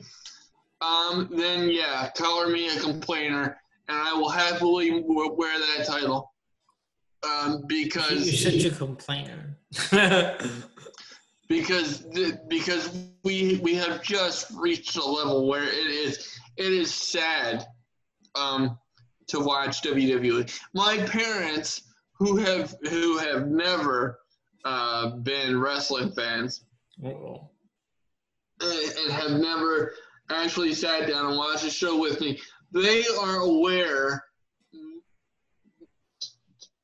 um, 0.79 1.29
then 1.35 1.69
yeah, 1.69 2.09
color 2.15 2.47
me 2.47 2.69
a 2.69 2.79
complainer, 2.79 3.57
and 3.89 3.97
I 3.97 4.13
will 4.13 4.29
happily 4.29 5.01
w- 5.01 5.33
wear 5.33 5.59
that 5.59 5.85
title. 5.85 6.31
Um, 7.21 7.65
because 7.67 8.25
You're 8.25 8.53
such 8.53 8.71
a 8.71 8.73
complainer. 8.73 9.57
because 11.49 12.01
the, 12.11 12.39
because 12.47 12.95
we 13.23 13.59
we 13.63 13.73
have 13.75 14.01
just 14.03 14.51
reached 14.55 14.95
a 14.95 15.03
level 15.03 15.47
where 15.47 15.63
it 15.63 15.87
is 15.87 16.39
it 16.57 16.71
is 16.71 16.93
sad 16.93 17.65
um, 18.35 18.77
to 19.27 19.39
watch 19.39 19.81
WWE. 19.81 20.59
My 20.73 20.97
parents 21.07 21.81
who 22.13 22.37
have 22.37 22.75
who 22.89 23.17
have 23.17 23.47
never 23.47 24.19
uh, 24.63 25.15
been 25.17 25.59
wrestling 25.59 26.11
fans 26.11 26.65
Uh-oh. 27.03 27.49
and 28.61 29.11
have 29.11 29.31
never 29.31 29.93
actually 30.29 30.73
sat 30.73 31.07
down 31.07 31.25
and 31.25 31.37
watched 31.37 31.65
a 31.65 31.71
show 31.71 31.99
with 31.99 32.21
me, 32.21 32.39
they 32.71 33.03
are 33.19 33.37
aware 33.37 34.23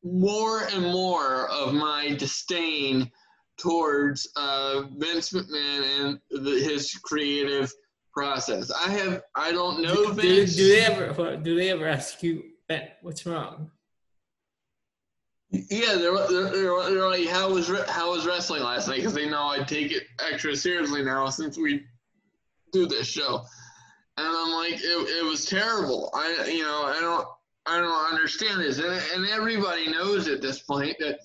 more 0.03 0.63
and 0.71 0.83
more 0.83 1.49
of 1.49 1.73
my 1.73 2.15
disdain 2.15 3.11
towards 3.57 4.27
uh, 4.35 4.83
Vince 4.97 5.31
McMahon 5.31 5.99
and 5.99 6.19
the, 6.29 6.61
his 6.61 6.93
creative 7.03 7.73
process. 8.13 8.71
I 8.71 8.89
have 8.91 9.23
I 9.35 9.51
don't 9.51 9.81
know 9.81 9.95
do, 9.95 10.05
do, 10.07 10.13
Vince. 10.13 10.55
do 10.55 10.67
they 10.69 10.81
ever 10.81 11.37
do 11.37 11.55
they 11.55 11.69
ever 11.69 11.87
ask 11.87 12.23
you 12.23 12.43
Ben, 12.67 12.87
what's 13.01 13.25
wrong? 13.25 13.71
Yeah, 15.51 15.95
they're, 15.95 16.13
they're, 16.27 16.49
they're, 16.49 16.89
they're 16.89 17.09
like, 17.09 17.27
how 17.27 17.49
was 17.51 17.69
re- 17.69 17.85
how 17.87 18.11
was 18.11 18.25
wrestling 18.25 18.63
last 18.63 18.87
night? 18.87 18.97
Because 18.97 19.13
they 19.13 19.29
know 19.29 19.47
I 19.47 19.59
take 19.63 19.91
it 19.91 20.03
extra 20.29 20.55
seriously 20.55 21.03
now 21.03 21.27
since 21.29 21.57
we 21.57 21.83
do 22.73 22.87
this 22.87 23.07
show. 23.07 23.41
And 24.17 24.27
I'm 24.27 24.51
like, 24.51 24.73
it, 24.73 24.81
it 24.81 25.25
was 25.25 25.45
terrible. 25.45 26.09
I 26.13 26.47
you 26.49 26.63
know 26.63 26.83
I 26.85 26.99
don't 26.99 27.27
I 27.65 27.79
don't 27.79 28.13
understand 28.13 28.61
this, 28.61 28.79
and 28.79 29.01
and 29.13 29.27
everybody 29.27 29.87
knows 29.89 30.27
at 30.27 30.41
this 30.41 30.59
point 30.59 30.95
that 30.99 31.19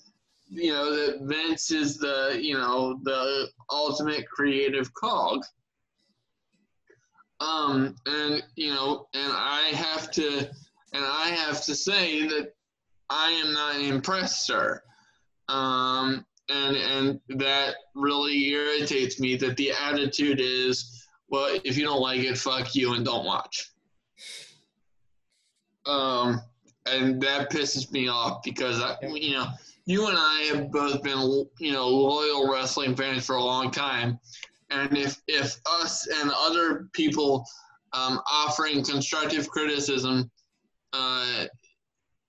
you 0.51 0.71
know 0.71 0.93
that 0.93 1.21
Vince 1.21 1.71
is 1.71 1.97
the 1.97 2.37
you 2.39 2.57
know 2.57 2.99
the 3.03 3.47
ultimate 3.69 4.27
creative 4.27 4.93
cog. 4.93 5.43
Um, 7.39 7.95
and 8.05 8.43
you 8.55 8.73
know, 8.73 9.07
and 9.13 9.31
I 9.33 9.71
have 9.73 10.11
to, 10.11 10.39
and 10.93 11.05
I 11.05 11.29
have 11.29 11.63
to 11.65 11.73
say 11.73 12.27
that 12.27 12.53
I 13.09 13.31
am 13.31 13.53
not 13.53 13.81
impressed, 13.81 14.45
sir. 14.45 14.81
Um, 15.47 16.25
and 16.49 16.75
and 16.75 17.19
that 17.39 17.75
really 17.95 18.49
irritates 18.49 19.19
me. 19.19 19.37
That 19.37 19.57
the 19.57 19.71
attitude 19.71 20.39
is, 20.41 21.07
well, 21.29 21.59
if 21.63 21.77
you 21.77 21.85
don't 21.85 22.01
like 22.01 22.19
it, 22.19 22.37
fuck 22.37 22.75
you 22.75 22.93
and 22.93 23.05
don't 23.05 23.25
watch. 23.25 23.71
Um, 25.87 26.41
and 26.85 27.21
that 27.21 27.49
pisses 27.49 27.91
me 27.91 28.07
off 28.07 28.43
because 28.43 28.81
I, 28.81 28.97
you 29.01 29.33
know, 29.33 29.47
you 29.85 30.07
and 30.07 30.17
I 30.17 30.51
have 30.53 30.71
both 30.71 31.01
been, 31.03 31.45
you 31.59 31.71
know, 31.71 31.87
loyal 31.87 32.51
wrestling 32.51 32.95
fans 32.95 33.25
for 33.25 33.35
a 33.35 33.43
long 33.43 33.71
time, 33.71 34.19
and 34.69 34.97
if 34.97 35.21
if 35.27 35.57
us 35.69 36.07
and 36.07 36.31
other 36.35 36.87
people 36.93 37.45
um, 37.93 38.19
offering 38.31 38.83
constructive 38.83 39.49
criticism 39.49 40.31
uh, 40.93 41.45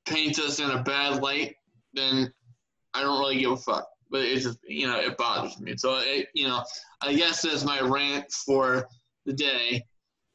paints 0.06 0.38
us 0.38 0.60
in 0.60 0.70
a 0.70 0.82
bad 0.82 1.22
light, 1.22 1.54
then 1.94 2.32
I 2.94 3.02
don't 3.02 3.20
really 3.20 3.38
give 3.38 3.52
a 3.52 3.56
fuck. 3.56 3.86
But 4.10 4.22
it 4.22 4.40
just, 4.40 4.58
you 4.66 4.86
know, 4.86 5.00
it 5.00 5.16
bothers 5.16 5.58
me. 5.60 5.74
So, 5.76 5.98
it, 6.00 6.28
you 6.34 6.46
know, 6.46 6.62
I 7.00 7.14
guess 7.14 7.42
that's 7.42 7.64
my 7.64 7.80
rant 7.80 8.30
for 8.30 8.86
the 9.24 9.32
day. 9.32 9.84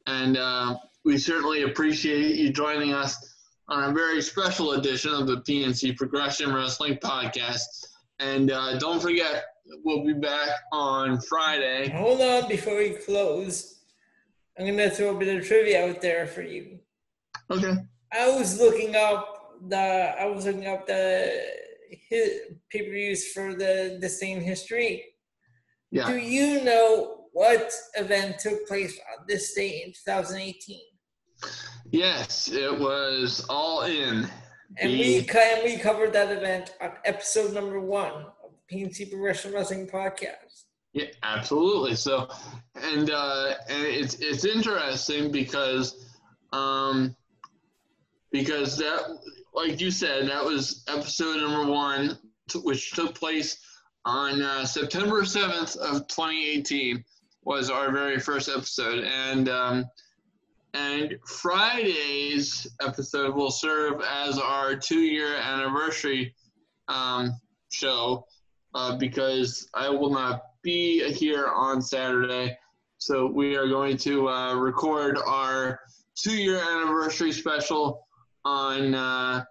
And 0.06 0.36
uh, 0.36 0.76
we 1.04 1.16
certainly 1.18 1.62
appreciate 1.62 2.36
you 2.36 2.52
joining 2.52 2.92
us 2.92 3.27
on 3.68 3.90
a 3.90 3.92
very 3.92 4.22
special 4.22 4.72
edition 4.72 5.12
of 5.12 5.26
the 5.26 5.36
PNC 5.42 5.96
Progression 5.96 6.54
Wrestling 6.54 6.96
Podcast. 6.96 7.86
And 8.18 8.50
uh, 8.50 8.78
don't 8.78 9.00
forget, 9.00 9.44
we'll 9.84 10.04
be 10.04 10.14
back 10.14 10.50
on 10.72 11.20
Friday. 11.20 11.90
Hold 11.90 12.20
on 12.20 12.48
before 12.48 12.76
we 12.78 12.90
close. 12.90 13.80
I'm 14.58 14.66
gonna 14.66 14.90
throw 14.90 15.14
a 15.14 15.18
bit 15.18 15.36
of 15.36 15.46
trivia 15.46 15.88
out 15.88 16.00
there 16.00 16.26
for 16.26 16.42
you. 16.42 16.78
Okay. 17.50 17.74
I 18.12 18.30
was 18.30 18.58
looking 18.58 18.96
up 18.96 19.58
the 19.68 19.76
I 20.18 20.26
was 20.26 20.46
looking 20.46 20.66
up 20.66 20.86
the 20.86 21.42
pay 22.10 22.48
per 22.72 22.90
views 22.90 23.32
for 23.32 23.54
the 23.54 23.98
the 24.00 24.08
same 24.08 24.40
history. 24.40 25.04
Yeah. 25.90 26.06
Do 26.06 26.16
you 26.16 26.64
know 26.64 27.26
what 27.32 27.72
event 27.96 28.38
took 28.40 28.66
place 28.66 28.98
on 29.16 29.26
this 29.28 29.54
day 29.54 29.82
in 29.86 29.92
2018? 29.92 30.80
Yes, 31.90 32.48
it 32.50 32.78
was 32.78 33.44
all 33.48 33.82
in. 33.82 34.28
And 34.76 34.92
The- 34.92 34.98
we 34.98 35.28
and 35.28 35.64
we 35.64 35.78
covered 35.78 36.12
that 36.12 36.30
event 36.30 36.74
on 36.80 36.92
episode 37.04 37.54
number 37.54 37.80
one 37.80 38.12
of 38.44 38.52
PNC 38.70 39.10
Professional 39.10 39.54
Wrestling 39.54 39.88
Podcast. 39.88 40.64
Yeah, 40.92 41.06
absolutely. 41.22 41.94
So, 41.94 42.28
and 42.74 43.10
uh, 43.10 43.54
and 43.68 43.86
it's 43.86 44.14
it's 44.16 44.44
interesting 44.44 45.30
because, 45.32 46.04
um, 46.52 47.14
because 48.30 48.76
that, 48.78 49.02
like 49.54 49.80
you 49.80 49.90
said, 49.90 50.28
that 50.28 50.44
was 50.44 50.84
episode 50.88 51.40
number 51.40 51.70
one, 51.70 52.18
t- 52.48 52.58
which 52.60 52.92
took 52.92 53.14
place 53.14 53.58
on 54.04 54.42
uh, 54.42 54.64
September 54.64 55.24
seventh 55.24 55.76
of 55.76 56.06
2018. 56.08 57.04
Was 57.44 57.70
our 57.70 57.90
very 57.90 58.18
first 58.18 58.50
episode, 58.50 59.04
and 59.04 59.48
um, 59.48 59.84
and 60.74 61.18
Friday's 61.26 62.66
episode 62.80 63.34
will 63.34 63.50
serve 63.50 64.02
as 64.02 64.38
our 64.38 64.76
two-year 64.76 65.36
anniversary 65.36 66.34
um, 66.88 67.32
show 67.70 68.26
uh, 68.74 68.96
because 68.96 69.68
I 69.74 69.88
will 69.88 70.10
not 70.10 70.42
be 70.62 71.12
here 71.12 71.48
on 71.48 71.80
Saturday. 71.80 72.56
So 72.98 73.26
we 73.26 73.56
are 73.56 73.68
going 73.68 73.96
to 73.98 74.28
uh, 74.28 74.54
record 74.54 75.18
our 75.18 75.80
two-year 76.16 76.58
anniversary 76.58 77.32
special 77.32 78.06
on 78.44 78.94
uh, 78.94 79.44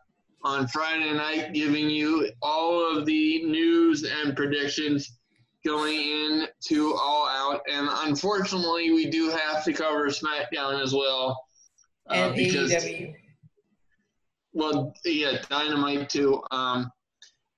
on 0.43 0.67
Friday 0.67 1.13
night, 1.13 1.53
giving 1.53 1.89
you 1.89 2.31
all 2.41 2.97
of 2.97 3.05
the 3.05 3.43
news 3.43 4.03
and 4.03 4.35
predictions 4.35 5.16
going 5.67 5.99
in 5.99 6.47
to 6.69 6.93
All 6.95 7.27
Out. 7.27 7.61
And 7.71 7.87
unfortunately, 8.07 8.91
we 8.91 9.09
do 9.09 9.29
have 9.29 9.63
to 9.65 9.73
cover 9.73 10.07
SmackDown 10.07 10.81
as 10.81 10.93
well. 10.93 11.43
uh, 12.09 12.13
And 12.13 12.35
because- 12.35 12.71
AEW. 12.73 13.13
well, 14.53 14.93
yeah, 15.03 15.41
Dynamite 15.49 16.09
too. 16.09 16.41
Um, 16.51 16.91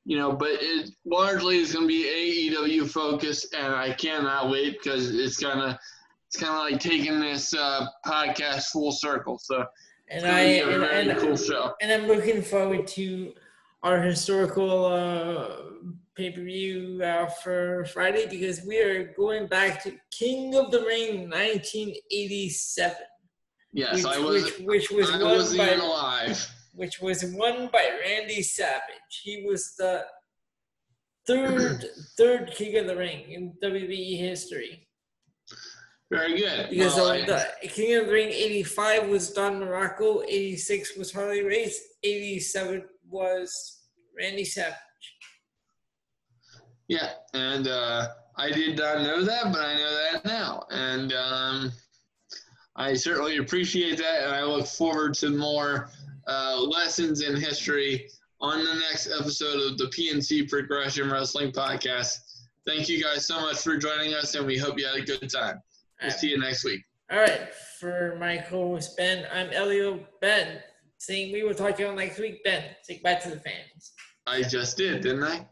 you 0.06 0.18
know, 0.18 0.32
but 0.34 0.50
it 0.54 0.90
largely 1.06 1.58
is 1.60 1.72
going 1.72 1.84
to 1.84 1.88
be 1.88 2.04
AEW 2.50 2.90
focused, 2.90 3.54
and 3.54 3.74
I 3.76 3.94
cannot 3.94 4.50
wait 4.50 4.82
because 4.82 5.14
it's 5.14 5.38
kind 5.38 5.62
of 5.62 5.78
it's 6.28 6.38
kind 6.38 6.54
of 6.54 6.72
like 6.72 6.80
taking 6.82 7.20
this 7.20 7.54
uh, 7.54 7.86
podcast 8.06 8.68
full 8.68 8.92
circle. 8.92 9.38
So 9.40 9.66
And 10.10 10.26
I 10.26 10.60
going 10.60 10.60
to 10.62 10.66
be 10.66 10.72
a 10.72 10.74
and, 10.74 10.82
very 10.82 11.10
and, 11.10 11.20
cool 11.20 11.38
show. 11.38 11.74
and 11.82 11.92
I'm 11.92 12.08
looking 12.08 12.42
forward 12.42 12.88
to 12.88 13.34
our 13.84 14.02
historical 14.02 14.86
uh, 14.86 15.69
pay 16.20 16.32
per 16.32 16.42
view 16.42 17.02
uh, 17.04 17.28
for 17.28 17.86
Friday 17.94 18.28
because 18.30 18.62
we 18.68 18.78
are 18.80 19.14
going 19.14 19.48
back 19.48 19.82
to 19.84 19.94
King 20.12 20.54
of 20.56 20.70
the 20.70 20.82
Ring 20.82 21.30
1987, 21.30 22.96
Yes, 23.72 23.96
which, 23.96 24.06
I 24.06 24.20
was 24.20 24.44
which, 24.44 24.60
which 24.60 24.92
was 24.92 25.10
I 25.12 25.18
won 25.24 25.32
wasn't 25.38 25.62
even 25.62 25.80
by 25.80 25.86
alive. 25.86 26.56
which 26.74 27.00
was 27.02 27.24
won 27.36 27.70
by 27.72 27.88
Randy 28.04 28.42
Savage. 28.42 29.14
He 29.24 29.46
was 29.48 29.76
the 29.78 30.04
third 31.26 31.86
third 32.18 32.52
King 32.52 32.78
of 32.80 32.88
the 32.88 32.96
Ring 32.98 33.32
in 33.32 33.54
WWE 33.64 34.18
history. 34.20 34.88
Very 36.12 36.36
good. 36.38 36.70
Because 36.72 36.96
Well, 36.96 37.12
of 37.12 37.28
the 37.28 37.46
King 37.70 37.96
of 38.00 38.08
the 38.08 38.12
Ring 38.12 38.30
85 38.30 39.08
was 39.10 39.32
Don 39.32 39.62
Muraco, 39.62 40.24
86 40.28 40.98
was 40.98 41.14
Harley 41.14 41.44
Race, 41.44 41.80
87 42.04 42.84
was 43.08 43.84
Randy 44.18 44.44
Savage. 44.44 44.74
Yeah, 46.90 47.12
and 47.36 47.68
uh, 47.68 48.08
I 48.36 48.50
did 48.50 48.80
not 48.80 49.04
know 49.04 49.24
that, 49.24 49.54
but 49.54 49.62
I 49.62 49.76
know 49.76 49.94
that 50.12 50.26
now, 50.26 50.66
and 50.72 51.14
um, 51.14 51.72
I 52.76 52.96
certainly 52.96 53.38
appreciate 53.38 54.00
that, 54.00 54.24
and 54.24 54.34
I 54.34 54.44
look 54.44 54.66
forward 54.66 55.14
to 55.16 55.30
more 55.30 55.92
uh, 56.28 56.60
lessons 56.60 57.22
in 57.22 57.36
history 57.36 58.08
on 58.42 58.66
the 58.66 58.74
next 58.90 59.08
episode 59.08 59.62
of 59.72 59.78
the 59.78 59.86
PNC 59.86 60.50
Progression 60.50 61.12
Wrestling 61.12 61.52
Podcast. 61.52 62.16
Thank 62.66 62.90
you 62.90 63.04
guys 63.04 63.28
so 63.28 63.40
much 63.40 63.58
for 63.58 63.78
joining 63.78 64.16
us, 64.16 64.34
and 64.34 64.48
we 64.48 64.58
hope 64.58 64.80
you 64.80 64.88
had 64.88 64.96
a 64.96 65.06
good 65.06 65.30
time. 65.30 65.62
We'll 66.02 66.10
see 66.10 66.30
you 66.30 66.40
next 66.40 66.66
week. 66.66 66.82
All 67.12 67.20
right, 67.20 67.54
for 67.80 68.16
my 68.20 68.38
co-host 68.38 68.98
Ben, 68.98 69.28
I'm 69.32 69.52
Elio 69.52 70.00
Ben. 70.22 70.60
Saying 70.98 71.34
we 71.34 71.44
will 71.44 71.54
talk 71.54 71.76
to 71.76 71.84
you 71.84 71.90
all 71.90 71.96
next 71.96 72.18
week. 72.18 72.44
Ben, 72.44 72.64
take 72.88 73.04
goodbye 73.04 73.22
to 73.22 73.30
the 73.30 73.40
fans. 73.40 73.92
I 74.26 74.42
just 74.42 74.76
did, 74.76 75.02
didn't 75.02 75.24
I? 75.24 75.46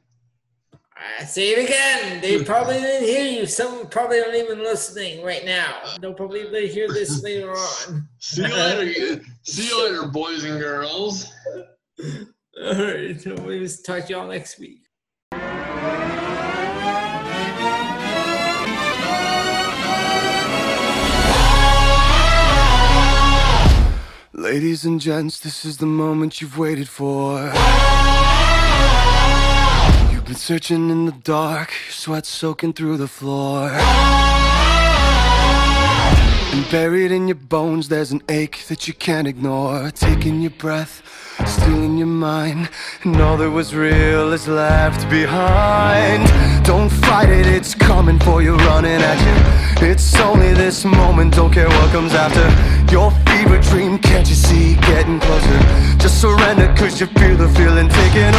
I 1.19 1.24
say 1.26 1.49
it 1.52 1.65
again. 1.65 2.22
They 2.22 2.44
probably 2.45 2.80
didn't 2.80 3.07
hear 3.07 3.26
you. 3.26 3.45
Some 3.45 3.88
probably 3.88 4.19
aren't 4.19 4.36
even 4.36 4.60
listening 4.60 5.24
right 5.24 5.45
now. 5.45 5.95
They'll 5.99 6.14
probably 6.14 6.68
hear 6.68 6.88
this 6.88 7.24
later 7.24 7.52
on. 7.52 8.07
See 8.19 8.41
you 8.41 8.48
later. 8.48 9.22
See 9.44 9.68
you 9.68 9.84
later, 9.84 10.07
boys 10.07 10.44
and 10.44 10.60
girls. 10.60 11.32
All 11.99 12.74
right, 12.74 13.19
so 13.19 13.36
we'll 13.36 13.68
talk 13.86 14.06
to 14.06 14.10
you 14.10 14.19
all 14.19 14.28
next 14.28 14.60
week. 14.60 14.84
Ladies 24.34 24.86
and 24.86 25.02
gents, 25.02 25.40
this 25.40 25.65
is 25.65 25.78
the 25.78 25.86
moment 25.86 26.41
you've 26.41 26.57
waited 26.57 26.88
for. 26.88 27.52
Been 30.28 30.36
searching 30.36 30.90
in 30.90 31.06
the 31.06 31.14
dark, 31.14 31.72
sweat 31.90 32.26
soaking 32.26 32.74
through 32.74 32.98
the 32.98 33.08
floor. 33.08 33.70
And 36.52 36.70
buried 36.70 37.14
in 37.14 37.30
your 37.30 37.36
bones, 37.36 37.88
there's 37.88 38.12
an 38.12 38.22
ache 38.28 38.66
that 38.68 38.90
you 38.90 38.94
can't 38.94 39.26
ignore. 39.26 39.90
Taking 39.91 40.41
your 40.41 40.52
breath, 40.52 41.02
stealing 41.48 41.98
your 41.98 42.08
mind, 42.08 42.70
and 43.04 43.16
all 43.22 43.38
that 43.38 43.52
was 43.52 43.74
real 43.74 44.34
is 44.34 44.49
left 44.49 45.10
behind. 45.10 46.28
Don't 46.66 46.90
fight 46.90 47.30
it, 47.30 47.48
it's 47.48 47.74
coming 47.74 48.20
for 48.20 48.41
you, 48.41 48.58
running 48.58 48.99
at 48.99 49.80
you. 49.80 49.88
It's 49.88 50.14
only 50.20 50.54
this 50.54 50.84
moment, 50.84 51.36
don't 51.36 51.54
care 51.54 51.70
what 51.70 51.90
comes 51.94 52.14
after. 52.14 52.44
Your 52.91 53.12
fever 53.26 53.62
dream, 53.62 53.98
can't 53.98 54.28
you 54.28 54.36
see, 54.36 54.76
getting 54.76 55.22
closer? 55.22 55.60
Just 55.99 56.20
surrender, 56.20 56.68
cause 56.76 56.99
you 56.99 57.08
feel 57.08 57.38
the 57.38 57.48
feeling 57.48 57.88
taking 57.88 58.24
over. 58.24 58.36